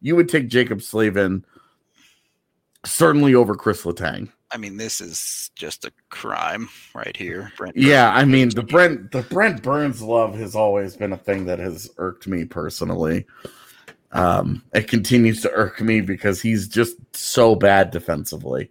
you 0.00 0.14
would 0.14 0.28
take 0.28 0.48
Jaccob 0.48 0.82
Slavin 0.82 1.44
certainly 2.84 3.34
over 3.34 3.56
Chris 3.56 3.82
Letang. 3.82 4.30
I 4.50 4.58
mean, 4.58 4.76
this 4.76 5.00
is 5.00 5.50
just 5.54 5.84
a 5.84 5.92
crime 6.08 6.68
right 6.94 7.16
here. 7.16 7.52
Brent 7.56 7.76
Yeah, 7.76 8.12
I 8.12 8.24
mean 8.24 8.50
the 8.50 8.62
Brent 8.62 9.10
the 9.10 9.22
Brent 9.22 9.62
Burns 9.62 10.00
love 10.00 10.36
has 10.36 10.54
always 10.54 10.96
been 10.96 11.12
a 11.12 11.18
thing 11.18 11.46
that 11.46 11.58
has 11.58 11.90
irked 11.98 12.26
me 12.26 12.44
personally. 12.44 13.26
Um, 14.12 14.62
it 14.72 14.88
continues 14.88 15.42
to 15.42 15.50
irk 15.50 15.80
me 15.80 16.00
because 16.00 16.40
he's 16.40 16.68
just 16.68 16.96
so 17.14 17.54
bad 17.54 17.90
defensively. 17.90 18.70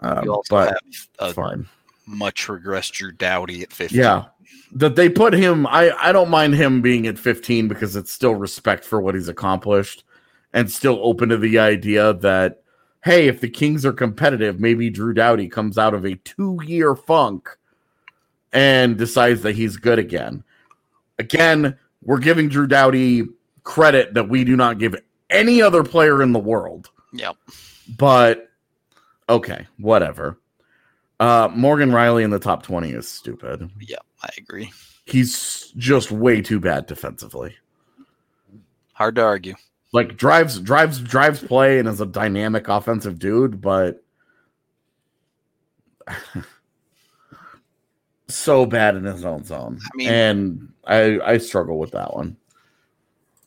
Um, 0.00 0.42
but 0.50 0.78
have 1.18 1.34
fine. 1.34 1.66
much 2.06 2.46
regressed 2.46 2.92
Drew 2.92 3.12
Doughty 3.12 3.62
at 3.62 3.72
15. 3.72 3.98
Yeah. 3.98 4.26
That 4.72 4.94
they 4.94 5.08
put 5.08 5.32
him 5.32 5.66
I 5.66 5.90
I 5.98 6.12
don't 6.12 6.28
mind 6.28 6.54
him 6.54 6.82
being 6.82 7.06
at 7.06 7.18
15 7.18 7.66
because 7.66 7.96
it's 7.96 8.12
still 8.12 8.34
respect 8.34 8.84
for 8.84 9.00
what 9.00 9.14
he's 9.14 9.28
accomplished 9.28 10.04
and 10.52 10.70
still 10.70 10.98
open 11.02 11.30
to 11.30 11.38
the 11.38 11.58
idea 11.58 12.12
that 12.14 12.62
hey, 13.04 13.28
if 13.28 13.40
the 13.40 13.48
Kings 13.48 13.84
are 13.86 13.92
competitive, 13.92 14.58
maybe 14.60 14.90
Drew 14.90 15.12
Doughty 15.14 15.48
comes 15.48 15.78
out 15.78 15.94
of 15.94 16.04
a 16.04 16.16
2-year 16.16 16.94
funk 16.96 17.48
and 18.52 18.96
decides 18.96 19.42
that 19.42 19.54
he's 19.54 19.76
good 19.76 19.98
again. 19.98 20.42
Again, 21.18 21.76
we're 22.02 22.18
giving 22.18 22.48
Drew 22.48 22.66
Doughty 22.66 23.24
credit 23.62 24.14
that 24.14 24.28
we 24.28 24.44
do 24.44 24.56
not 24.56 24.78
give 24.78 24.94
any 25.30 25.60
other 25.62 25.82
player 25.82 26.22
in 26.22 26.32
the 26.32 26.38
world 26.38 26.88
Yep. 27.12 27.36
but 27.98 28.48
okay, 29.28 29.66
whatever. 29.78 30.38
Uh, 31.18 31.48
Morgan 31.54 31.90
Rielly 31.90 32.22
in 32.24 32.30
the 32.30 32.38
top 32.38 32.62
20 32.62 32.90
is 32.90 33.08
stupid. 33.08 33.70
Yep. 33.80 34.04
I 34.22 34.28
agree. 34.38 34.70
He's 35.04 35.72
just 35.76 36.10
way 36.12 36.42
too 36.42 36.60
bad 36.60 36.86
defensively. 36.86 37.56
Hard 38.92 39.14
to 39.16 39.22
argue. 39.22 39.54
Like 39.96 40.18
drives, 40.18 40.60
drives, 40.60 41.00
drives 41.00 41.42
play 41.42 41.78
and 41.78 41.88
is 41.88 42.02
a 42.02 42.06
dynamic 42.06 42.68
offensive 42.68 43.18
dude, 43.18 43.62
but 43.62 44.04
so 48.28 48.66
bad 48.66 48.96
in 48.96 49.04
his 49.04 49.24
own 49.24 49.42
zone. 49.44 49.78
I 49.82 49.96
mean- 49.96 50.08
and 50.08 50.72
I 50.86 51.18
I 51.20 51.38
struggle 51.38 51.78
with 51.78 51.92
that 51.92 52.14
one. 52.14 52.36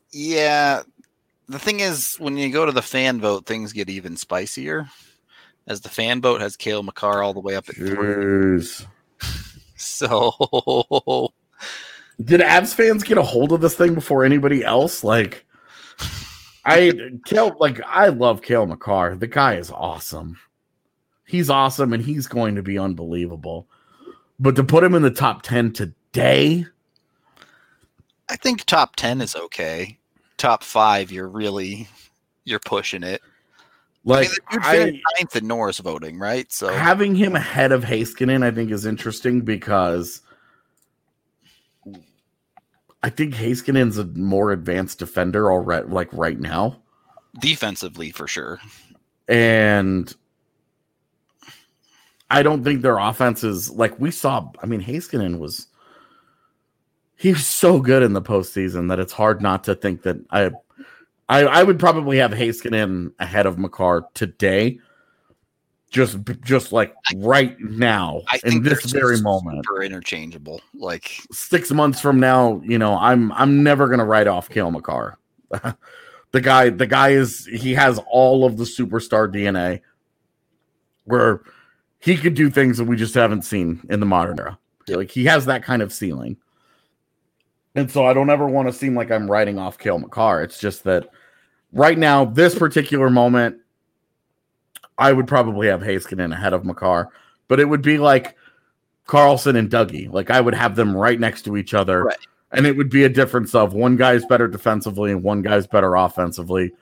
Yeah. 0.10 0.82
The 1.50 1.60
thing 1.60 1.82
is, 1.82 2.16
when 2.16 2.36
you 2.36 2.52
go 2.52 2.66
to 2.66 2.72
the 2.72 2.82
fan 2.82 3.22
vote, 3.22 3.46
things 3.46 3.72
get 3.72 3.88
even 3.88 4.18
spicier. 4.18 4.90
As 5.68 5.82
the 5.82 5.90
fan 5.90 6.20
vote 6.20 6.42
has 6.42 6.58
Cale 6.58 6.82
Makar 6.82 7.22
all 7.22 7.36
the 7.36 7.42
way 7.42 7.56
up 7.56 7.70
at 7.70 7.76
three. 7.76 8.64
So 9.78 10.32
Did 12.24 12.42
Avs 12.42 12.74
fans 12.74 13.04
get 13.04 13.20
a 13.20 13.22
hold 13.22 13.52
of 13.52 13.62
this 13.62 13.76
thing 13.76 13.94
before 13.94 14.26
anybody 14.26 14.66
else? 14.66 15.04
Like, 15.04 15.46
I 16.66 16.92
Cale, 17.26 17.56
like 17.60 17.82
I 17.86 18.10
love 18.10 18.42
Cale 18.42 18.66
Makar. 18.66 19.16
The 19.16 19.28
guy 19.28 19.56
is 19.56 19.72
awesome. 19.72 20.38
He's 21.26 21.50
awesome, 21.50 21.94
and 21.94 22.04
he's 22.04 22.28
going 22.28 22.56
to 22.56 22.64
be 22.64 22.78
unbelievable. 22.80 23.68
But 24.40 24.56
to 24.56 24.64
put 24.64 24.84
him 24.84 24.96
in 24.96 25.02
the 25.02 25.12
top 25.12 25.42
ten 25.44 25.72
today, 25.72 26.66
I 28.30 28.36
think 28.36 28.64
top 28.66 28.96
10 28.96 29.22
is 29.22 29.36
okay. 29.36 29.98
Top 30.38 30.64
five, 30.64 31.12
you're 31.12 31.28
really 31.28 31.88
you're 32.46 32.60
pushing 32.60 33.04
it. 33.04 33.22
I 34.06 34.10
like 34.10 34.30
mean, 34.30 34.40
I, 34.52 35.02
ninth 35.20 35.36
in 35.36 35.48
Norris 35.48 35.80
voting, 35.80 36.18
right? 36.18 36.50
So 36.52 36.70
having 36.70 37.16
him 37.16 37.36
ahead 37.36 37.72
of 37.72 37.84
Heiskanen, 37.84 38.44
I 38.44 38.52
think 38.52 38.72
is 38.72 38.86
interesting 38.86 39.42
because 39.42 40.22
I 43.02 43.10
think 43.10 43.34
Heiskanen's 43.34 43.98
a 43.98 44.06
more 44.06 44.52
advanced 44.52 45.00
defender 45.00 45.52
already, 45.52 45.88
like 45.88 46.10
right 46.12 46.40
now. 46.40 46.82
defensively 47.40 48.12
for 48.12 48.28
sure. 48.28 48.60
and 49.28 50.14
I 52.32 52.44
don't 52.44 52.64
think 52.64 52.82
their 52.82 52.98
offense 52.98 53.44
is 53.44 53.72
like 53.72 54.00
we 54.00 54.12
saw. 54.12 54.50
I 54.62 54.66
mean, 54.66 54.82
Heiskanen 54.84 55.40
was 55.40 55.68
he 57.16 57.34
was 57.34 57.46
so 57.46 57.80
good 57.80 58.04
in 58.04 58.14
the 58.14 58.22
postseason 58.22 58.90
that 58.90 59.00
it's 59.00 59.14
hard 59.14 59.42
not 59.42 59.64
to 59.66 59.76
think 59.76 60.04
that 60.04 60.18
I 60.32 60.52
I, 61.28 61.46
I 61.46 61.64
would 61.64 61.80
probably 61.80 62.18
have 62.18 62.32
Heiskanen 62.32 63.12
ahead 63.20 63.46
of 63.46 63.58
Makar 63.58 64.08
today. 64.14 64.80
Just 65.90 66.20
just 66.42 66.72
like 66.72 66.94
right 67.16 67.60
now 67.60 68.22
I 68.28 68.40
in 68.44 68.62
this 68.62 68.86
very 68.86 69.18
super 69.18 69.24
moment. 69.24 69.66
interchangeable. 69.84 70.62
Like 70.76 71.12
Six 71.32 71.72
months 71.72 72.00
from 72.00 72.20
now, 72.20 72.62
you 72.64 72.78
know, 72.78 72.96
I'm 72.98 73.32
I'm 73.32 73.64
never 73.64 73.88
gonna 73.88 74.06
write 74.06 74.28
off 74.28 74.50
Cale 74.50 74.70
Makar. 74.70 75.18
the 76.32 76.42
guy, 76.42 76.70
the 76.70 76.86
guy 76.86 77.10
is 77.10 77.48
he 77.48 77.74
has 77.74 78.00
all 78.08 78.46
of 78.46 78.58
the 78.58 78.66
superstar 78.66 79.34
DNA 79.34 79.82
where 81.06 81.42
he 82.00 82.16
could 82.16 82.36
do 82.36 82.50
things 82.52 82.78
that 82.78 82.86
we 82.86 82.96
just 82.96 83.16
haven't 83.16 83.42
seen 83.42 83.82
in 83.90 84.00
the 84.00 84.06
modern 84.06 84.40
era. 84.40 84.60
Like 84.88 85.12
he 85.12 85.26
has 85.26 85.46
that 85.48 85.64
kind 85.64 85.82
of 85.82 85.92
ceiling. 85.92 86.38
And 87.76 87.90
so 87.92 88.06
I 88.06 88.14
don't 88.14 88.30
ever 88.30 88.48
want 88.48 88.68
to 88.68 88.74
seem 88.74 88.96
like 88.96 89.12
I'm 89.12 89.30
writing 89.30 89.58
off 89.58 89.78
Cale 89.78 90.00
Makar. 90.00 90.44
It's 90.44 90.60
just 90.60 90.84
that 90.84 91.10
right 91.72 91.98
now, 91.98 92.26
this 92.26 92.58
particular 92.58 93.10
moment, 93.10 93.58
I 95.00 95.14
would 95.14 95.28
probably 95.28 95.68
have 95.68 95.82
Heiskanen 95.82 96.34
ahead 96.34 96.54
of 96.54 96.66
Makar, 96.66 97.10
but 97.48 97.60
it 97.60 97.66
would 97.66 97.82
be 97.82 97.98
like 97.98 98.36
Carlson 99.06 99.56
and 99.56 99.70
Dougie. 99.70 100.12
Like 100.12 100.30
I 100.30 100.42
would 100.42 100.54
have 100.54 100.76
them 100.76 100.96
right 100.96 101.20
next 101.20 101.44
to 101.44 101.58
each 101.58 101.74
other. 101.74 102.04
Right. 102.04 102.18
And 102.52 102.68
it 102.68 102.76
would 102.76 102.90
be 102.90 103.06
a 103.06 103.10
difference 103.10 103.56
of 103.56 103.74
one 103.74 103.96
guy's 103.96 104.26
better 104.26 104.48
defensively 104.48 105.12
and 105.12 105.24
one 105.24 105.42
guy's 105.42 105.68
better 105.68 105.96
offensively. 105.96 106.74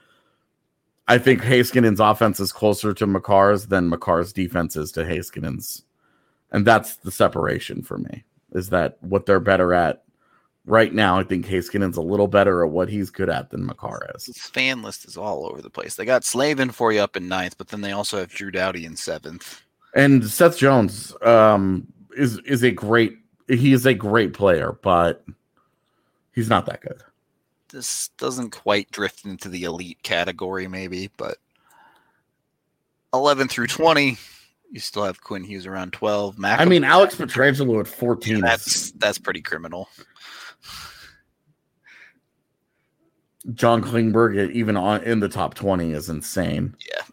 I 1.06 1.18
think 1.18 1.42
Heiskanen's 1.42 2.00
offense 2.00 2.40
is 2.40 2.52
closer 2.52 2.92
to 2.92 3.06
Makar's 3.06 3.66
than 3.66 3.88
Makar's 3.88 4.32
defense 4.32 4.76
is 4.76 4.92
to 4.92 5.04
Heiskanen's. 5.04 5.84
And 6.50 6.66
that's 6.66 6.96
the 6.96 7.10
separation 7.10 7.82
for 7.82 7.98
me. 7.98 8.24
Is 8.52 8.70
that 8.70 8.98
what 9.00 9.26
they're 9.26 9.40
better 9.40 9.72
at 9.74 10.02
right 10.68 10.92
now? 10.92 11.18
I 11.18 11.24
think 11.24 11.46
Heiskanen's 11.46 11.96
a 11.96 12.02
little 12.02 12.28
better 12.28 12.64
at 12.64 12.70
what 12.70 12.88
he's 12.88 13.10
good 13.10 13.28
at 13.28 13.50
than 13.50 13.66
Makar 13.66 14.10
is. 14.14 14.26
this 14.26 14.48
fan 14.48 14.82
list 14.82 15.06
is 15.06 15.16
all 15.16 15.46
over 15.46 15.62
the 15.62 15.70
place. 15.70 15.96
They 15.96 16.04
got 16.04 16.24
Slavin 16.24 16.70
for 16.70 16.92
you 16.92 17.00
up 17.00 17.16
in 17.16 17.28
ninth, 17.28 17.56
but 17.58 17.68
then 17.68 17.80
they 17.80 17.92
also 17.92 18.18
have 18.18 18.30
Drew 18.30 18.50
Doughty 18.50 18.84
in 18.84 18.96
seventh. 18.96 19.62
And 19.94 20.24
Seth 20.24 20.58
Jones 20.58 21.14
um, 21.22 21.86
is 22.16 22.38
is 22.40 22.62
a 22.62 22.70
great 22.70 23.18
he 23.48 23.72
is 23.72 23.86
a 23.86 23.94
great 23.94 24.34
player, 24.34 24.78
but 24.82 25.24
he's 26.34 26.50
not 26.50 26.66
that 26.66 26.82
good. 26.82 27.02
This 27.70 28.08
doesn't 28.18 28.50
quite 28.50 28.90
drift 28.90 29.24
into 29.24 29.48
the 29.48 29.64
elite 29.64 30.02
category, 30.02 30.68
maybe, 30.68 31.10
but 31.16 31.38
11 33.12 33.48
through 33.48 33.66
20, 33.66 34.16
you 34.70 34.80
still 34.80 35.04
have 35.04 35.20
Quinn 35.22 35.44
Hughes 35.44 35.66
around 35.66 35.92
12. 35.92 36.38
Mac, 36.38 36.60
I 36.60 36.64
mean, 36.64 36.84
Alex 36.84 37.14
Pietrangelo 37.14 37.80
at 37.80 37.88
14 37.88 38.36
is 38.36 38.40
that's 38.40 38.90
that's 38.92 39.18
pretty 39.18 39.40
criminal. 39.40 39.88
John 43.54 43.82
Klingberg 43.82 44.50
even 44.52 44.76
on 44.76 45.02
in 45.04 45.20
the 45.20 45.28
top 45.28 45.54
20 45.54 45.92
is 45.92 46.08
insane. 46.08 46.74
Yeah, 46.88 47.04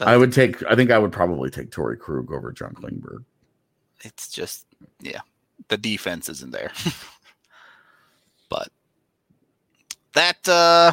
I 0.00 0.16
would 0.16 0.32
take 0.32 0.62
I 0.64 0.74
think 0.74 0.90
I 0.90 0.98
would 0.98 1.12
probably 1.12 1.50
take 1.50 1.70
Torey 1.70 1.98
Krug 1.98 2.32
over 2.32 2.52
John 2.52 2.74
Klingberg. 2.74 3.24
It's 4.02 4.28
just, 4.28 4.66
yeah, 5.00 5.20
the 5.68 5.76
defense 5.76 6.28
isn't 6.28 6.52
there. 6.52 6.72
but 8.48 8.68
that, 10.14 10.48
uh, 10.48 10.92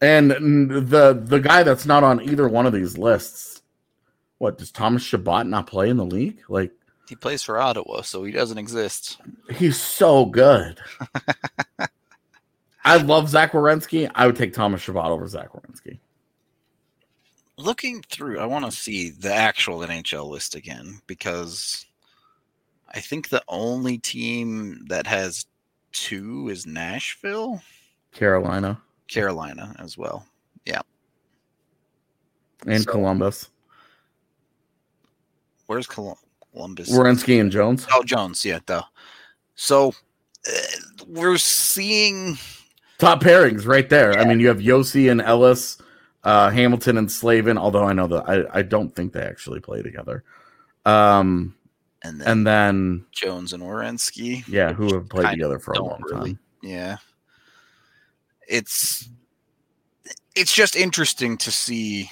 And 0.00 0.30
the 0.30 1.20
the 1.22 1.38
guy 1.40 1.62
that's 1.62 1.86
not 1.86 2.04
on 2.04 2.20
either 2.22 2.48
one 2.48 2.66
of 2.66 2.72
these 2.72 2.98
lists, 2.98 3.62
what 4.38 4.58
does 4.58 4.70
Thomas 4.70 5.02
Chabot 5.02 5.46
not 5.46 5.66
play 5.66 5.88
in 5.88 5.96
the 5.96 6.04
league? 6.04 6.40
Like 6.48 6.72
he 7.08 7.14
plays 7.14 7.42
for 7.42 7.58
Ottawa, 7.58 8.02
so 8.02 8.24
he 8.24 8.32
doesn't 8.32 8.58
exist. 8.58 9.18
he's 9.54 9.80
so 9.80 10.26
good. 10.26 10.80
I 12.86 12.98
love 12.98 13.28
Zach 13.28 13.50
Werenski. 13.52 14.08
I 14.14 14.26
would 14.26 14.36
take 14.36 14.52
Thomas 14.54 14.80
Chabot 14.80 15.10
over 15.10 15.26
Zach 15.26 15.48
Werenski. 15.52 15.98
Looking 17.58 18.00
through, 18.02 18.38
I 18.38 18.46
want 18.46 18.64
to 18.64 18.70
see 18.70 19.10
the 19.10 19.34
actual 19.34 19.80
NHL 19.80 20.28
list 20.30 20.54
again 20.54 21.00
because 21.08 21.84
I 22.94 23.00
think 23.00 23.28
the 23.28 23.42
only 23.48 23.98
team 23.98 24.84
that 24.88 25.06
has 25.06 25.46
two 25.92 26.48
is 26.48 26.64
Nashville, 26.66 27.60
Carolina 28.12 28.80
Carolina 29.08 29.74
as 29.78 29.98
well. 29.98 30.24
Yeah, 30.64 30.82
and 32.66 32.84
So- 32.84 32.92
Columbus. 32.92 33.50
Where's 35.66 35.88
Colum- 35.88 36.14
Columbus? 36.52 36.90
Werenski 36.92 37.40
and 37.40 37.50
Jones. 37.50 37.86
oh, 37.92 38.04
Jones. 38.04 38.44
Yeah, 38.44 38.60
though. 38.66 38.84
So 39.56 39.92
uh, 40.48 40.52
we're 41.08 41.38
seeing. 41.38 42.38
Top 42.98 43.22
pairings 43.22 43.66
right 43.66 43.88
there. 43.88 44.18
I 44.18 44.24
mean, 44.24 44.40
you 44.40 44.48
have 44.48 44.58
Josi 44.58 45.10
and 45.10 45.20
Ellis, 45.20 45.78
uh, 46.24 46.50
Hamilton 46.50 46.96
and 46.98 47.10
Slavin. 47.10 47.58
Although 47.58 47.84
I 47.84 47.92
know 47.92 48.06
that 48.06 48.28
I, 48.28 48.60
I 48.60 48.62
don't 48.62 48.94
think 48.94 49.12
they 49.12 49.22
actually 49.22 49.60
play 49.60 49.82
together. 49.82 50.24
Um, 50.84 51.54
And 52.02 52.20
then 52.20 52.28
and 52.28 52.46
then 52.46 53.06
Jones 53.12 53.52
and 53.52 53.62
Werenski. 53.62 54.44
yeah, 54.48 54.72
who 54.72 54.94
have 54.94 55.08
played 55.08 55.30
together 55.30 55.58
for 55.58 55.72
a 55.72 55.82
long 55.82 56.00
really. 56.02 56.34
time. 56.34 56.38
Yeah. 56.62 56.96
It's 58.48 59.08
it's 60.34 60.54
just 60.54 60.76
interesting 60.76 61.36
to 61.38 61.50
see 61.50 62.10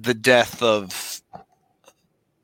the 0.00 0.14
death 0.14 0.62
of 0.62 1.20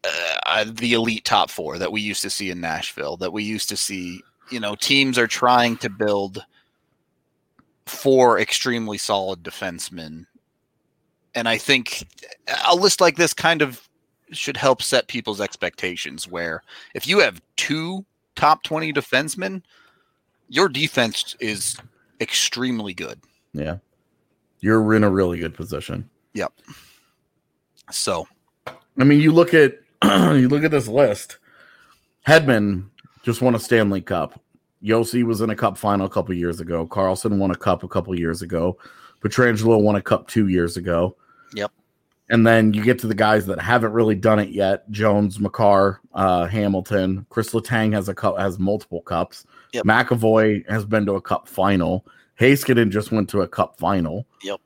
uh, 0.05 0.65
the 0.67 0.95
elite 0.95 1.25
top 1.25 1.51
four 1.51 1.79
that 1.79 1.93
we 1.93 2.01
used 2.01 2.23
to 2.23 2.31
see 2.31 2.51
in 2.51 2.61
Nashville, 2.61 3.17
that 3.19 3.33
we 3.33 3.45
used 3.45 3.69
to 3.69 3.77
see, 3.77 4.21
you 4.51 4.59
know, 4.61 4.75
teams 4.75 5.19
are 5.19 5.27
trying 5.29 5.77
to 5.79 5.89
build 5.89 6.45
four 7.87 8.39
extremely 8.39 8.99
solid 8.99 9.43
defensemen. 9.43 10.27
And 11.35 11.49
I 11.49 11.59
think 11.59 12.07
a 12.69 12.75
list 12.75 13.01
like 13.01 13.17
this 13.17 13.35
kind 13.35 13.63
of 13.63 13.89
should 14.33 14.57
help 14.57 14.83
set 14.83 15.09
people's 15.09 15.41
expectations 15.41 16.29
where 16.29 16.63
if 16.95 17.07
you 17.07 17.21
have 17.21 17.43
two 17.57 18.05
top 18.37 18.63
20 18.63 18.93
defensemen, 18.93 19.63
your 20.49 20.69
defense 20.69 21.37
is 21.41 21.77
extremely 22.21 22.95
good. 22.95 23.21
Yeah, 23.53 23.79
you're 24.61 24.95
in 24.95 25.05
a 25.05 25.11
really 25.11 25.39
good 25.39 25.55
position. 25.55 26.09
Yep. 26.35 26.53
So, 27.91 28.27
I 28.67 29.05
mean, 29.05 29.21
you 29.21 29.33
look 29.33 29.55
at 29.55 29.79
you 30.05 30.49
look 30.49 30.65
at 30.65 30.71
this 30.71 30.89
list. 30.89 31.39
Hedman 32.27 32.87
just 33.23 33.43
won 33.43 33.55
a 33.55 33.59
Stanley 33.59 34.01
Cup. 34.01 34.41
Josi 34.85 35.25
was 35.25 35.41
in 35.41 35.51
a 35.51 35.57
cup 35.57 35.79
final 35.79 36.07
a 36.07 36.11
couple 36.11 36.35
years 36.35 36.61
ago. 36.61 36.87
Carlson 36.87 37.39
won 37.39 37.51
a 37.51 37.57
cup 37.57 37.83
a 37.83 37.89
couple 37.89 38.19
years 38.19 38.43
ago. 38.43 38.79
Pietrangelo 39.21 39.81
won 39.81 39.97
a 39.97 40.03
cup 40.03 40.29
two 40.29 40.49
years 40.49 40.77
ago. 40.77 41.17
Yep. 41.55 41.73
And 42.31 42.47
then 42.47 42.73
you 42.73 42.83
get 42.83 42.99
to 43.01 43.07
the 43.07 43.15
guys 43.15 43.47
that 43.47 43.61
haven't 43.61 43.93
really 43.93 44.15
done 44.15 44.39
it 44.39 44.51
yet: 44.51 44.91
Jones, 44.91 45.41
Makar, 45.41 46.01
uh, 46.15 46.47
Hamilton. 46.47 47.27
Chris 47.31 47.51
Letang 47.51 47.93
has 47.95 48.09
a 48.09 48.15
cup, 48.15 48.39
has 48.39 48.59
multiple 48.59 49.03
cups. 49.03 49.47
Yep. 49.73 49.85
McAvoy 49.85 50.69
has 50.69 50.85
been 50.85 51.07
to 51.07 51.15
a 51.15 51.21
cup 51.21 51.49
final. 51.49 52.07
Heiskanen 52.39 52.91
just 52.91 53.13
went 53.13 53.29
to 53.31 53.43
a 53.43 53.49
cup 53.49 53.79
final. 53.79 54.27
Yep. 54.43 54.61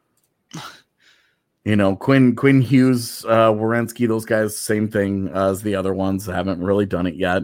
You 1.64 1.76
know, 1.76 1.96
Quinn 1.96 2.34
Quinn 2.34 2.62
Hughes, 2.62 3.24
uh 3.28 3.52
Werenski, 3.52 4.08
those 4.08 4.24
guys, 4.24 4.56
same 4.56 4.88
thing 4.88 5.28
as 5.34 5.62
the 5.62 5.74
other 5.74 5.92
ones, 5.92 6.26
haven't 6.26 6.62
really 6.62 6.86
done 6.86 7.06
it 7.06 7.16
yet. 7.16 7.42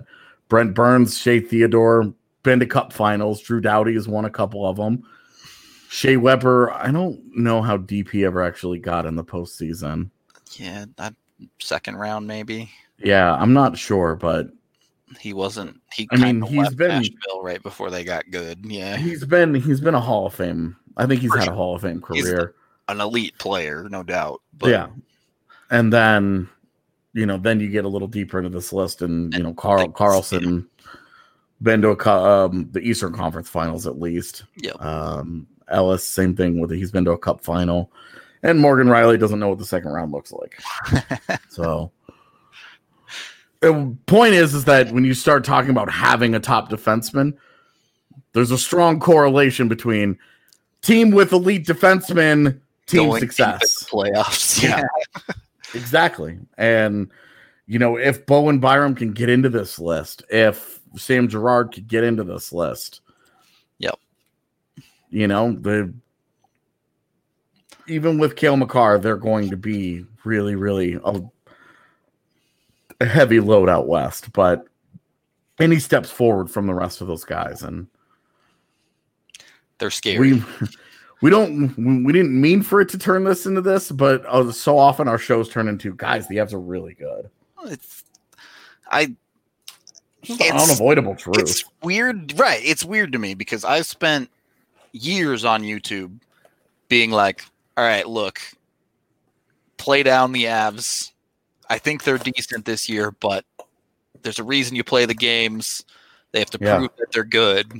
Brent 0.48 0.74
Burns, 0.74 1.18
Shea 1.18 1.40
Theodore, 1.40 2.14
been 2.44 2.60
to 2.60 2.66
cup 2.66 2.92
finals. 2.92 3.40
Drew 3.42 3.60
Doughty 3.60 3.94
has 3.94 4.06
won 4.06 4.24
a 4.24 4.30
couple 4.30 4.64
of 4.64 4.76
them. 4.76 5.02
Shea 5.88 6.16
Weber, 6.16 6.72
I 6.72 6.90
don't 6.92 7.20
know 7.36 7.62
how 7.62 7.76
deep 7.76 8.10
he 8.10 8.24
ever 8.24 8.42
actually 8.42 8.78
got 8.78 9.06
in 9.06 9.16
the 9.16 9.24
postseason. 9.24 10.10
yeah, 10.56 10.84
that 10.96 11.14
second 11.60 11.96
round 11.96 12.26
maybe. 12.28 12.70
Yeah, 12.98 13.34
I'm 13.34 13.52
not 13.52 13.76
sure, 13.76 14.14
but 14.14 14.48
He 15.20 15.32
wasn't 15.32 15.80
he 15.92 16.08
I 16.12 16.16
mean, 16.16 16.42
he's 16.42 16.74
been- 16.74 16.88
Nashville 17.02 17.42
right 17.42 17.62
before 17.62 17.90
they 17.90 18.04
got 18.04 18.30
good. 18.30 18.60
Yeah. 18.64 18.96
he's 18.96 19.24
been 19.24 19.54
he's 19.54 19.80
been 19.80 19.94
a 19.94 20.00
Hall 20.00 20.26
of 20.26 20.34
Fame. 20.34 20.76
I 20.96 21.06
think 21.06 21.20
he's 21.20 21.32
For 21.32 21.38
had 21.38 21.48
a. 21.48 21.54
Hall 21.54 21.74
of 21.74 21.82
Fame 21.82 22.00
career. 22.00 22.54
An 22.88 23.00
elite 23.00 23.36
player, 23.38 23.88
no 23.88 24.02
doubt. 24.02 24.42
But 24.58 24.70
yeah. 24.70 24.88
And 25.70 25.92
then, 25.92 26.48
you 27.14 27.24
know, 27.26 27.38
then 27.38 27.58
you 27.60 27.68
get 27.68 27.84
a 27.84 27.88
little 27.88 28.08
deeper 28.08 28.38
into 28.38 28.50
this 28.50 28.72
list, 28.72 29.00
and 29.02 29.32
you 29.34 29.42
know, 29.42 29.54
Carl 29.54 29.88
Carlson 29.88 30.68
been 31.64 31.82
to 31.82 31.90
a, 31.90 32.08
um, 32.08 32.68
the 32.70 32.80
Eastern 32.80 33.12
Conference 33.12 33.48
Finals 33.48 33.86
at 33.86 33.98
least. 33.98 34.44
Yep. 34.56 34.80
Um, 34.80 35.46
Ellis, 35.68 36.06
same 36.06 36.36
thing 36.36 36.60
with 36.60 36.70
he's 36.70 36.92
been 36.92 37.04
to 37.06 37.12
a 37.12 37.18
Cup 37.18 37.42
final, 37.42 37.90
and 38.42 38.60
Morgan 38.60 38.86
Rielly 38.86 39.18
doesn't 39.18 39.40
know 39.40 39.48
what 39.48 39.58
the 39.58 39.64
second 39.64 39.90
round 39.90 40.12
looks 40.12 40.32
like. 40.32 40.60
so, 41.48 41.90
the 43.60 43.96
point 44.06 44.34
is, 44.34 44.54
is 44.54 44.66
that 44.66 44.92
when 44.92 45.04
you 45.04 45.14
start 45.14 45.44
talking 45.44 45.70
about 45.70 45.90
having 45.90 46.34
a 46.34 46.40
top 46.40 46.70
defenseman, 46.70 47.36
there's 48.34 48.50
a 48.50 48.58
strong 48.58 49.00
correlation 49.00 49.68
between 49.68 50.18
team 50.82 51.10
with 51.10 51.32
elite 51.32 51.66
defensemen, 51.66 52.60
team 52.86 53.08
going 53.08 53.20
success. 53.20 53.86
playoffs. 53.90 54.62
Yeah. 54.62 54.82
Yeah. 54.82 55.34
Exactly. 55.74 56.38
And 56.56 57.10
you 57.66 57.78
know, 57.78 57.96
if 57.96 58.26
Bowen 58.26 58.58
Byram 58.58 58.94
can 58.94 59.12
get 59.12 59.28
into 59.28 59.48
this 59.48 59.78
list, 59.78 60.22
if 60.28 60.73
Sam 60.96 61.28
Girard 61.28 61.72
could 61.72 61.88
get 61.88 62.04
into 62.04 62.24
this 62.24 62.52
list. 62.52 63.00
Yep. 63.78 63.98
You 65.10 65.28
know, 65.28 65.52
the 65.52 65.92
even 67.86 68.18
with 68.18 68.36
Cale 68.36 68.56
Makar, 68.56 68.98
they're 68.98 69.16
going 69.16 69.50
to 69.50 69.56
be 69.56 70.04
really, 70.24 70.54
really 70.54 70.98
a, 71.04 71.20
a 73.00 73.04
heavy 73.04 73.40
load 73.40 73.68
out 73.68 73.86
west, 73.86 74.32
but 74.32 74.66
any 75.60 75.78
steps 75.78 76.10
forward 76.10 76.50
from 76.50 76.66
the 76.66 76.74
rest 76.74 77.00
of 77.00 77.06
those 77.06 77.24
guys 77.24 77.62
and 77.62 77.86
They're 79.78 79.90
scary. 79.90 80.32
we 80.32 80.42
we 81.22 81.30
don't 81.30 82.04
we 82.04 82.12
didn't 82.12 82.38
mean 82.38 82.62
for 82.62 82.80
it 82.80 82.88
to 82.90 82.98
turn 82.98 83.24
this 83.24 83.46
into 83.46 83.60
this, 83.60 83.90
but 83.90 84.24
uh, 84.26 84.50
so 84.50 84.78
often 84.78 85.08
our 85.08 85.18
shows 85.18 85.48
turn 85.48 85.68
into 85.68 85.94
guys. 85.94 86.26
The 86.28 86.36
Avs 86.36 86.52
are 86.52 86.60
really 86.60 86.94
good. 86.94 87.30
it's 87.64 88.04
I 88.90 89.14
It's 90.26 90.40
an 90.50 90.56
unavoidable 90.56 91.14
truth. 91.16 91.38
it's 91.38 91.64
weird 91.82 92.38
right 92.38 92.60
it's 92.64 92.84
weird 92.84 93.12
to 93.12 93.18
me 93.18 93.34
because 93.34 93.64
i've 93.64 93.86
spent 93.86 94.30
years 94.92 95.44
on 95.44 95.62
youtube 95.62 96.18
being 96.88 97.10
like 97.10 97.44
all 97.76 97.84
right 97.84 98.08
look 98.08 98.40
play 99.76 100.02
down 100.02 100.32
the 100.32 100.44
avs 100.44 101.12
i 101.68 101.78
think 101.78 102.04
they're 102.04 102.18
decent 102.18 102.64
this 102.64 102.88
year 102.88 103.10
but 103.10 103.44
there's 104.22 104.38
a 104.38 104.44
reason 104.44 104.76
you 104.76 104.84
play 104.84 105.04
the 105.06 105.14
games 105.14 105.84
they 106.32 106.38
have 106.38 106.50
to 106.50 106.58
Yeah. 106.60 106.78
prove 106.78 106.90
that 106.98 107.12
they're 107.12 107.24
good 107.24 107.72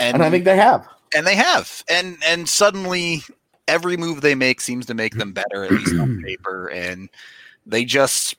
and, 0.00 0.14
and 0.14 0.22
I 0.22 0.30
think 0.30 0.44
they 0.44 0.56
have. 0.56 0.86
and 1.14 1.26
they 1.26 1.34
have 1.34 1.82
and 1.90 2.16
and 2.26 2.48
suddenly 2.48 3.22
every 3.66 3.96
move 3.96 4.20
they 4.22 4.34
make 4.34 4.60
seems 4.60 4.86
to 4.86 4.94
make 4.94 5.14
them 5.16 5.32
better 5.32 5.64
at 5.64 5.72
least 5.72 5.98
on 5.98 6.22
paper 6.26 6.68
and 6.70 7.08
they 7.66 7.84
just 7.84 8.36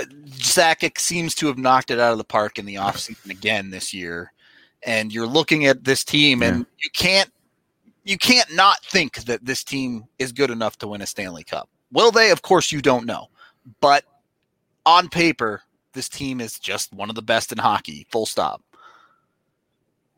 Sakic 0.00 0.98
seems 0.98 1.34
to 1.36 1.46
have 1.46 1.58
knocked 1.58 1.90
it 1.90 1.98
out 1.98 2.12
of 2.12 2.18
the 2.18 2.24
park 2.24 2.58
in 2.58 2.66
the 2.66 2.74
offseason 2.76 3.30
again 3.30 3.70
this 3.70 3.94
year 3.94 4.32
and 4.82 5.12
you're 5.12 5.26
looking 5.26 5.66
at 5.66 5.84
this 5.84 6.04
team 6.04 6.42
and 6.42 6.66
you 6.78 6.90
can't 6.94 7.30
you 8.04 8.16
can't 8.16 8.54
not 8.54 8.84
think 8.84 9.24
that 9.24 9.44
this 9.44 9.64
team 9.64 10.04
is 10.18 10.30
good 10.32 10.50
enough 10.50 10.78
to 10.78 10.86
win 10.86 11.02
a 11.02 11.06
Stanley 11.06 11.42
Cup. 11.42 11.68
Will 11.92 12.12
they? 12.12 12.30
Of 12.30 12.42
course 12.42 12.70
you 12.70 12.80
don't 12.80 13.04
know. 13.04 13.28
But 13.80 14.04
on 14.84 15.08
paper, 15.08 15.62
this 15.92 16.08
team 16.08 16.40
is 16.40 16.58
just 16.60 16.92
one 16.92 17.08
of 17.08 17.16
the 17.16 17.22
best 17.22 17.50
in 17.50 17.58
hockey, 17.58 18.06
full 18.12 18.26
stop. 18.26 18.62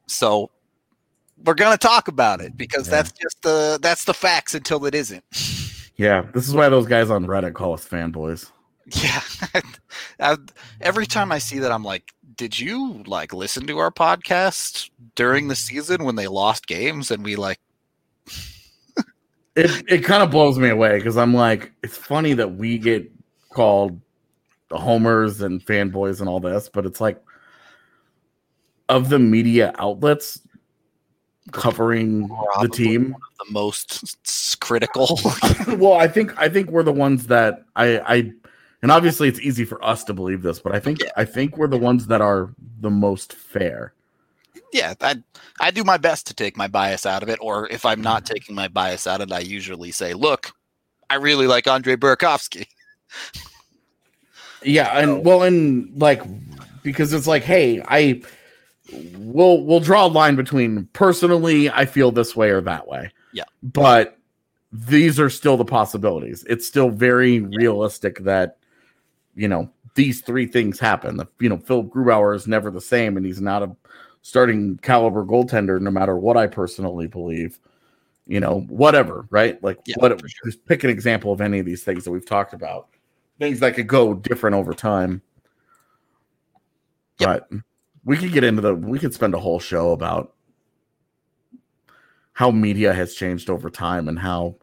So 0.07 0.51
we're 1.45 1.55
going 1.55 1.73
to 1.73 1.79
talk 1.79 2.09
about 2.09 2.41
it 2.43 2.57
because 2.57 2.87
Yeah. 2.89 2.91
that's 2.97 3.13
just 3.13 3.41
the 3.43 3.79
that's 3.81 4.05
the 4.05 4.15
facts 4.15 4.55
until 4.55 4.85
it 4.87 4.95
isn't. 4.95 5.25
Yeah, 5.97 6.27
this 6.35 6.47
is 6.47 6.55
why 6.55 6.69
those 6.69 6.87
guys 6.87 7.11
on 7.11 7.27
Reddit 7.27 7.55
call 7.55 7.73
us 7.75 7.87
fanboys. 7.89 8.51
Yeah. 8.91 9.21
I, 10.21 10.37
every 10.81 11.07
time 11.07 11.33
I 11.33 11.39
see 11.39 11.59
that 11.61 11.73
I'm 11.73 11.85
like, 11.85 12.13
did 12.37 12.59
you 12.59 13.03
like 13.07 13.33
listen 13.33 13.67
to 13.67 13.79
our 13.79 13.91
podcast 13.91 14.91
during 15.15 15.49
the 15.49 15.57
season 15.57 16.05
when 16.05 16.17
they 16.17 16.29
lost 16.29 16.67
games 16.67 17.11
and 17.11 17.25
we 17.25 17.37
like 17.37 17.59
It 19.57 19.85
it 19.89 20.05
kind 20.05 20.23
of 20.23 20.31
blows 20.31 20.57
me 20.59 20.69
away 20.69 20.99
because 20.99 21.17
I'm 21.17 21.35
like, 21.35 21.73
it's 21.83 21.97
funny 21.97 22.33
that 22.35 22.55
we 22.55 22.79
get 22.79 23.11
called 23.51 24.01
the 24.69 24.79
homers 24.79 25.41
and 25.41 25.65
fanboys 25.65 26.21
and 26.21 26.29
all 26.29 26.39
this, 26.39 26.69
but 26.69 26.87
it's 26.87 27.01
like 27.01 27.21
of 28.89 29.09
the 29.09 29.19
media 29.19 29.75
outlets 29.79 30.41
covering 31.51 32.29
the 32.61 32.69
team. 32.69 33.17
the 33.45 33.53
most 33.53 34.61
critical? 34.61 35.19
well, 35.77 35.95
I 35.95 36.07
think 36.07 36.39
I 36.41 36.49
think 36.49 36.71
we're 36.71 36.85
the 36.85 36.93
ones 36.93 37.27
that 37.27 37.65
I 37.75 37.99
I 37.99 38.33
and 38.83 38.91
obviously 38.91 39.29
it's 39.29 39.41
easy 39.41 39.65
for 39.65 39.83
us 39.85 40.05
to 40.05 40.15
believe 40.15 40.43
this, 40.43 40.59
but 40.61 40.75
I 40.75 40.81
think 40.81 41.03
Yeah. 41.03 41.11
I 41.17 41.25
think 41.25 41.57
we're 41.57 41.69
the 41.69 41.79
ones 41.79 42.07
that 42.07 42.21
are 42.21 42.55
the 42.81 42.91
most 42.91 43.33
fair. 43.33 43.93
yeah, 44.73 44.95
I 45.01 45.17
I 45.61 45.71
do 45.71 45.85
my 45.85 45.97
best 45.97 46.27
to 46.29 46.35
take 46.35 46.57
my 46.57 46.69
bias 46.69 47.07
out 47.07 47.23
of 47.23 47.29
it, 47.29 47.39
or 47.41 47.69
if 47.69 47.85
I'm 47.87 48.01
not 48.01 48.25
mm-hmm. 48.25 48.35
taking 48.35 48.55
my 48.55 48.69
bias 48.69 49.07
out 49.07 49.21
of 49.21 49.31
it, 49.31 49.35
I 49.35 49.41
usually 49.41 49.91
say, 49.91 50.15
"Look, 50.15 50.53
I 51.11 51.15
really 51.15 51.47
like 51.47 51.67
Andre 51.67 51.97
Burakovsky." 51.97 52.67
Yeah, 54.63 54.89
and 54.99 55.25
well, 55.25 55.43
and 55.43 55.91
like 56.01 56.23
because 56.83 57.13
it's 57.13 57.27
like, 57.27 57.43
hey, 57.43 57.83
I 57.89 58.23
we'll 58.93 59.65
we'll 59.65 59.81
draw 59.81 60.07
a 60.07 60.09
line 60.09 60.37
between 60.37 60.87
personally 60.93 61.71
I 61.71 61.85
feel 61.85 62.11
this 62.11 62.37
way 62.37 62.51
or 62.51 62.61
that 62.63 62.89
way. 62.89 63.11
Yeah. 63.33 63.45
But 63.63 64.19
these 64.73 65.19
are 65.19 65.31
still 65.31 65.57
the 65.57 65.65
possibilities. 65.65 66.45
It's 66.49 66.67
still 66.67 66.91
very 66.91 67.41
realistic 67.41 68.21
that 68.21 68.58
you 69.39 69.49
know 69.49 69.71
these 69.95 70.21
three 70.21 70.47
things 70.47 70.79
happen. 70.79 71.17
The, 71.17 71.27
you 71.41 71.49
know, 71.49 71.59
Philipp 71.59 71.89
Grubauer 71.89 72.35
is 72.35 72.47
never 72.47 72.71
the 72.71 72.81
same, 72.81 73.17
and 73.17 73.25
he's 73.25 73.41
not 73.41 73.63
a 73.63 73.75
starting 74.23 74.77
caliber 74.79 75.25
goaltender, 75.25 75.81
no 75.81 75.91
matter 75.91 76.17
what 76.17 76.37
I 76.37 76.47
personally 76.47 77.07
believe. 77.07 77.59
You 78.27 78.41
know, 78.41 78.61
whatever, 78.69 79.27
right? 79.31 79.63
Like, 79.63 79.79
Yeah, 79.87 79.95
what? 79.99 80.21
sure. 80.21 80.29
Just 80.51 80.65
pick 80.67 80.85
an 80.85 80.91
example 80.91 81.33
of 81.33 81.41
any 81.41 81.59
of 81.61 81.67
these 81.67 81.83
things 81.83 82.05
that 82.05 82.11
we've 82.11 82.27
talked 82.27 82.53
about. 82.53 82.89
Things 83.39 83.59
that 83.61 83.75
could 83.75 83.87
go 83.87 84.13
different 84.13 84.55
over 84.55 84.75
time. 84.75 85.23
Yep. 87.19 87.49
But 87.51 87.61
we 88.05 88.17
could 88.19 88.33
get 88.33 88.45
into 88.45 88.61
the. 88.61 88.75
We 88.75 88.99
could 88.99 89.15
spend 89.15 89.35
a 89.35 89.41
whole 89.41 89.61
show 89.61 89.93
about 89.93 90.35
how 92.35 92.51
media 92.51 92.93
has 92.93 93.15
changed 93.15 93.51
over 93.51 93.71
time 93.71 94.09
and 94.09 94.19
how 94.19 94.57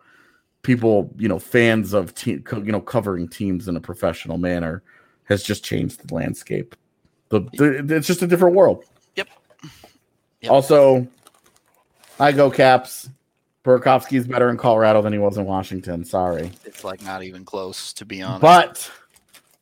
people, 0.66 1.14
you 1.18 1.28
know, 1.30 1.38
fans 1.38 1.94
of 1.94 2.16
team, 2.16 2.42
co- 2.42 2.62
you 2.62 2.72
know, 2.72 2.82
covering 2.82 3.28
teams 3.28 3.68
in 3.68 3.76
a 3.78 3.80
professional 3.80 4.38
manner 4.40 4.82
has 5.26 5.44
just 5.44 5.64
changed 5.64 6.08
the 6.08 6.14
landscape. 6.14 6.76
The, 7.30 7.42
the 7.54 7.96
it's 7.96 8.08
just 8.08 8.24
a 8.24 8.28
different 8.28 8.56
world. 8.56 8.84
Yep. 9.16 9.28
Yep. 10.42 10.52
Also, 10.52 11.08
I 12.20 12.32
go 12.32 12.50
Caps. 12.50 13.10
Burakovsky's 13.64 14.28
better 14.28 14.50
in 14.50 14.58
Colorado 14.58 15.02
than 15.02 15.12
he 15.14 15.18
was 15.20 15.38
in 15.38 15.46
Washington. 15.46 16.04
Sorry, 16.06 16.52
It's 16.66 16.84
like 16.84 17.02
not 17.02 17.24
even 17.24 17.44
close, 17.46 17.94
to 17.94 18.06
be 18.06 18.22
honest. 18.22 18.42
but 18.42 18.92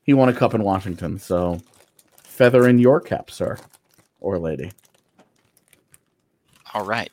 he 0.04 0.14
won 0.14 0.28
a 0.28 0.34
cup 0.34 0.54
in 0.54 0.62
Washington, 0.64 1.18
so 1.20 1.62
feather 2.24 2.68
in 2.68 2.80
your 2.80 3.00
cap, 3.00 3.30
sir 3.32 3.58
or 4.20 4.38
lady. 4.40 4.72
All 6.74 6.84
right. 6.86 7.12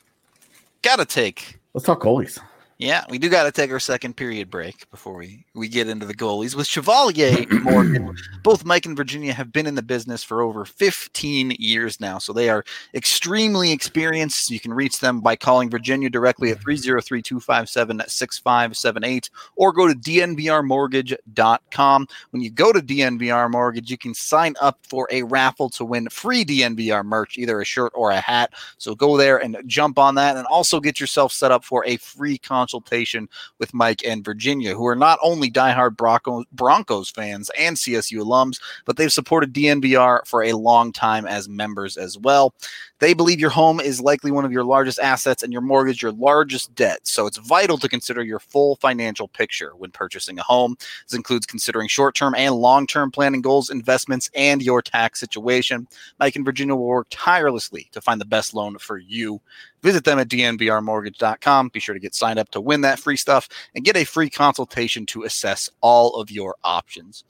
Gotta 0.81 1.05
take. 1.05 1.59
Let's 1.73 1.85
talk 1.85 2.01
goalies. 2.01 2.39
Yeah, 2.81 3.05
we 3.11 3.19
do 3.19 3.29
got 3.29 3.43
to 3.43 3.51
take 3.51 3.69
our 3.69 3.79
second 3.79 4.17
period 4.17 4.49
break 4.49 4.89
before 4.89 5.13
we, 5.13 5.45
we 5.53 5.67
get 5.67 5.87
into 5.87 6.07
the 6.07 6.15
goalies. 6.15 6.55
With 6.55 6.65
Chevalier 6.65 7.45
Mortgage, 7.61 8.27
both 8.43 8.65
Mike 8.65 8.87
and 8.87 8.97
Virginia 8.97 9.33
have 9.33 9.53
been 9.53 9.67
in 9.67 9.75
the 9.75 9.83
business 9.83 10.23
for 10.23 10.41
over 10.41 10.65
15 10.65 11.51
years 11.59 11.99
now. 11.99 12.17
So 12.17 12.33
they 12.33 12.49
are 12.49 12.65
extremely 12.95 13.71
experienced. 13.71 14.49
You 14.49 14.59
can 14.59 14.73
reach 14.73 14.99
them 14.99 15.21
by 15.21 15.35
calling 15.35 15.69
Virginia 15.69 16.09
directly 16.09 16.49
at 16.49 16.59
303 16.59 17.21
257 17.21 18.01
6578 18.07 19.29
or 19.57 19.71
go 19.71 19.87
to 19.87 19.93
dnvrmortgage.com. 19.93 22.07
When 22.31 22.41
you 22.41 22.49
go 22.49 22.73
to 22.73 22.79
DNVR 22.79 23.51
Mortgage, 23.51 23.91
you 23.91 23.97
can 23.99 24.15
sign 24.15 24.55
up 24.59 24.79
for 24.89 25.07
a 25.11 25.21
raffle 25.21 25.69
to 25.69 25.85
win 25.85 26.09
free 26.09 26.43
DNVR 26.43 27.05
merch, 27.05 27.37
either 27.37 27.61
a 27.61 27.65
shirt 27.65 27.91
or 27.93 28.09
a 28.09 28.19
hat. 28.19 28.53
So 28.79 28.95
go 28.95 29.17
there 29.17 29.37
and 29.37 29.55
jump 29.67 29.99
on 29.99 30.15
that 30.15 30.35
and 30.35 30.47
also 30.47 30.79
get 30.79 30.99
yourself 30.99 31.31
set 31.31 31.51
up 31.51 31.63
for 31.63 31.85
a 31.85 31.97
free 31.97 32.39
consultation 32.71 33.27
with 33.59 33.73
Mike 33.73 34.01
and 34.05 34.23
Virginia, 34.23 34.73
who 34.73 34.87
are 34.87 34.95
not 34.95 35.19
only 35.21 35.51
diehard 35.51 35.97
Bronco, 35.97 36.45
Broncos 36.53 37.09
fans 37.09 37.51
and 37.59 37.75
CSU 37.75 38.23
alums, 38.23 38.61
but 38.85 38.95
they've 38.95 39.11
supported 39.11 39.53
DNVR 39.53 40.25
for 40.25 40.43
a 40.43 40.53
long 40.53 40.93
time 40.93 41.25
as 41.25 41.49
members 41.49 41.97
as 41.97 42.17
well. 42.17 42.53
They 42.99 43.13
believe 43.13 43.39
your 43.39 43.49
home 43.49 43.79
is 43.79 43.99
likely 43.99 44.31
one 44.31 44.45
of 44.45 44.51
your 44.51 44.63
largest 44.63 44.99
assets 44.99 45.43
and 45.43 45.51
your 45.51 45.61
mortgage 45.61 46.01
your 46.01 46.11
largest 46.11 46.73
debt. 46.75 46.99
So 47.03 47.25
it's 47.25 47.37
vital 47.37 47.77
to 47.79 47.89
consider 47.89 48.23
your 48.23 48.39
full 48.39 48.75
financial 48.77 49.27
picture 49.27 49.71
when 49.75 49.91
purchasing 49.91 50.39
a 50.39 50.43
home. 50.43 50.77
This 51.07 51.17
includes 51.17 51.47
considering 51.47 51.87
short 51.87 52.15
term 52.15 52.35
and 52.37 52.55
long 52.55 52.87
term 52.87 53.11
planning 53.11 53.41
goals, 53.41 53.69
investments, 53.69 54.29
and 54.35 54.61
your 54.61 54.81
tax 54.81 55.19
situation. 55.19 55.87
Mike 56.19 56.35
and 56.35 56.45
Virginia 56.45 56.75
will 56.75 56.85
work 56.85 57.07
tirelessly 57.09 57.89
to 57.91 58.01
find 58.01 58.21
the 58.21 58.25
best 58.25 58.53
loan 58.53 58.77
for 58.77 58.97
you. 58.97 59.41
Visit 59.83 60.03
them 60.03 60.19
at 60.19 60.29
dnvrmortgage.com. 60.29 61.69
Be 61.69 61.79
sure 61.79 61.93
to 61.93 61.99
get 61.99 62.13
signed 62.13 62.39
up 62.39 62.49
to 62.49 62.61
win 62.61 62.81
that 62.81 62.99
free 62.99 63.17
stuff 63.17 63.49
and 63.73 63.83
get 63.83 63.97
a 63.97 64.03
free 64.03 64.29
consultation 64.29 65.05
to 65.07 65.23
assess 65.23 65.69
all 65.81 66.15
of 66.15 66.29
your 66.29 66.55
options. 66.63 67.23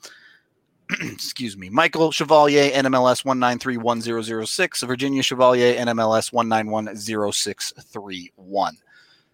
Excuse 1.01 1.57
me. 1.57 1.69
Michael 1.69 2.11
Chevalier, 2.11 2.69
NMLS 2.71 3.25
1931006. 3.25 4.85
Virginia 4.85 5.23
Chevalier, 5.23 5.75
NMLS 5.75 6.33
1910631. 6.33 8.71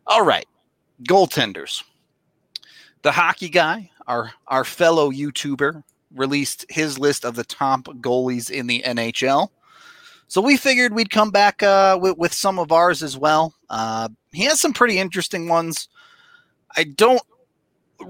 All 0.05 0.25
right. 0.25 0.45
Goaltenders. 1.03 1.83
The 3.01 3.11
hockey 3.11 3.49
guy, 3.49 3.89
our, 4.07 4.31
our 4.47 4.63
fellow 4.63 5.11
YouTuber, 5.11 5.83
released 6.15 6.65
his 6.69 6.97
list 6.97 7.25
of 7.25 7.35
the 7.35 7.43
top 7.43 7.83
goalies 7.85 8.49
in 8.49 8.67
the 8.67 8.81
NHL. 8.85 9.49
So 10.27 10.41
we 10.41 10.57
figured 10.57 10.93
we'd 10.93 11.09
come 11.09 11.31
back 11.31 11.63
uh, 11.63 11.97
with, 12.01 12.17
with 12.17 12.33
some 12.33 12.59
of 12.59 12.71
ours 12.71 13.01
as 13.01 13.17
well. 13.17 13.53
Uh, 13.69 14.09
he 14.33 14.43
has 14.43 14.59
some 14.59 14.73
pretty 14.73 14.99
interesting 14.99 15.47
ones. 15.47 15.87
I 16.75 16.83
don't 16.83 17.21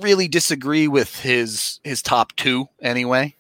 really 0.01 0.28
disagree 0.28 0.88
with 0.88 1.15
his 1.20 1.80
his 1.84 2.01
top 2.01 2.36
two 2.36 2.68
anyway. 2.82 3.36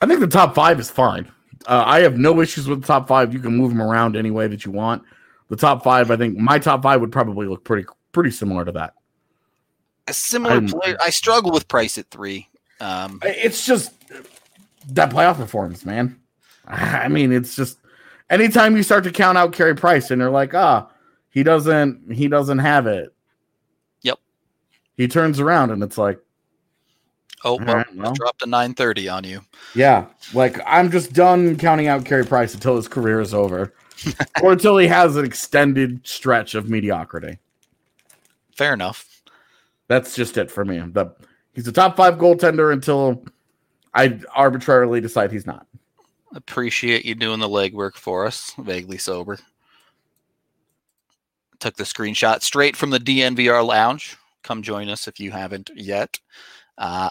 I 0.00 0.06
think 0.06 0.20
the 0.20 0.26
top 0.26 0.54
five 0.54 0.80
is 0.80 0.90
fine. 0.90 1.30
Uh, 1.66 1.82
I 1.86 2.00
have 2.00 2.16
no 2.16 2.40
issues 2.40 2.68
with 2.68 2.80
the 2.80 2.86
top 2.86 3.06
five. 3.06 3.32
You 3.32 3.40
can 3.40 3.56
move 3.56 3.70
them 3.70 3.82
around 3.82 4.16
any 4.16 4.30
way 4.30 4.46
that 4.48 4.64
you 4.64 4.72
want. 4.72 5.02
The 5.48 5.56
top 5.56 5.84
five, 5.84 6.10
I 6.10 6.16
think 6.16 6.38
my 6.38 6.58
top 6.58 6.82
five 6.82 7.00
would 7.00 7.12
probably 7.12 7.46
look 7.46 7.64
pretty 7.64 7.86
pretty 8.12 8.30
similar 8.30 8.64
to 8.64 8.72
that. 8.72 8.94
A 10.08 10.12
similar 10.12 10.54
I'm- 10.54 10.68
player. 10.68 10.96
I 11.00 11.10
struggle 11.10 11.50
with 11.50 11.68
Price 11.68 11.98
at 11.98 12.08
three. 12.10 12.48
Um, 12.80 13.20
It's 13.22 13.64
just 13.66 13.92
that 14.88 15.10
playoff 15.10 15.36
performance, 15.36 15.84
man. 15.84 16.18
I 16.66 17.08
mean, 17.08 17.32
it's 17.32 17.54
just 17.54 17.78
anytime 18.32 18.76
you 18.76 18.82
start 18.82 19.04
to 19.04 19.12
count 19.12 19.38
out 19.38 19.52
Carey 19.52 19.76
Price 19.76 20.10
and 20.10 20.20
they're 20.20 20.30
like, 20.30 20.54
ah, 20.54 20.88
he 21.30 21.42
doesn't 21.42 22.12
he 22.12 22.26
doesn't 22.26 22.58
have 22.58 22.86
it. 22.86 23.14
Yep. 24.02 24.18
He 24.96 25.06
turns 25.06 25.38
around 25.38 25.70
and 25.70 25.82
it's 25.82 25.98
like, 25.98 26.18
oh, 27.44 27.58
well, 27.58 27.76
right, 27.76 27.94
well. 27.94 28.14
dropped 28.14 28.42
a 28.42 28.46
nine 28.46 28.74
thirty 28.74 29.08
on 29.08 29.22
you. 29.22 29.42
yeah, 29.74 30.06
like 30.34 30.58
I'm 30.66 30.90
just 30.90 31.12
done 31.12 31.56
counting 31.56 31.86
out 31.86 32.04
Carey 32.04 32.26
Price 32.26 32.54
until 32.54 32.76
his 32.76 32.88
career 32.88 33.20
is 33.20 33.34
over. 33.34 33.72
or 34.42 34.50
until 34.52 34.78
he 34.78 34.88
has 34.88 35.14
an 35.14 35.24
extended 35.24 36.04
stretch 36.04 36.56
of 36.56 36.68
mediocrity. 36.68 37.38
Fair 38.56 38.74
enough. 38.74 39.22
That's 39.86 40.16
just 40.16 40.36
it 40.36 40.50
for 40.50 40.64
me. 40.64 40.80
The, 40.80 41.14
he's 41.54 41.68
a 41.68 41.72
top 41.72 41.96
five 41.96 42.16
goaltender 42.16 42.72
until 42.72 43.24
I 43.94 44.18
arbitrarily 44.34 45.00
decide 45.00 45.30
he's 45.30 45.46
not. 45.46 45.66
Appreciate 46.34 47.04
you 47.04 47.14
doing 47.14 47.40
the 47.40 47.48
legwork 47.48 47.94
for 47.94 48.26
us. 48.26 48.54
Vaguely 48.58 48.98
sober. 48.98 49.38
Took 51.60 51.76
the 51.76 51.84
screenshot 51.84 52.42
straight 52.42 52.76
from 52.76 52.90
the 52.90 52.98
DNVR 52.98 53.64
lounge. 53.64 54.16
Come 54.42 54.62
join 54.62 54.88
us 54.88 55.06
if 55.06 55.20
you 55.20 55.30
haven't 55.30 55.70
yet. 55.74 56.18
Uh, 56.78 57.10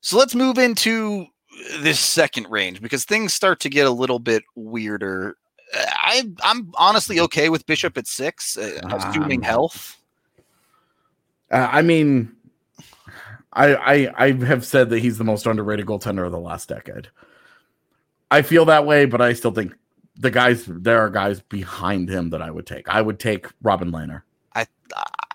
so 0.00 0.18
let's 0.18 0.34
move 0.34 0.58
into 0.58 1.26
this 1.80 2.00
second 2.00 2.46
range 2.50 2.82
because 2.82 3.04
things 3.04 3.32
start 3.32 3.60
to 3.60 3.68
get 3.70 3.86
a 3.86 3.90
little 3.90 4.18
bit 4.18 4.42
weirder. 4.56 5.36
Uh, 5.74 5.84
I, 5.88 6.24
I'm 6.42 6.72
honestly 6.76 7.20
okay 7.20 7.48
with 7.48 7.64
Bishop 7.66 7.96
at 7.96 8.06
six, 8.06 8.58
uh, 8.58 8.80
assuming 8.90 9.40
Um, 9.40 9.44
health. 9.44 9.96
Uh, 11.50 11.68
I 11.70 11.82
mean, 11.82 12.34
I, 13.52 13.74
I 13.74 14.24
I 14.26 14.32
have 14.44 14.64
said 14.64 14.90
that 14.90 14.98
he's 15.00 15.18
the 15.18 15.24
most 15.24 15.46
underrated 15.46 15.86
goaltender 15.86 16.26
of 16.26 16.32
the 16.32 16.40
last 16.40 16.68
decade. 16.68 17.08
I 18.32 18.42
feel 18.42 18.64
that 18.64 18.86
way, 18.86 19.04
but 19.04 19.20
I 19.20 19.34
still 19.34 19.50
think 19.50 19.74
the 20.16 20.30
guys 20.30 20.64
there 20.66 21.00
are 21.00 21.10
guys 21.10 21.40
behind 21.40 22.08
him 22.08 22.30
that 22.30 22.40
I 22.40 22.50
would 22.50 22.66
take. 22.66 22.88
I 22.88 23.02
would 23.02 23.18
take 23.18 23.46
Robin 23.62 23.92
Lehner. 23.92 24.22
I 24.54 24.66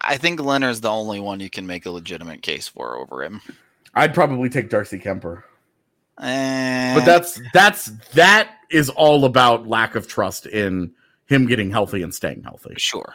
I 0.01 0.17
think 0.17 0.39
Lehner's 0.39 0.81
the 0.81 0.89
only 0.89 1.19
one 1.19 1.39
you 1.39 1.49
can 1.49 1.67
make 1.67 1.85
a 1.85 1.91
legitimate 1.91 2.41
case 2.41 2.67
for 2.67 2.97
over 2.97 3.23
him. 3.23 3.41
I'd 3.93 4.13
probably 4.13 4.49
take 4.49 4.69
Darcy 4.69 4.97
Kuemper. 4.99 5.43
Eh, 6.21 6.95
But 6.95 7.05
that's 7.05 7.39
that's 7.53 7.91
that 8.13 8.49
is 8.71 8.89
all 8.89 9.25
about 9.25 9.67
lack 9.67 9.95
of 9.95 10.07
trust 10.07 10.47
in 10.47 10.91
him 11.27 11.45
getting 11.45 11.69
healthy 11.69 12.01
and 12.01 12.13
staying 12.13 12.43
healthy. 12.43 12.73
sure. 12.77 13.13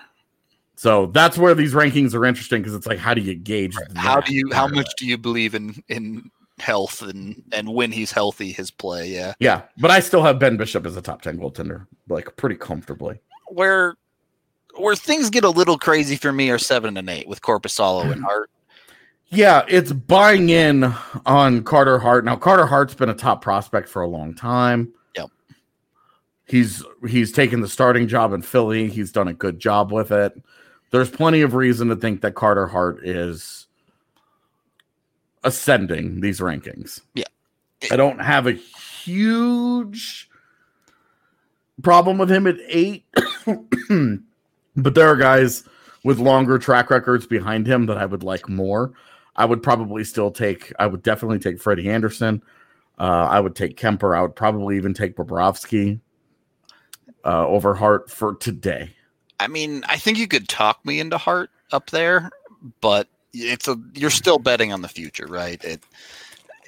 So 0.77 1.07
that's 1.07 1.39
where 1.39 1.55
these 1.55 1.75
rankings 1.75 2.15
are 2.15 2.25
interesting 2.25 2.61
because 2.61 2.75
it's 2.75 2.87
like, 2.87 2.99
how 2.99 3.15
do 3.15 3.21
you 3.21 3.35
gauge? 3.35 3.77
How 3.95 4.21
do 4.21 4.35
you 4.35 4.51
how 4.53 4.67
much 4.67 4.89
do 4.97 5.07
you 5.07 5.19
believe 5.19 5.55
in 5.55 5.83
in 5.89 6.31
health 6.59 7.03
and 7.03 7.43
and 7.53 7.73
when 7.73 7.93
he's 7.93 8.13
healthy 8.13 8.53
his 8.53 8.71
play? 8.71 9.09
Yeah. 9.09 9.35
Yeah, 9.41 9.63
but 9.79 9.91
I 9.91 10.01
still 10.01 10.23
have 10.23 10.39
Ben 10.39 10.57
Bishop 10.57 10.87
as 10.87 10.97
a 10.97 11.03
top 11.03 11.23
ten 11.23 11.39
goaltender, 11.39 11.87
like 12.09 12.37
pretty 12.37 12.57
comfortably. 12.57 13.21
Where 13.49 13.97
where 14.77 14.97
things 14.97 15.31
get 15.31 15.45
a 15.45 15.51
little 15.51 15.79
crazy 15.79 16.17
for 16.17 16.33
me 16.33 16.51
are 16.51 16.59
seven 16.59 16.97
and 16.97 17.09
eight 17.09 17.29
with 17.29 17.43
Korpisalo 17.43 18.11
and 18.11 18.23
Hart. 18.25 18.51
Yeah, 19.29 19.65
it's 19.67 19.93
buying 19.93 20.51
in 20.51 20.93
on 21.25 21.65
Carter 21.65 21.99
Hart. 21.99 22.25
Now 22.25 22.37
Carter 22.37 22.67
Hart's 22.67 22.95
been 22.95 23.09
a 23.09 23.15
top 23.15 23.43
prospect 23.43 23.89
for 23.89 24.03
a 24.03 24.09
long 24.09 24.35
time. 24.35 24.93
Yep. 25.17 25.31
He's 26.47 26.85
he's 27.09 27.33
taken 27.33 27.61
the 27.61 27.69
starting 27.69 28.09
job 28.09 28.33
in 28.33 28.43
Philly. 28.43 28.89
He's 28.89 29.11
done 29.11 29.29
a 29.29 29.35
good 29.35 29.59
job 29.59 29.91
with 29.91 30.13
it. 30.13 30.35
There's 30.91 31.11
plenty 31.11 31.41
of 31.41 31.55
reason 31.55 31.89
to 31.89 31.97
think 31.97 32.21
that 32.21 32.35
Carter 32.35 32.67
Hart 32.67 33.07
is 33.07 33.67
ascending 35.45 36.21
these 36.21 36.41
rankings. 36.41 37.01
Yeah. 37.15 37.25
I 37.91 37.97
don't 37.97 38.21
have 38.21 38.47
a 38.47 38.53
huge 38.53 40.31
problem 41.83 42.19
with 42.19 42.31
him 42.31 42.47
at 42.47 42.57
eight, 42.69 43.05
but 44.77 44.95
there 44.95 45.09
are 45.09 45.17
guys 45.17 45.65
with 46.05 46.19
longer 46.19 46.59
track 46.59 46.91
records 46.91 47.27
behind 47.27 47.67
him 47.67 47.87
that 47.87 47.99
I 47.99 48.07
would 48.07 48.23
like 48.23 48.49
more. 48.49 48.93
I 49.35 49.45
would 49.45 49.63
probably 49.63 50.05
still 50.05 50.31
take. 50.31 50.73
I 50.79 50.87
would 50.87 51.03
definitely 51.03 51.39
take 51.39 51.61
Freddie 51.61 51.89
Andersen. 51.89 52.43
Uh, 52.99 53.27
I 53.31 53.41
would 53.41 53.57
take 53.57 53.79
Kuemper. 53.79 54.17
I 54.17 54.23
would 54.23 54.37
probably 54.37 54.77
even 54.77 54.95
take 54.95 55.17
Bobrovsky 55.17 56.01
uh, 57.25 57.47
over 57.47 57.75
Hart 57.75 58.11
for 58.11 58.35
today. 58.37 58.91
I 59.41 59.49
mean, 59.49 59.83
I 59.89 59.97
think 59.97 60.19
you 60.19 60.29
could 60.29 60.49
talk 60.49 60.85
me 60.85 61.01
into 61.01 61.19
Hart 61.19 61.51
up 61.73 61.91
there, 61.91 62.31
but 62.81 63.09
it's 63.33 63.69
a 63.69 63.77
you're 63.95 64.11
still 64.11 64.39
betting 64.39 64.73
on 64.73 64.83
the 64.83 64.89
future, 64.89 65.27
right? 65.27 65.63
It, 65.65 65.83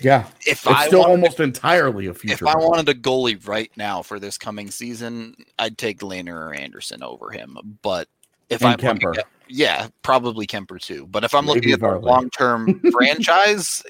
Yeah, 0.00 0.26
if 0.46 0.64
it's 0.64 0.66
I 0.66 0.86
still 0.86 1.00
wanted, 1.00 1.10
almost 1.12 1.40
entirely 1.40 2.06
a 2.06 2.14
future. 2.14 2.34
if 2.34 2.46
I 2.46 2.56
wanted 2.56 2.88
a 2.88 2.94
goalie 2.94 3.46
right 3.46 3.70
now 3.76 4.02
for 4.02 4.18
this 4.18 4.36
coming 4.38 4.70
season, 4.70 5.36
I'd 5.58 5.78
take 5.78 6.00
Lehner 6.00 6.34
or 6.34 6.54
Andersen 6.54 7.02
over 7.02 7.30
him. 7.30 7.56
But 7.82 8.08
if 8.50 8.62
And 8.62 8.72
I'm 8.72 8.78
Kuemper. 8.98 9.18
at- 9.18 9.26
yeah, 9.46 9.88
probably 10.02 10.46
Kuemper 10.46 10.80
too. 10.80 11.06
But 11.06 11.22
if 11.22 11.34
I'm 11.34 11.44
Maybe 11.46 11.56
looking 11.60 11.72
at 11.74 11.80
the 11.80 11.98
long 11.98 12.30
term 12.30 12.80
franchise, 12.92 13.82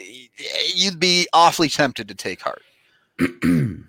you'd 0.74 0.98
be 0.98 1.26
awfully 1.32 1.68
tempted 1.68 2.08
to 2.08 2.14
take 2.14 2.40
Hart. 2.42 2.62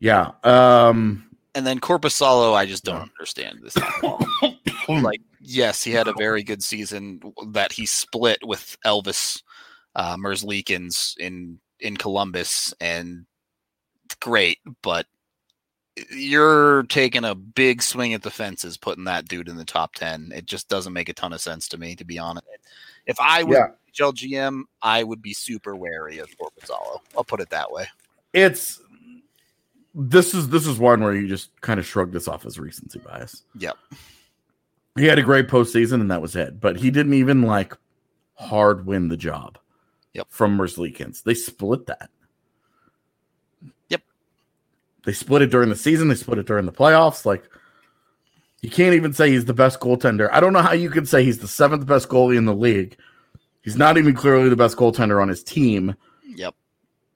yeah. 0.00 0.32
Um, 0.44 1.24
And 1.54 1.66
then 1.66 1.80
Korpisalo, 1.80 2.54
I 2.54 2.66
just 2.66 2.84
don't 2.84 3.00
understand 3.02 3.60
this. 3.62 3.76
like, 4.88 5.20
yes, 5.46 5.82
he 5.82 5.92
had 5.92 6.08
a 6.08 6.14
very 6.14 6.42
good 6.42 6.62
season 6.62 7.20
that 7.48 7.72
he 7.72 7.86
split 7.86 8.38
with 8.44 8.76
Elvis 8.84 9.42
uh, 9.94 10.16
in 11.18 11.58
in 11.80 11.96
Columbus, 11.96 12.74
and 12.80 13.26
great. 14.20 14.58
But 14.82 15.06
you're 16.10 16.82
taking 16.84 17.24
a 17.24 17.34
big 17.34 17.82
swing 17.82 18.12
at 18.14 18.22
the 18.22 18.30
fences, 18.30 18.76
putting 18.76 19.04
that 19.04 19.28
dude 19.28 19.48
in 19.48 19.56
the 19.56 19.64
top 19.64 19.94
ten. 19.94 20.32
It 20.34 20.46
just 20.46 20.68
doesn't 20.68 20.92
make 20.92 21.08
a 21.08 21.14
ton 21.14 21.32
of 21.32 21.40
sense 21.40 21.68
to 21.68 21.78
me, 21.78 21.94
to 21.96 22.04
be 22.04 22.18
honest. 22.18 22.46
If 23.06 23.16
I 23.20 23.42
was 23.42 23.56
Yeah. 23.56 23.68
HLGM, 23.98 24.64
I 24.82 25.02
would 25.02 25.22
be 25.22 25.32
super 25.32 25.74
wary 25.74 26.18
of 26.18 26.28
Korpisalo. 26.36 27.00
I'll 27.16 27.24
put 27.24 27.40
it 27.40 27.48
that 27.50 27.70
way. 27.70 27.86
it's 28.34 28.80
this 29.94 30.34
is 30.34 30.50
this 30.50 30.66
is 30.66 30.78
one 30.78 31.02
where 31.02 31.14
you 31.14 31.26
just 31.26 31.58
kind 31.62 31.80
of 31.80 31.86
shrug 31.86 32.12
this 32.12 32.28
off 32.28 32.44
as 32.44 32.58
recency 32.58 32.98
bias. 32.98 33.44
Yep. 33.58 33.76
He 34.96 35.06
had 35.06 35.18
a 35.18 35.22
great 35.22 35.48
postseason 35.48 36.00
and 36.00 36.10
that 36.10 36.22
was 36.22 36.36
it, 36.36 36.60
but 36.60 36.76
he 36.76 36.90
didn't 36.90 37.14
even 37.14 37.42
like 37.42 37.76
hard 38.34 38.86
win 38.86 39.08
the 39.08 39.16
job. 39.16 39.58
Yep. 40.14 40.26
From 40.30 40.56
Merzlikins, 40.56 41.22
they 41.22 41.34
split 41.34 41.86
that. 41.86 42.10
Yep. 43.90 44.02
They 45.04 45.12
split 45.12 45.42
it 45.42 45.50
during 45.50 45.68
the 45.68 45.76
season. 45.76 46.08
They 46.08 46.14
split 46.14 46.38
it 46.38 46.46
during 46.46 46.64
the 46.64 46.72
playoffs. 46.72 47.26
Like 47.26 47.44
you 48.62 48.70
can't 48.70 48.94
even 48.94 49.12
say 49.12 49.30
he's 49.30 49.44
the 49.44 49.54
best 49.54 49.80
goaltender. 49.80 50.30
I 50.32 50.40
don't 50.40 50.54
know 50.54 50.62
how 50.62 50.72
you 50.72 50.90
could 50.90 51.08
say 51.08 51.22
he's 51.22 51.40
the 51.40 51.48
seventh 51.48 51.86
best 51.86 52.08
goalie 52.08 52.38
in 52.38 52.46
the 52.46 52.54
league. 52.54 52.96
He's 53.62 53.76
not 53.76 53.98
even 53.98 54.14
clearly 54.14 54.48
the 54.48 54.56
best 54.56 54.76
goaltender 54.76 55.20
on 55.20 55.28
his 55.28 55.42
team 55.42 55.96
Yep. 56.36 56.54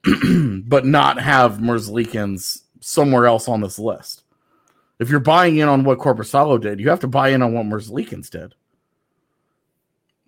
but 0.64 0.86
not 0.86 1.20
have 1.20 1.58
Merzlikins 1.58 2.62
somewhere 2.80 3.26
else 3.26 3.48
on 3.48 3.60
this 3.60 3.78
list. 3.78 4.24
If 5.00 5.08
you're 5.08 5.18
buying 5.18 5.56
in 5.56 5.68
on 5.68 5.82
what 5.82 5.98
Korpisalo 5.98 6.60
did, 6.60 6.78
you 6.78 6.88
have 6.90 7.00
to 7.00 7.08
buy 7.08 7.30
in 7.30 7.42
on 7.42 7.52
what 7.54 7.66
Merzlikins 7.66 8.30
did. 8.30 8.54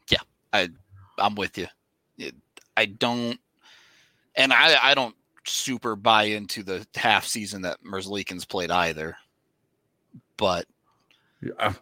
Yeah, 0.08 0.18
I 0.52 0.70
I'm 1.18 1.34
with 1.36 1.58
you. 1.58 1.66
I 2.76 2.86
don't, 2.86 3.38
and 4.34 4.52
I 4.52 4.76
I 4.82 4.94
don't 4.94 5.14
super 5.44 5.94
buy 5.94 6.24
into 6.24 6.62
the 6.62 6.86
half 6.94 7.26
season 7.26 7.62
that 7.62 7.78
Merzlikins 7.84 8.48
played 8.48 8.70
either. 8.70 9.16
But 10.36 10.66
Yeah. 11.40 11.74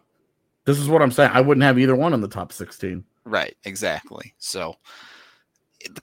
This 0.65 0.77
is 0.77 0.87
what 0.87 1.01
I'm 1.01 1.11
saying. 1.11 1.31
I 1.33 1.41
wouldn't 1.41 1.63
have 1.63 1.79
either 1.79 1.95
one 1.95 2.13
in 2.13 2.21
the 2.21 2.27
top 2.27 2.51
16. 2.53 3.03
right, 3.25 3.57
exactly. 3.65 4.33
So 4.37 4.75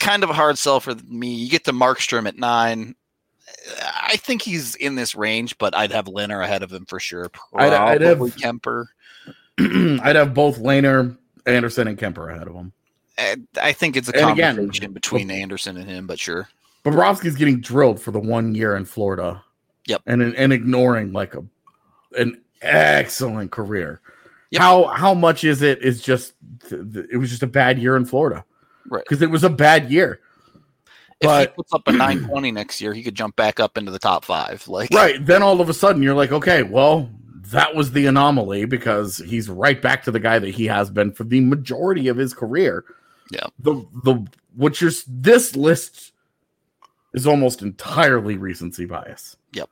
kind 0.01 0.25
of 0.25 0.31
a 0.31 0.35
hard 0.35 0.59
sell 0.59 0.81
for 0.81 0.95
me. 1.07 1.33
You 1.33 1.49
get 1.49 1.65
to 1.65 1.73
Markstrom 1.73 2.27
at 2.27 2.37
nine. 2.37 2.97
I 3.83 4.17
think 4.17 4.43
he's 4.43 4.75
in 4.77 4.95
this 4.95 5.15
range, 5.15 5.59
but 5.59 5.75
I'd 5.77 5.93
have 5.93 6.07
Lehner 6.07 6.43
ahead 6.43 6.63
of 6.63 6.73
him 6.73 6.85
for 6.87 6.99
sure. 7.01 7.31
I'd- 7.55 7.75
I'd 7.75 8.01
have- 8.01 8.19
Probably 8.19 8.31
Kuemper. 8.33 8.87
I'd 10.05 10.17
have 10.17 10.35
both 10.35 10.59
Lehner, 10.59 11.17
Andersen, 11.47 11.89
and 11.89 11.99
Kuemper 11.99 12.33
ahead 12.35 12.47
of 12.49 12.55
him. 12.55 12.73
And 13.19 13.49
I 13.61 13.73
think 13.73 13.97
it's 13.97 14.09
a 14.09 14.17
And 14.17 14.31
again, 14.31 14.57
conversation 14.57 14.93
between 14.93 15.31
Andersen 15.31 15.77
and 15.77 15.89
him, 15.89 16.07
but 16.07 16.19
sure. 16.21 16.49
Bobrovsky's 16.85 17.35
getting 17.35 17.61
drilled 17.61 18.01
for 18.01 18.13
the 18.13 18.21
one 18.21 18.55
year 18.55 18.77
in 18.77 18.85
Florida. 18.85 19.43
Yep. 19.87 20.03
And 20.07 20.23
and 20.23 20.53
ignoring 20.53 21.13
like 21.13 21.35
a 21.35 21.43
an 22.17 22.41
excellent 22.63 23.51
career. 23.51 24.01
Yep. 24.51 24.63
How 24.63 24.85
how 24.87 25.15
much 25.15 25.43
is 25.43 25.63
it 25.63 25.83
is 25.83 26.01
just 26.01 26.35
it 26.71 27.19
was 27.19 27.31
just 27.31 27.43
a 27.43 27.47
bad 27.49 27.79
year 27.81 27.97
in 27.97 28.05
Florida. 28.05 28.45
Right. 28.89 29.03
Because 29.05 29.21
it 29.23 29.31
was 29.31 29.43
a 29.45 29.51
bad 29.51 29.91
year. 29.91 30.21
If 31.21 31.27
But- 31.27 31.51
he 31.51 31.55
puts 31.57 31.73
up 31.73 31.83
a 31.89 31.93
920 31.93 32.53
next 32.53 32.81
year, 32.81 32.95
he 32.95 33.03
could 33.03 33.15
jump 33.15 33.35
back 33.37 33.59
up 33.59 33.77
into 33.77 33.91
the 33.91 33.99
top 33.99 34.25
five. 34.25 34.67
Like, 34.69 34.91
Right. 34.93 35.25
Then 35.25 35.43
all 35.43 35.61
of 35.61 35.69
a 35.69 35.75
sudden 35.75 36.03
you're 36.03 36.15
like, 36.15 36.31
okay, 36.33 36.63
well, 36.63 37.11
that 37.51 37.75
was 37.75 37.93
the 37.93 38.07
anomaly 38.07 38.67
because 38.67 39.19
he's 39.19 39.49
right 39.49 39.81
back 39.81 40.05
to 40.05 40.11
the 40.11 40.21
guy 40.21 40.39
that 40.39 40.51
he 40.51 40.67
has 40.67 40.91
been 40.91 41.13
for 41.13 41.25
the 41.25 41.41
majority 41.41 42.09
of 42.09 42.17
his 42.17 42.35
career. 42.35 42.85
Yeah. 43.31 43.47
The 43.59 43.85
the 44.05 44.27
what 44.55 44.81
you're 44.81 44.91
this 45.07 45.57
list 45.57 46.13
is 47.15 47.27
almost 47.27 47.63
entirely 47.63 48.37
recency 48.37 48.85
bias. 48.85 49.37
Yep, 49.55 49.69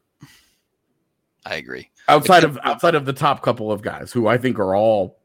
I 1.45 1.57
agree. 1.57 1.91
Outside 2.09 2.45
of 2.45 2.59
outside 2.65 2.95
of 2.95 3.05
the 3.05 3.13
top 3.13 3.43
couple 3.43 3.71
of 3.71 3.83
guys 3.83 4.11
who 4.13 4.27
I 4.27 4.39
think 4.39 4.59
are 4.59 4.75
all 4.75 5.19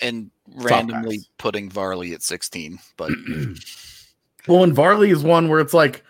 And 0.00 0.30
randomly 0.54 1.20
putting 1.38 1.70
Varley 1.70 2.12
at 2.12 2.22
16, 2.22 2.78
but 2.96 3.10
well, 4.46 4.62
and 4.64 4.74
Varley 4.74 5.10
is 5.10 5.22
one 5.22 5.48
where 5.48 5.60
it's 5.60 5.74
like 5.74 6.02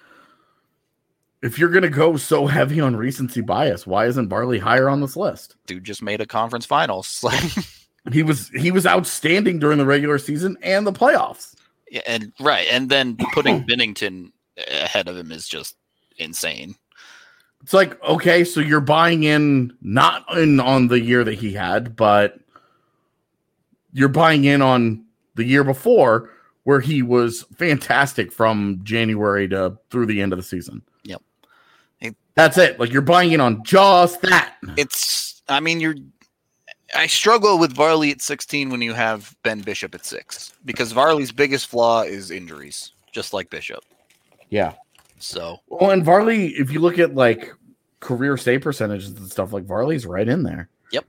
if 1.42 1.58
you're 1.58 1.70
gonna 1.70 1.88
go 1.90 2.16
so 2.16 2.46
heavy 2.46 2.80
on 2.80 2.96
recency 2.96 3.40
bias, 3.40 3.86
why 3.86 4.06
isn't 4.06 4.28
Varley 4.28 4.58
higher 4.58 4.88
on 4.88 5.00
this 5.00 5.16
list? 5.16 5.56
dude 5.66 5.84
just 5.84 6.02
made 6.02 6.20
a 6.20 6.26
conference 6.26 6.66
finals. 6.66 7.20
Like, 8.06 8.14
He 8.14 8.22
was 8.22 8.48
he 8.50 8.70
was 8.70 8.86
outstanding 8.86 9.58
during 9.58 9.78
the 9.78 9.84
regular 9.84 10.18
season 10.18 10.56
and 10.62 10.86
the 10.86 10.92
playoffs. 10.92 11.56
yeah, 11.90 12.02
and 12.06 12.32
right, 12.38 12.68
and 12.70 12.88
then 12.88 13.16
putting 13.34 13.64
Binnington 13.64 14.30
ahead 14.70 15.08
of 15.08 15.16
him 15.16 15.32
is 15.32 15.48
just 15.48 15.76
insane. 16.16 16.76
It's 17.62 17.72
like, 17.72 18.00
okay, 18.04 18.44
so 18.44 18.60
you're 18.60 18.80
buying 18.80 19.24
in 19.24 19.76
not 19.82 20.24
in 20.38 20.60
on 20.60 20.86
the 20.86 21.00
year 21.00 21.24
that 21.24 21.34
he 21.34 21.52
had, 21.52 21.96
but 21.96 22.38
you're 23.92 24.08
buying 24.08 24.44
in 24.44 24.62
on 24.62 25.04
the 25.34 25.44
year 25.44 25.64
before 25.64 26.30
where 26.66 26.80
he 26.80 27.00
was 27.00 27.44
fantastic 27.56 28.32
from 28.32 28.80
January 28.82 29.46
to 29.46 29.78
through 29.88 30.04
the 30.04 30.20
end 30.20 30.32
of 30.32 30.36
the 30.36 30.42
season. 30.42 30.82
Yep. 31.04 31.22
It- 32.00 32.16
That's 32.34 32.58
it. 32.58 32.80
Like 32.80 32.92
you're 32.92 33.02
buying 33.02 33.30
in 33.30 33.40
on 33.40 33.62
just 33.62 34.20
that. 34.22 34.56
It's, 34.76 35.42
I 35.48 35.60
mean, 35.60 35.78
you're. 35.78 35.94
I 36.92 37.06
struggle 37.06 37.58
with 37.60 37.72
Varley 37.72 38.10
at 38.10 38.20
16 38.20 38.70
when 38.70 38.82
you 38.82 38.94
have 38.94 39.36
Ben 39.44 39.60
Bishop 39.60 39.94
at 39.94 40.04
six 40.04 40.54
because 40.64 40.92
Varley's 40.92 41.30
biggest 41.30 41.68
flaw 41.68 42.02
is 42.02 42.32
injuries, 42.32 42.92
just 43.12 43.32
like 43.32 43.48
Bishop. 43.48 43.84
Yeah. 44.50 44.72
So 45.20 45.58
Well, 45.68 45.92
and 45.92 46.04
Varley, 46.04 46.48
if 46.48 46.72
you 46.72 46.80
look 46.80 46.98
at 46.98 47.14
like 47.14 47.52
career 48.00 48.36
save 48.36 48.62
percentages 48.62 49.10
and 49.12 49.30
stuff, 49.30 49.52
like 49.52 49.64
Varley's 49.66 50.04
right 50.04 50.26
in 50.28 50.42
there. 50.42 50.68
Yep. 50.90 51.04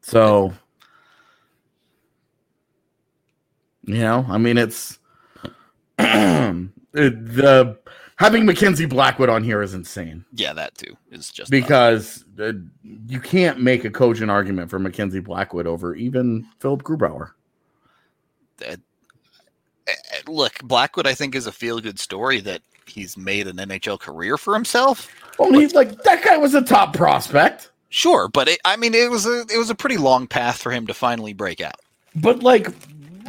So, 0.00 0.54
you 3.88 3.98
know, 4.02 4.24
I 4.28 4.38
mean, 4.38 4.58
it's 4.58 4.98
it- 5.98 6.68
the 6.92 7.78
having 8.16 8.44
Mackenzie 8.46 8.86
Blackwood 8.86 9.28
on 9.28 9.42
here 9.44 9.62
is 9.62 9.74
insane 9.74 10.24
yeah, 10.34 10.52
that 10.52 10.76
too 10.76 10.96
is 11.10 11.30
just 11.30 11.50
because 11.50 12.24
uh, 12.40 12.52
you 13.06 13.20
can't 13.20 13.60
make 13.60 13.84
a 13.84 13.90
cogent 13.90 14.30
argument 14.30 14.70
for 14.70 14.78
Mackenzie 14.78 15.20
Blackwood 15.20 15.66
over 15.66 15.94
even 15.94 16.46
Philipp 16.60 16.82
Grubauer. 16.82 17.30
uh, 18.66 18.76
uh, 19.88 19.92
look, 20.30 20.58
Blackwood, 20.64 21.06
I 21.06 21.14
think, 21.14 21.34
is 21.34 21.46
a 21.46 21.52
feel 21.52 21.80
good 21.80 21.98
story 21.98 22.40
that 22.40 22.62
he's 22.86 23.16
made 23.16 23.46
an 23.46 23.56
NHL 23.56 23.98
career 24.00 24.36
for 24.36 24.54
himself. 24.54 25.10
Well, 25.38 25.52
he's 25.52 25.74
like 25.74 26.02
that 26.02 26.24
guy 26.24 26.36
was 26.36 26.54
a 26.54 26.62
top 26.62 26.94
prospect. 26.94 27.70
Sure, 27.90 28.28
but 28.28 28.48
it, 28.48 28.58
I 28.64 28.76
mean, 28.76 28.94
it 28.94 29.10
was 29.10 29.24
a 29.26 29.40
it 29.42 29.56
was 29.56 29.70
a 29.70 29.74
pretty 29.74 29.96
long 29.96 30.26
path 30.26 30.58
for 30.58 30.70
him 30.70 30.86
to 30.88 30.94
finally 30.94 31.32
break 31.32 31.60
out. 31.60 31.80
But 32.16 32.42
like, 32.42 32.68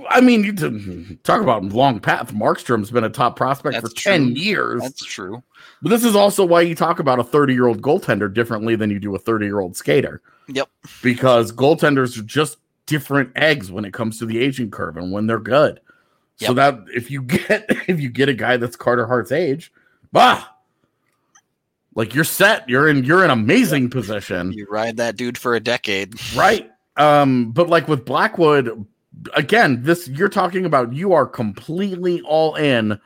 I 0.10 0.22
mean, 0.22 0.43
you 0.43 1.18
talk 1.24 1.41
about 1.41 1.64
long 1.66 2.00
path. 2.00 2.34
Markstrom's 2.34 2.91
been 2.91 3.04
a 3.04 3.10
top 3.10 3.36
prospect 3.36 3.76
for 3.78 3.82
That's 3.84 3.93
ten 4.04 4.36
years. 4.36 4.82
That's 4.82 5.04
true. 5.04 5.41
but 5.82 5.89
this 5.89 6.04
is 6.04 6.16
also 6.16 6.45
why 6.45 6.62
you 6.62 6.76
talk 6.76 7.00
about 7.00 7.20
a 7.20 7.24
thirty-year-old 7.24 7.82
goaltender 7.82 8.34
differently 8.34 8.76
than 8.76 8.89
you 8.89 9.00
do 9.00 9.16
a 9.16 9.20
thirty-year-old 9.20 9.76
skater, 9.76 10.22
Yep. 10.47 10.70
because 11.02 11.52
goaltenders 11.52 12.18
are 12.18 12.24
just 12.24 12.58
different 12.86 13.32
eggs 13.36 13.72
when 13.72 13.86
it 13.86 13.93
comes 13.93 14.18
to 14.20 14.26
the 14.26 14.39
aging 14.39 14.72
curve 14.72 14.97
and 14.97 15.12
when 15.12 15.28
they're 15.28 15.39
good. 15.39 15.80
So 16.38 16.54
that 16.54 16.80
if 16.95 17.12
you 17.12 17.22
get 17.22 17.66
if 17.88 18.00
you 18.00 18.10
get 18.10 18.30
a 18.30 18.34
guy 18.34 18.58
that's 18.58 18.76
Carter 18.78 19.06
Hart's 19.06 19.32
age, 19.32 19.72
bah, 20.12 20.43
like 21.95 22.16
you're 22.16 22.24
set. 22.24 22.68
You're 22.70 22.88
in 22.88 23.04
you're 23.04 23.24
in 23.26 23.30
amazing 23.30 23.89
position. 23.89 24.54
You 24.54 24.66
ride 24.70 24.97
that 24.97 25.18
dude 25.18 25.38
for 25.38 25.56
a 25.56 25.60
decade. 25.60 26.14
Right. 26.36 26.70
Um, 26.97 27.52
but 27.52 27.70
like 27.70 27.88
with 27.88 28.06
Blackwood, 28.06 28.86
again, 29.34 29.84
this 29.84 30.08
you're 30.08 30.30
talking 30.30 30.66
about 30.66 30.94
you 30.94 31.14
are 31.14 31.26
completely 31.26 32.22
all 32.22 32.56
in 32.56 33.00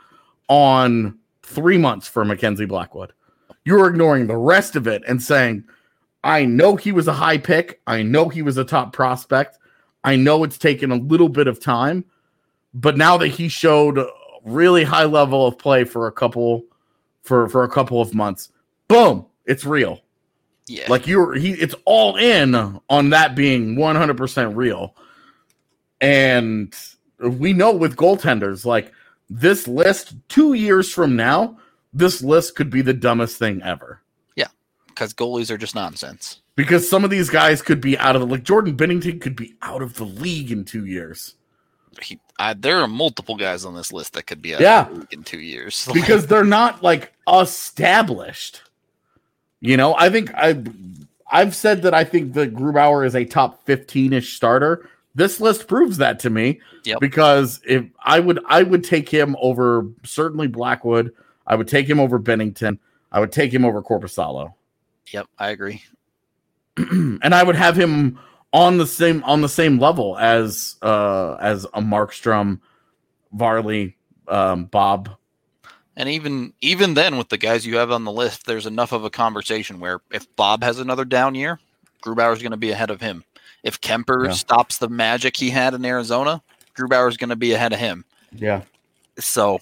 on 0.48 1.18
three 1.42 1.78
months 1.78 2.08
for 2.08 2.26
Mackenzie 2.26 2.66
Blackwood. 2.66 3.14
You're 3.66 3.88
ignoring 3.88 4.28
the 4.28 4.38
rest 4.38 4.76
of 4.76 4.88
it 4.88 5.04
and 5.08 5.22
saying, 5.22 5.64
I 6.24 6.46
know 6.46 6.76
he 6.76 6.92
was 6.92 7.08
a 7.08 7.14
high 7.14 7.38
pick. 7.38 7.82
I 7.88 8.02
know 8.02 8.30
he 8.30 8.42
was 8.42 8.58
a 8.58 8.64
top 8.64 8.94
prospect. 8.94 9.58
I 10.04 10.16
know 10.16 10.44
it's 10.44 10.58
taken 10.58 10.92
a 10.92 10.96
little 10.96 11.30
bit 11.30 11.48
of 11.48 11.60
time, 11.60 12.06
but 12.74 12.98
now 12.98 13.18
that 13.18 13.30
he 13.30 13.48
showed 13.48 14.00
really 14.44 14.84
high 14.84 15.06
level 15.06 15.48
of 15.48 15.58
play 15.58 15.84
for 15.86 16.08
a 16.08 16.12
couple 16.12 16.66
for 17.22 17.48
for 17.48 17.64
a 17.64 17.70
couple 17.70 18.02
of 18.02 18.14
months, 18.14 18.50
boom, 18.88 19.26
it's 19.46 19.66
real. 19.66 20.02
Yeah. 20.68 20.86
Like 20.90 21.08
you're 21.08 21.36
he 21.36 21.52
it's 21.52 21.76
all 21.86 22.16
in 22.18 22.56
on 22.90 23.10
that 23.12 23.36
being 23.36 23.76
100% 23.76 24.56
real. 24.56 24.96
And 26.04 26.76
we 27.20 27.54
know 27.54 27.72
with 27.72 27.96
goaltenders 27.96 28.66
like 28.66 28.92
this 29.30 29.68
list 29.68 30.16
2 30.30 30.54
years 30.54 30.92
from 30.92 31.16
now, 31.16 31.58
this 31.94 32.22
list 32.22 32.56
could 32.56 32.70
be 32.70 32.82
the 32.82 32.94
dumbest 32.94 33.38
thing 33.40 33.62
ever. 33.64 34.02
Yeah, 34.36 34.48
because 34.88 35.14
goalies 35.14 35.50
are 35.50 35.58
just 35.58 35.76
nonsense. 35.76 36.42
Because 36.56 36.88
some 36.88 37.04
of 37.04 37.10
these 37.10 37.30
guys 37.30 37.62
could 37.62 37.80
be 37.82 37.98
out 37.98 38.16
of 38.16 38.22
the 38.22 38.28
like 38.28 38.44
Jordan 38.44 38.76
Binnington 38.76 39.22
could 39.22 39.36
be 39.36 39.56
out 39.62 39.82
of 39.82 39.96
the 39.96 40.04
league 40.04 40.52
in 40.52 40.66
2 40.66 40.86
years. 40.86 41.36
He, 42.02 42.20
I, 42.38 42.54
there 42.54 42.80
are 42.82 42.88
multiple 42.88 43.38
guys 43.38 43.64
on 43.66 43.76
this 43.76 43.94
list 43.94 44.14
that 44.14 44.24
could 44.28 44.42
be 44.42 44.56
out 44.56 44.62
Yeah. 44.62 44.82
of 44.82 44.90
the 44.90 45.00
league 45.02 45.14
in 45.14 45.24
two 45.24 45.40
years. 45.40 45.88
because 45.94 46.28
they're 46.28 46.44
not 46.44 46.84
like 46.84 47.14
established. 47.32 48.62
You 49.62 49.78
know, 49.78 49.96
I 49.98 50.10
think 50.10 50.34
I 50.36 50.62
I've 51.32 51.56
said 51.56 51.84
that 51.84 51.94
I 51.94 52.04
think 52.04 52.34
that 52.34 52.54
Grubauer 52.54 53.06
is 53.06 53.16
a 53.16 53.24
top 53.26 53.66
15ish 53.66 54.36
starter. 54.36 54.90
This 55.16 55.40
list 55.40 55.68
proves 55.68 55.98
that 55.98 56.20
to 56.20 56.30
me. 56.30 56.60
Yep. 56.86 57.00
Because 57.00 57.62
if 57.66 57.86
I 58.04 58.20
would 58.20 58.40
I 58.48 58.64
would 58.64 58.84
take 58.84 59.10
him 59.10 59.36
over 59.40 59.88
certainly 60.04 60.48
Blackwood, 60.48 61.14
I 61.46 61.56
would 61.56 61.68
take 61.68 61.90
him 61.90 62.00
over 62.00 62.20
Binnington, 62.20 62.80
I 63.12 63.20
would 63.20 63.32
take 63.32 63.54
him 63.54 63.66
over 63.66 63.82
Korpisalo. 63.82 64.54
yep, 65.12 65.28
I 65.38 65.50
agree. 65.50 65.84
and 66.78 67.36
I 67.36 67.44
would 67.44 67.56
have 67.56 67.76
him 67.76 68.20
on 68.52 68.78
the 68.78 68.88
same 68.88 69.24
on 69.24 69.42
the 69.42 69.50
same 69.50 69.80
level 69.80 70.18
as 70.18 70.76
uh 70.82 71.36
as 71.36 71.66
a 71.66 71.82
Markstrom, 71.82 72.60
Varley, 73.32 73.98
um, 74.28 74.66
Bob, 74.66 75.10
And 75.96 76.10
even 76.10 76.54
even 76.62 76.96
then, 76.96 77.18
with 77.18 77.30
the 77.30 77.38
guys 77.38 77.66
you 77.66 77.78
have 77.78 77.92
on 77.92 78.04
the 78.04 78.12
list, 78.12 78.46
there's 78.46 78.66
enough 78.66 78.92
of 78.92 79.06
a 79.06 79.10
conversation 79.10 79.80
where 79.80 80.02
if 80.12 80.34
Bob 80.36 80.64
has 80.64 80.80
another 80.80 81.06
down 81.06 81.36
year, 81.36 81.60
Grubauer's 82.04 82.42
going 82.42 82.52
to 82.52 82.58
be 82.58 82.72
ahead 82.72 82.90
of 82.90 83.02
him. 83.02 83.24
If 83.64 83.80
Kuemper 83.82 84.26
Yeah. 84.28 84.32
stops 84.34 84.78
the 84.78 84.90
magic 84.90 85.38
he 85.38 85.50
had 85.50 85.74
in 85.74 85.86
Arizona, 85.86 86.42
Grubauer's 86.78 87.18
going 87.18 87.30
to 87.30 87.36
be 87.36 87.54
ahead 87.54 87.74
of 87.74 87.80
him. 87.80 88.04
Yeah. 88.36 88.64
So, 89.20 89.60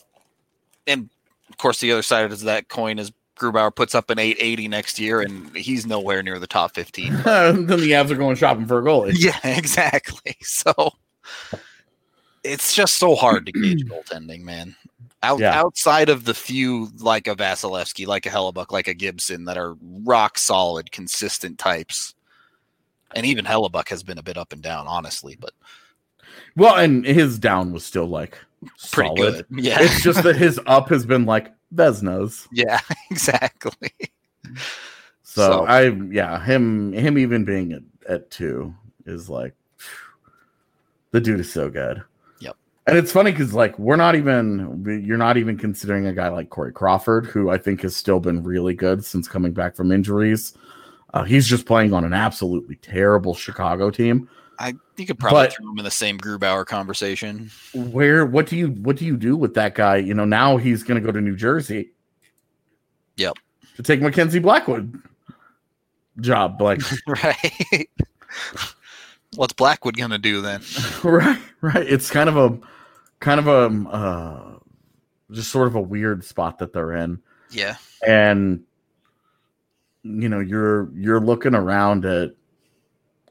and 0.87 1.09
of 1.49 1.57
course, 1.57 1.79
the 1.79 1.91
other 1.91 2.01
side 2.01 2.31
of 2.31 2.39
that 2.41 2.67
coin 2.69 2.97
is 2.99 3.11
Grubauer 3.37 3.75
puts 3.75 3.93
up 3.95 4.09
an 4.09 4.19
880 4.19 4.67
next 4.67 4.99
year, 4.99 5.21
and 5.21 5.55
he's 5.55 5.85
nowhere 5.85 6.21
near 6.23 6.39
the 6.39 6.47
top 6.47 6.73
15. 6.75 7.13
then 7.23 7.65
the 7.67 7.75
Avs 7.91 8.11
are 8.11 8.15
going 8.15 8.35
shopping 8.35 8.65
for 8.65 8.79
a 8.79 8.83
goalie. 8.83 9.13
Yeah, 9.15 9.37
exactly. 9.43 10.35
So 10.41 10.73
it's 12.43 12.73
just 12.75 12.95
so 12.97 13.15
hard 13.15 13.45
to 13.47 13.51
gauge 13.51 13.85
goaltending, 13.85 14.41
man. 14.41 14.75
Out, 15.23 15.39
Yeah. 15.39 15.59
Outside 15.59 16.09
of 16.09 16.25
the 16.25 16.33
few 16.33 16.89
like 16.99 17.27
a 17.27 17.35
Vasilevskiy, 17.35 18.07
like 18.07 18.25
a 18.25 18.29
Hellebuyck, 18.29 18.71
like 18.71 18.87
a 18.87 18.93
Gibson 18.93 19.45
that 19.45 19.57
are 19.57 19.75
rock 20.03 20.37
solid, 20.39 20.91
consistent 20.91 21.59
types. 21.59 22.15
And 23.15 23.25
even 23.25 23.45
Hellebuyck 23.45 23.89
has 23.89 24.03
been 24.03 24.17
a 24.17 24.23
bit 24.23 24.37
up 24.37 24.53
and 24.53 24.61
down, 24.61 24.87
honestly, 24.87 25.37
but 25.39 25.51
Well, 26.55 26.75
and 26.75 27.05
his 27.05 27.37
down 27.39 27.71
was 27.73 27.83
still 27.85 28.07
like 28.07 28.37
pretty 28.91 29.09
solid. 29.15 29.15
good. 29.17 29.45
Yeah. 29.63 29.77
It's 29.81 30.01
just 30.03 30.23
that 30.23 30.35
his 30.35 30.59
up 30.65 30.89
has 30.89 31.05
been 31.05 31.25
like 31.25 31.51
Vezina's. 31.75 32.47
yeah, 32.51 32.79
exactly. 33.11 33.91
So, 35.23 35.49
So- 35.51 35.65
I 35.65 35.89
yeah, 36.11 36.43
him 36.43 36.93
him 36.93 37.17
even 37.17 37.45
being 37.45 37.73
at, 37.73 37.83
at 38.07 38.31
two 38.31 38.73
is 39.05 39.29
like 39.29 39.53
the 41.11 41.19
dude 41.21 41.39
is 41.39 41.51
so 41.51 41.69
good. 41.69 42.03
Yep. 42.39 42.55
And 42.87 42.97
it's 42.97 43.11
funny 43.11 43.31
because 43.31 43.53
like 43.53 43.77
we're 43.79 43.95
not 43.95 44.15
even 44.15 45.03
you're 45.05 45.17
not 45.17 45.37
even 45.37 45.57
considering 45.57 46.07
a 46.07 46.13
guy 46.13 46.29
like 46.29 46.49
Corey 46.49 46.71
Crawford, 46.71 47.25
who 47.25 47.49
I 47.49 47.57
think 47.57 47.81
has 47.81 47.95
still 47.95 48.19
been 48.19 48.43
really 48.43 48.73
good 48.73 49.03
since 49.03 49.27
coming 49.27 49.51
back 49.53 49.75
from 49.75 49.91
injuries. 49.91 50.53
Uh, 51.13 51.23
he's 51.23 51.45
just 51.47 51.65
playing 51.65 51.93
on 51.93 52.03
an 52.05 52.13
absolutely 52.13 52.75
terrible 52.77 53.33
Chicago 53.35 53.89
team. 53.89 54.29
I 54.59 54.73
you 54.97 55.05
could 55.05 55.17
probably 55.19 55.43
But- 55.47 55.53
throw 55.53 55.71
him 55.71 55.77
in 55.79 55.83
the 55.83 55.91
same 55.91 56.17
Grubauer 56.17 56.65
conversation. 56.65 57.49
Where 57.73 58.25
what 58.25 58.45
do 58.47 58.55
you 58.55 58.67
what 58.69 58.95
do 58.97 59.05
you 59.05 59.17
do 59.17 59.35
with 59.35 59.55
that 59.55 59.75
guy? 59.75 59.97
You 59.97 60.13
know, 60.13 60.25
now 60.25 60.57
he's 60.57 60.83
going 60.83 61.01
to 61.01 61.05
go 61.05 61.11
to 61.11 61.19
New 61.21 61.35
Jersey. 61.35 61.91
Yep. 63.17 63.33
To 63.77 63.83
take 63.83 64.01
Mackenzie 64.01 64.39
Blackwood 64.39 65.01
job, 66.19 66.61
like 66.61 66.81
right. 67.07 67.89
What's 69.35 69.53
Blackwood 69.53 69.95
gonna 69.97 70.17
do 70.17 70.41
then? 70.41 70.61
right, 71.03 71.39
right. 71.61 71.87
It's 71.87 72.09
kind 72.11 72.29
of 72.29 72.37
a 72.37 72.59
kind 73.19 73.39
of 73.39 73.47
a 73.47 73.89
uh, 73.89 74.59
just 75.31 75.49
sort 75.51 75.67
of 75.67 75.75
a 75.75 75.81
weird 75.81 76.23
spot 76.25 76.59
that 76.59 76.73
they're 76.73 76.91
in, 76.93 77.21
Yeah. 77.49 77.75
and 78.05 78.63
you 80.03 80.29
know 80.29 80.39
you're 80.39 80.89
you're 80.95 81.19
looking 81.19 81.55
around 81.55 82.05
at 82.05 82.31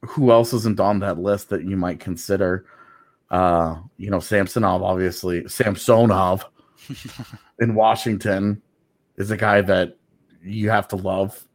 who 0.03 0.31
else 0.31 0.53
isn't 0.53 0.81
on 0.81 1.01
that 1.01 1.19
list 1.19 1.51
that 1.51 1.65
you 1.65 1.77
might 1.77 2.01
consider. 2.01 2.67
Uh, 3.31 3.77
you 3.97 4.11
know, 4.11 4.19
Samsonov, 4.19 4.83
obviously, 4.83 5.47
Samsonov 5.47 6.45
in 7.61 7.75
Washington 7.75 8.61
is 9.17 9.31
a 9.31 9.37
guy 9.37 9.61
that 9.61 9.97
you 10.43 10.71
have 10.71 10.89
to 10.89 10.97
love. 10.97 11.47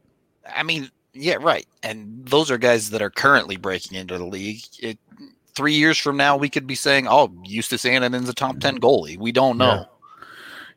I 0.54 0.62
mean, 0.62 0.90
yeah, 1.12 1.36
right. 1.40 1.66
And 1.82 2.24
those 2.26 2.50
are 2.50 2.58
guys 2.58 2.90
that 2.90 3.02
are 3.02 3.10
currently 3.10 3.56
breaking 3.56 3.98
into 3.98 4.16
the 4.16 4.24
league. 4.24 4.62
It, 4.80 4.98
three 5.54 5.74
years 5.74 5.98
from 5.98 6.16
now, 6.16 6.36
we 6.36 6.48
could 6.48 6.66
be 6.66 6.74
saying, 6.74 7.08
"Oh, 7.08 7.32
Eustace 7.44 7.84
Annanen's 7.84 8.28
a 8.28 8.34
top 8.34 8.60
ten 8.60 8.78
goalie." 8.78 9.18
We 9.18 9.32
don't 9.32 9.58
know. 9.58 9.86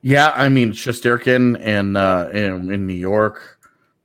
Yeah, 0.01 0.31
I 0.35 0.49
mean 0.49 0.71
Shesterkin 0.71 1.59
and 1.61 1.97
uh 1.97 2.29
in, 2.31 2.71
in 2.71 2.87
New 2.87 2.93
York. 2.93 3.58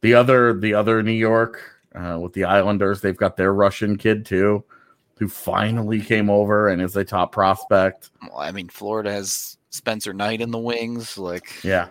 The 0.04 0.12
other 0.12 0.52
the 0.52 0.74
other 0.74 1.02
New 1.02 1.12
York 1.12 1.62
uh 1.94 2.18
with 2.20 2.34
the 2.34 2.44
Islanders, 2.44 3.00
they've 3.00 3.16
got 3.16 3.38
their 3.38 3.54
Russian 3.54 3.96
kid 3.96 4.26
too, 4.26 4.62
who 5.18 5.28
finally 5.28 5.98
came 5.98 6.28
over 6.28 6.68
and 6.68 6.82
is 6.82 6.94
a 6.94 7.06
top 7.06 7.32
prospect. 7.32 8.10
Well, 8.20 8.36
I 8.36 8.52
mean, 8.52 8.68
Florida 8.68 9.10
has 9.10 9.56
Spencer 9.70 10.12
Knight 10.12 10.42
in 10.42 10.50
the 10.50 10.58
wings. 10.58 11.16
Like, 11.16 11.64
Yeah. 11.64 11.88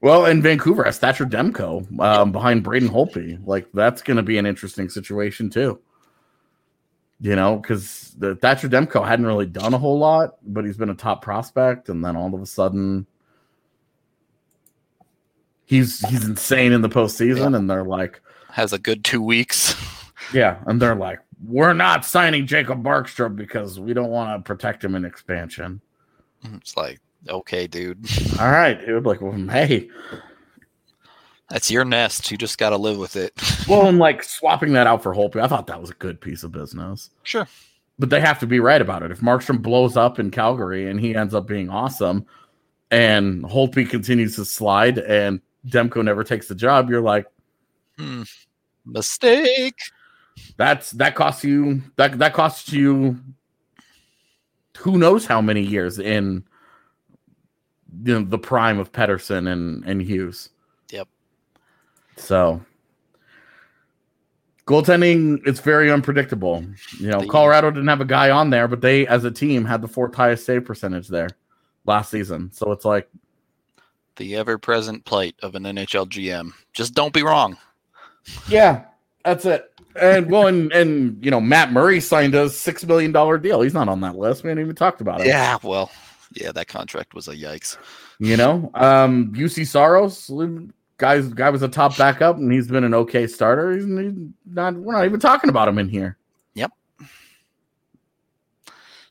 Well, 0.00 0.26
in 0.26 0.42
Vancouver 0.42 0.84
has 0.84 0.98
Thatcher 0.98 1.26
Demko 1.26 1.98
um, 1.98 2.30
behind 2.30 2.62
Braden 2.62 2.88
Holtby. 2.88 3.44
Like 3.44 3.66
that's 3.74 4.00
going 4.00 4.18
to 4.18 4.22
be 4.22 4.38
an 4.38 4.46
interesting 4.46 4.88
situation 4.88 5.50
too. 5.50 5.80
You 7.20 7.34
know, 7.34 7.56
because 7.56 8.14
the 8.16 8.36
Thatcher 8.36 8.68
Demko 8.68 9.04
hadn't 9.04 9.26
really 9.26 9.46
done 9.46 9.74
a 9.74 9.78
whole 9.78 9.98
lot, 9.98 10.36
but 10.44 10.64
he's 10.64 10.76
been 10.76 10.90
a 10.90 10.94
top 10.94 11.20
prospect, 11.20 11.88
and 11.88 12.04
then 12.04 12.14
all 12.14 12.32
of 12.32 12.40
a 12.40 12.46
sudden, 12.46 13.08
he's 15.66 16.00
he's 16.08 16.24
insane 16.24 16.72
in 16.72 16.82
the 16.82 16.88
postseason, 16.88 17.56
and 17.56 17.68
they're 17.68 17.84
like, 17.84 18.20
has 18.50 18.72
a 18.72 18.78
good 18.78 19.04
two 19.04 19.22
weeks. 19.22 19.74
yeah, 20.32 20.58
and 20.66 20.80
they're 20.80 20.94
like, 20.94 21.20
we're 21.44 21.74
not 21.74 22.04
signing 22.04 22.46
Jacob 22.46 22.82
Markstrom 22.82 23.36
because 23.36 23.80
we 23.80 23.92
don't 23.92 24.10
want 24.10 24.38
to 24.38 24.46
protect 24.46 24.84
him 24.84 24.94
in 24.94 25.04
expansion. 25.04 25.80
Mm, 26.44 26.56
it's 26.58 26.76
like, 26.76 27.00
okay, 27.28 27.66
dude, 27.66 28.06
All 28.40 28.50
right, 28.50 28.74
dude. 28.84 29.04
Like, 29.04 29.20
well, 29.20 29.32
hey, 29.32 29.88
that's 31.48 31.70
your 31.70 31.84
nest. 31.84 32.30
You 32.30 32.36
just 32.36 32.58
got 32.58 32.70
to 32.70 32.76
live 32.76 32.98
with 32.98 33.16
it. 33.16 33.32
well, 33.68 33.86
and 33.86 33.98
like 33.98 34.22
swapping 34.22 34.72
that 34.74 34.86
out 34.86 35.02
for 35.02 35.14
Holtby, 35.14 35.40
I 35.40 35.48
thought 35.48 35.66
that 35.66 35.80
was 35.80 35.90
a 35.90 35.94
good 35.94 36.20
piece 36.20 36.42
of 36.42 36.52
business. 36.52 37.10
sure. 37.22 37.46
but 37.98 38.10
they 38.10 38.20
have 38.20 38.38
to 38.40 38.46
be 38.46 38.60
right 38.60 38.80
about 38.80 39.02
it. 39.02 39.10
If 39.10 39.20
Markstrom 39.20 39.62
blows 39.62 39.96
up 39.96 40.18
in 40.18 40.30
Calgary 40.30 40.90
and 40.90 41.00
he 41.00 41.14
ends 41.14 41.34
up 41.34 41.46
being 41.46 41.70
awesome, 41.70 42.26
and 42.90 43.44
Holtby 43.44 43.88
continues 43.88 44.36
to 44.36 44.44
slide 44.44 44.98
and 44.98 45.40
Demko 45.68 46.04
never 46.04 46.24
takes 46.24 46.48
the 46.48 46.54
job, 46.54 46.90
you're 46.90 47.00
like, 47.00 47.26
Hmm. 47.98 48.22
Mistake. 48.86 49.78
that's 50.56 50.90
that 50.92 51.14
costs 51.14 51.44
you 51.44 51.80
that 51.96 52.18
that 52.18 52.34
costs 52.34 52.72
you 52.72 53.18
who 54.78 54.98
knows 54.98 55.24
how 55.24 55.40
many 55.40 55.62
years 55.62 55.98
in 55.98 56.44
you 58.04 58.18
know, 58.20 58.24
the 58.26 58.38
prime 58.38 58.78
of 58.78 58.92
Pettersson 58.92 59.50
and 59.50 59.84
and 59.84 60.02
Hughes. 60.02 60.50
Yep. 60.90 61.08
So 62.16 62.60
goaltending 64.66 65.40
it's 65.46 65.60
very 65.60 65.90
unpredictable. 65.90 66.64
You 66.98 67.08
know, 67.08 67.20
Colorado 67.26 67.70
didn't 67.70 67.88
have 67.88 68.00
a 68.00 68.04
guy 68.06 68.30
on 68.30 68.50
there, 68.50 68.66
but 68.68 68.80
they 68.80 69.06
as 69.06 69.24
a 69.24 69.30
team 69.30 69.64
had 69.64 69.82
the 69.82 69.88
fourth 69.88 70.14
highest 70.14 70.44
save 70.44 70.64
percentage 70.64 71.08
there 71.08 71.28
last 71.86 72.10
season. 72.10 72.50
So 72.52 72.72
it's 72.72 72.84
like 72.84 73.08
The 74.16 74.36
ever 74.36 74.58
present 74.58 75.04
plight 75.04 75.34
of 75.42 75.54
an 75.54 75.64
NHL 75.64 76.08
GM. 76.08 76.52
Just 76.72 76.94
don't 76.94 77.12
be 77.12 77.22
wrong. 77.22 77.56
Yeah, 78.48 78.84
that's 79.24 79.44
it. 79.44 79.70
And 80.00 80.30
well, 80.30 80.46
and 80.46 80.72
and 80.72 81.24
you 81.24 81.30
know, 81.30 81.40
Matt 81.40 81.72
Murray 81.72 82.00
signed 82.00 82.34
a 82.34 82.48
six 82.48 82.84
million 82.84 83.12
dollar 83.12 83.38
deal. 83.38 83.60
He's 83.60 83.74
not 83.74 83.88
on 83.88 84.00
that 84.00 84.16
list. 84.16 84.42
We 84.42 84.50
haven't 84.50 84.64
even 84.64 84.76
talked 84.76 85.00
about 85.00 85.20
it. 85.20 85.26
Yeah, 85.26 85.58
well, 85.62 85.90
yeah, 86.32 86.52
that 86.52 86.66
contract 86.66 87.14
was 87.14 87.28
a 87.28 87.34
yikes. 87.36 87.76
You 88.18 88.36
know, 88.36 88.70
um, 88.74 89.32
Juuse 89.32 89.66
Saros, 89.66 90.30
guys, 90.96 91.28
guy 91.28 91.50
was 91.50 91.62
a 91.62 91.68
top 91.68 91.96
backup, 91.96 92.36
and 92.36 92.52
he's 92.52 92.68
been 92.68 92.84
an 92.84 92.94
okay 92.94 93.26
starter. 93.26 93.72
He's, 93.72 93.86
not. 93.86 94.74
We're 94.74 94.92
not 94.92 95.04
even 95.04 95.20
talking 95.20 95.50
about 95.50 95.68
him 95.68 95.78
in 95.78 95.88
here. 95.88 96.16
Yep. 96.54 96.72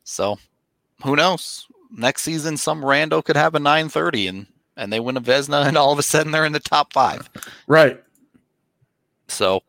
So 0.03 0.37
who 1.03 1.15
knows? 1.15 1.67
Next 1.95 2.23
season, 2.23 2.57
some 2.57 2.81
rando 2.81 3.23
could 3.23 3.35
have 3.35 3.55
a 3.55 3.59
930 3.59 4.27
and 4.27 4.47
and 4.75 4.91
they 4.91 4.99
win 4.99 5.17
a 5.17 5.21
Vezina, 5.21 5.65
and 5.65 5.77
all 5.77 5.91
of 5.91 5.99
a 5.99 6.03
sudden 6.03 6.31
they're 6.31 6.45
in 6.45 6.53
the 6.53 6.59
top 6.59 6.93
five. 6.93 7.29
Right. 7.67 8.01
So 9.27 9.63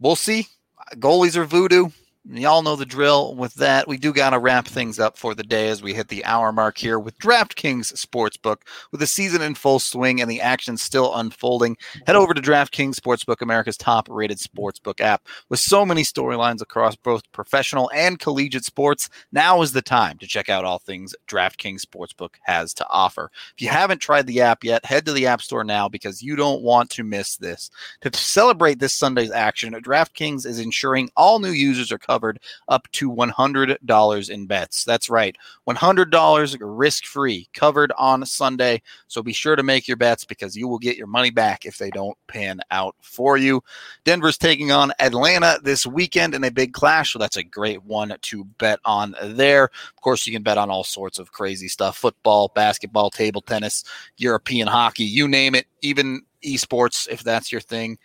we'll 0.00 0.16
see. 0.16 0.48
Goalies 0.94 1.36
are 1.36 1.44
voodoo. 1.44 1.90
Y'all 2.28 2.62
know 2.62 2.74
the 2.74 2.84
drill 2.84 3.36
with 3.36 3.54
that. 3.54 3.86
We 3.86 3.98
do 3.98 4.12
got 4.12 4.30
to 4.30 4.40
wrap 4.40 4.66
things 4.66 4.98
up 4.98 5.16
for 5.16 5.32
the 5.32 5.44
day 5.44 5.68
as 5.68 5.80
we 5.80 5.94
hit 5.94 6.08
the 6.08 6.24
hour 6.24 6.50
mark 6.50 6.76
here 6.76 6.98
with 6.98 7.16
DraftKings 7.20 7.94
Sportsbook. 7.94 8.62
With 8.90 8.98
the 8.98 9.06
season 9.06 9.42
in 9.42 9.54
full 9.54 9.78
swing 9.78 10.20
and 10.20 10.28
the 10.28 10.40
action 10.40 10.76
still 10.76 11.14
unfolding, 11.14 11.76
head 12.04 12.16
over 12.16 12.34
to 12.34 12.42
DraftKings 12.42 12.96
Sportsbook, 12.96 13.42
America's 13.42 13.76
top 13.76 14.08
rated 14.10 14.38
sportsbook 14.38 15.00
app. 15.00 15.28
With 15.50 15.60
so 15.60 15.86
many 15.86 16.02
storylines 16.02 16.60
across 16.60 16.96
both 16.96 17.30
professional 17.30 17.92
and 17.94 18.18
collegiate 18.18 18.64
sports, 18.64 19.08
now 19.30 19.62
is 19.62 19.70
the 19.70 19.80
time 19.80 20.18
to 20.18 20.26
check 20.26 20.48
out 20.48 20.64
all 20.64 20.80
things 20.80 21.14
DraftKings 21.28 21.82
Sportsbook 21.82 22.34
has 22.42 22.74
to 22.74 22.86
offer. 22.90 23.30
If 23.54 23.62
you 23.62 23.68
haven't 23.68 24.00
tried 24.00 24.26
the 24.26 24.40
app 24.40 24.64
yet, 24.64 24.84
head 24.84 25.06
to 25.06 25.12
the 25.12 25.28
App 25.28 25.42
Store 25.42 25.62
now 25.62 25.88
because 25.88 26.22
you 26.22 26.34
don't 26.34 26.62
want 26.62 26.90
to 26.90 27.04
miss 27.04 27.36
this. 27.36 27.70
To 28.00 28.12
celebrate 28.12 28.80
this 28.80 28.94
Sunday's 28.94 29.30
action, 29.30 29.74
DraftKings 29.74 30.44
is 30.44 30.58
ensuring 30.58 31.08
all 31.16 31.38
new 31.38 31.50
users 31.50 31.92
are 31.92 31.98
covered 31.98 32.15
up 32.68 32.90
to 32.92 33.10
$100 33.10 34.30
in 34.30 34.46
bets. 34.46 34.84
That's 34.84 35.10
right, 35.10 35.36
$100 35.68 36.56
risk 36.60 37.04
free 37.04 37.48
covered 37.54 37.92
on 37.98 38.24
Sunday. 38.26 38.82
So 39.08 39.22
be 39.22 39.32
sure 39.32 39.56
to 39.56 39.62
make 39.62 39.88
your 39.88 39.96
bets 39.96 40.24
because 40.24 40.56
you 40.56 40.68
will 40.68 40.78
get 40.78 40.96
your 40.96 41.06
money 41.06 41.30
back 41.30 41.64
if 41.64 41.78
they 41.78 41.90
don't 41.90 42.16
pan 42.26 42.60
out 42.70 42.94
for 43.00 43.36
you. 43.36 43.62
Denver's 44.04 44.38
taking 44.38 44.72
on 44.72 44.92
Atlanta 45.00 45.58
this 45.62 45.86
weekend 45.86 46.34
in 46.34 46.44
a 46.44 46.50
big 46.50 46.72
clash, 46.72 47.12
so 47.12 47.18
that's 47.18 47.36
a 47.36 47.42
great 47.42 47.84
one 47.84 48.16
to 48.22 48.44
bet 48.44 48.80
on 48.84 49.14
there. 49.22 49.64
Of 49.64 50.00
course, 50.00 50.26
you 50.26 50.32
can 50.32 50.42
bet 50.42 50.58
on 50.58 50.70
all 50.70 50.84
sorts 50.84 51.18
of 51.18 51.32
crazy 51.32 51.68
stuff 51.68 51.96
football, 51.96 52.52
basketball, 52.54 53.10
table 53.10 53.40
tennis, 53.40 53.84
European 54.16 54.68
hockey, 54.68 55.04
you 55.04 55.28
name 55.28 55.54
it, 55.54 55.66
even 55.82 56.22
esports 56.44 57.08
if 57.08 57.22
that's 57.22 57.50
your 57.50 57.60
thing. 57.60 57.98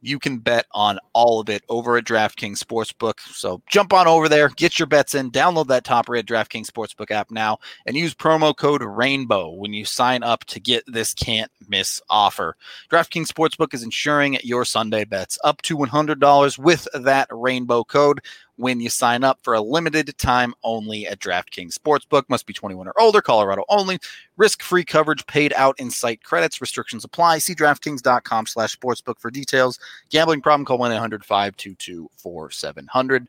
You 0.00 0.18
can 0.18 0.38
bet 0.38 0.66
on 0.72 0.98
all 1.12 1.40
of 1.40 1.48
it 1.48 1.62
over 1.68 1.96
at 1.96 2.04
DraftKings 2.04 2.58
Sportsbook. 2.58 3.20
So 3.20 3.62
jump 3.68 3.92
on 3.92 4.06
over 4.06 4.28
there, 4.28 4.48
get 4.48 4.78
your 4.78 4.86
bets 4.86 5.14
in, 5.14 5.30
download 5.30 5.68
that 5.68 5.84
top 5.84 6.08
rated 6.08 6.26
DraftKings 6.26 6.66
Sportsbook 6.66 7.10
app 7.10 7.30
now, 7.30 7.58
and 7.86 7.96
use 7.96 8.14
promo 8.14 8.56
code 8.56 8.82
RAINBOW 8.82 9.56
when 9.56 9.72
you 9.72 9.84
sign 9.84 10.22
up 10.22 10.44
to 10.46 10.60
get 10.60 10.84
this 10.86 11.14
can't 11.14 11.50
miss 11.68 12.00
offer. 12.08 12.56
DraftKings 12.90 13.26
Sportsbook 13.26 13.74
is 13.74 13.82
insuring 13.82 14.38
your 14.42 14.64
Sunday 14.64 15.04
bets 15.04 15.38
up 15.44 15.60
to 15.62 15.76
$100 15.76 16.58
with 16.58 16.88
that 16.94 17.28
rainbow 17.30 17.84
code 17.84 18.20
when 18.60 18.78
you 18.78 18.90
sign 18.90 19.24
up 19.24 19.40
for 19.42 19.54
a 19.54 19.60
limited 19.60 20.16
time 20.18 20.54
only 20.62 21.06
at 21.06 21.18
DraftKings 21.18 21.74
Sportsbook. 21.74 22.28
Must 22.28 22.46
be 22.46 22.52
21 22.52 22.86
or 22.86 22.92
older, 23.00 23.22
Colorado 23.22 23.64
only. 23.68 23.98
Risk-free 24.36 24.84
coverage 24.84 25.26
paid 25.26 25.52
out 25.54 25.80
in 25.80 25.90
site 25.90 26.22
credits. 26.22 26.60
Restrictions 26.60 27.04
apply. 27.04 27.38
See 27.38 27.54
DraftKings.com 27.54 28.46
slash 28.46 28.76
sportsbook 28.76 29.18
for 29.18 29.30
details. 29.30 29.78
Gambling 30.10 30.42
problem, 30.42 30.66
call 30.66 30.78
1-800-522-4700. 30.78 33.26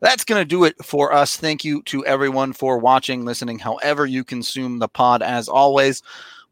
That's 0.00 0.24
going 0.24 0.40
to 0.40 0.46
do 0.46 0.64
it 0.64 0.82
for 0.84 1.12
us. 1.12 1.36
Thank 1.36 1.64
you 1.64 1.82
to 1.84 2.04
everyone 2.06 2.52
for 2.52 2.78
watching, 2.78 3.24
listening, 3.24 3.58
however 3.58 4.06
you 4.06 4.24
consume 4.24 4.78
the 4.78 4.88
pod 4.88 5.22
as 5.22 5.48
always. 5.48 6.02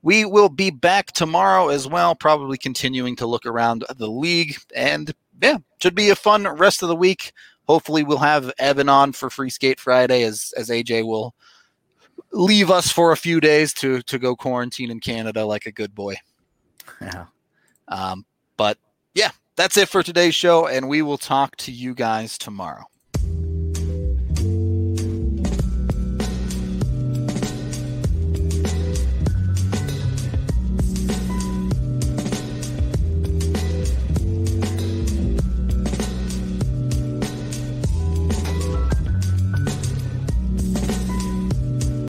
We 0.02 0.24
will 0.26 0.50
be 0.50 0.70
back 0.70 1.12
tomorrow 1.12 1.68
as 1.68 1.88
well, 1.88 2.14
probably 2.14 2.58
continuing 2.58 3.16
to 3.16 3.26
look 3.26 3.46
around 3.46 3.84
the 3.96 4.10
league. 4.10 4.56
And 4.76 5.14
yeah, 5.42 5.56
should 5.80 5.94
be 5.94 6.10
a 6.10 6.16
fun 6.16 6.46
rest 6.46 6.82
of 6.82 6.88
the 6.88 6.96
week. 6.96 7.32
Hopefully, 7.66 8.02
we'll 8.02 8.18
have 8.18 8.52
Evan 8.58 8.88
on 8.88 9.12
for 9.12 9.30
Free 9.30 9.50
Skate 9.50 9.80
Friday 9.80 10.22
as 10.22 10.52
as 10.56 10.68
AJ 10.68 11.06
will 11.06 11.34
leave 12.32 12.70
us 12.70 12.90
for 12.90 13.12
a 13.12 13.16
few 13.16 13.40
days 13.40 13.72
to 13.74 14.02
to 14.02 14.18
go 14.18 14.36
quarantine 14.36 14.90
in 14.90 15.00
Canada 15.00 15.44
like 15.44 15.66
a 15.66 15.72
good 15.72 15.94
boy. 15.94 16.16
Yeah. 17.00 17.26
Um, 17.88 18.24
but 18.56 18.78
yeah, 19.14 19.30
that's 19.56 19.76
it 19.76 19.88
for 19.88 20.02
today's 20.02 20.34
show, 20.34 20.66
and 20.66 20.88
we 20.88 21.02
will 21.02 21.18
talk 21.18 21.56
to 21.56 21.72
you 21.72 21.94
guys 21.94 22.38
tomorrow. 22.38 22.84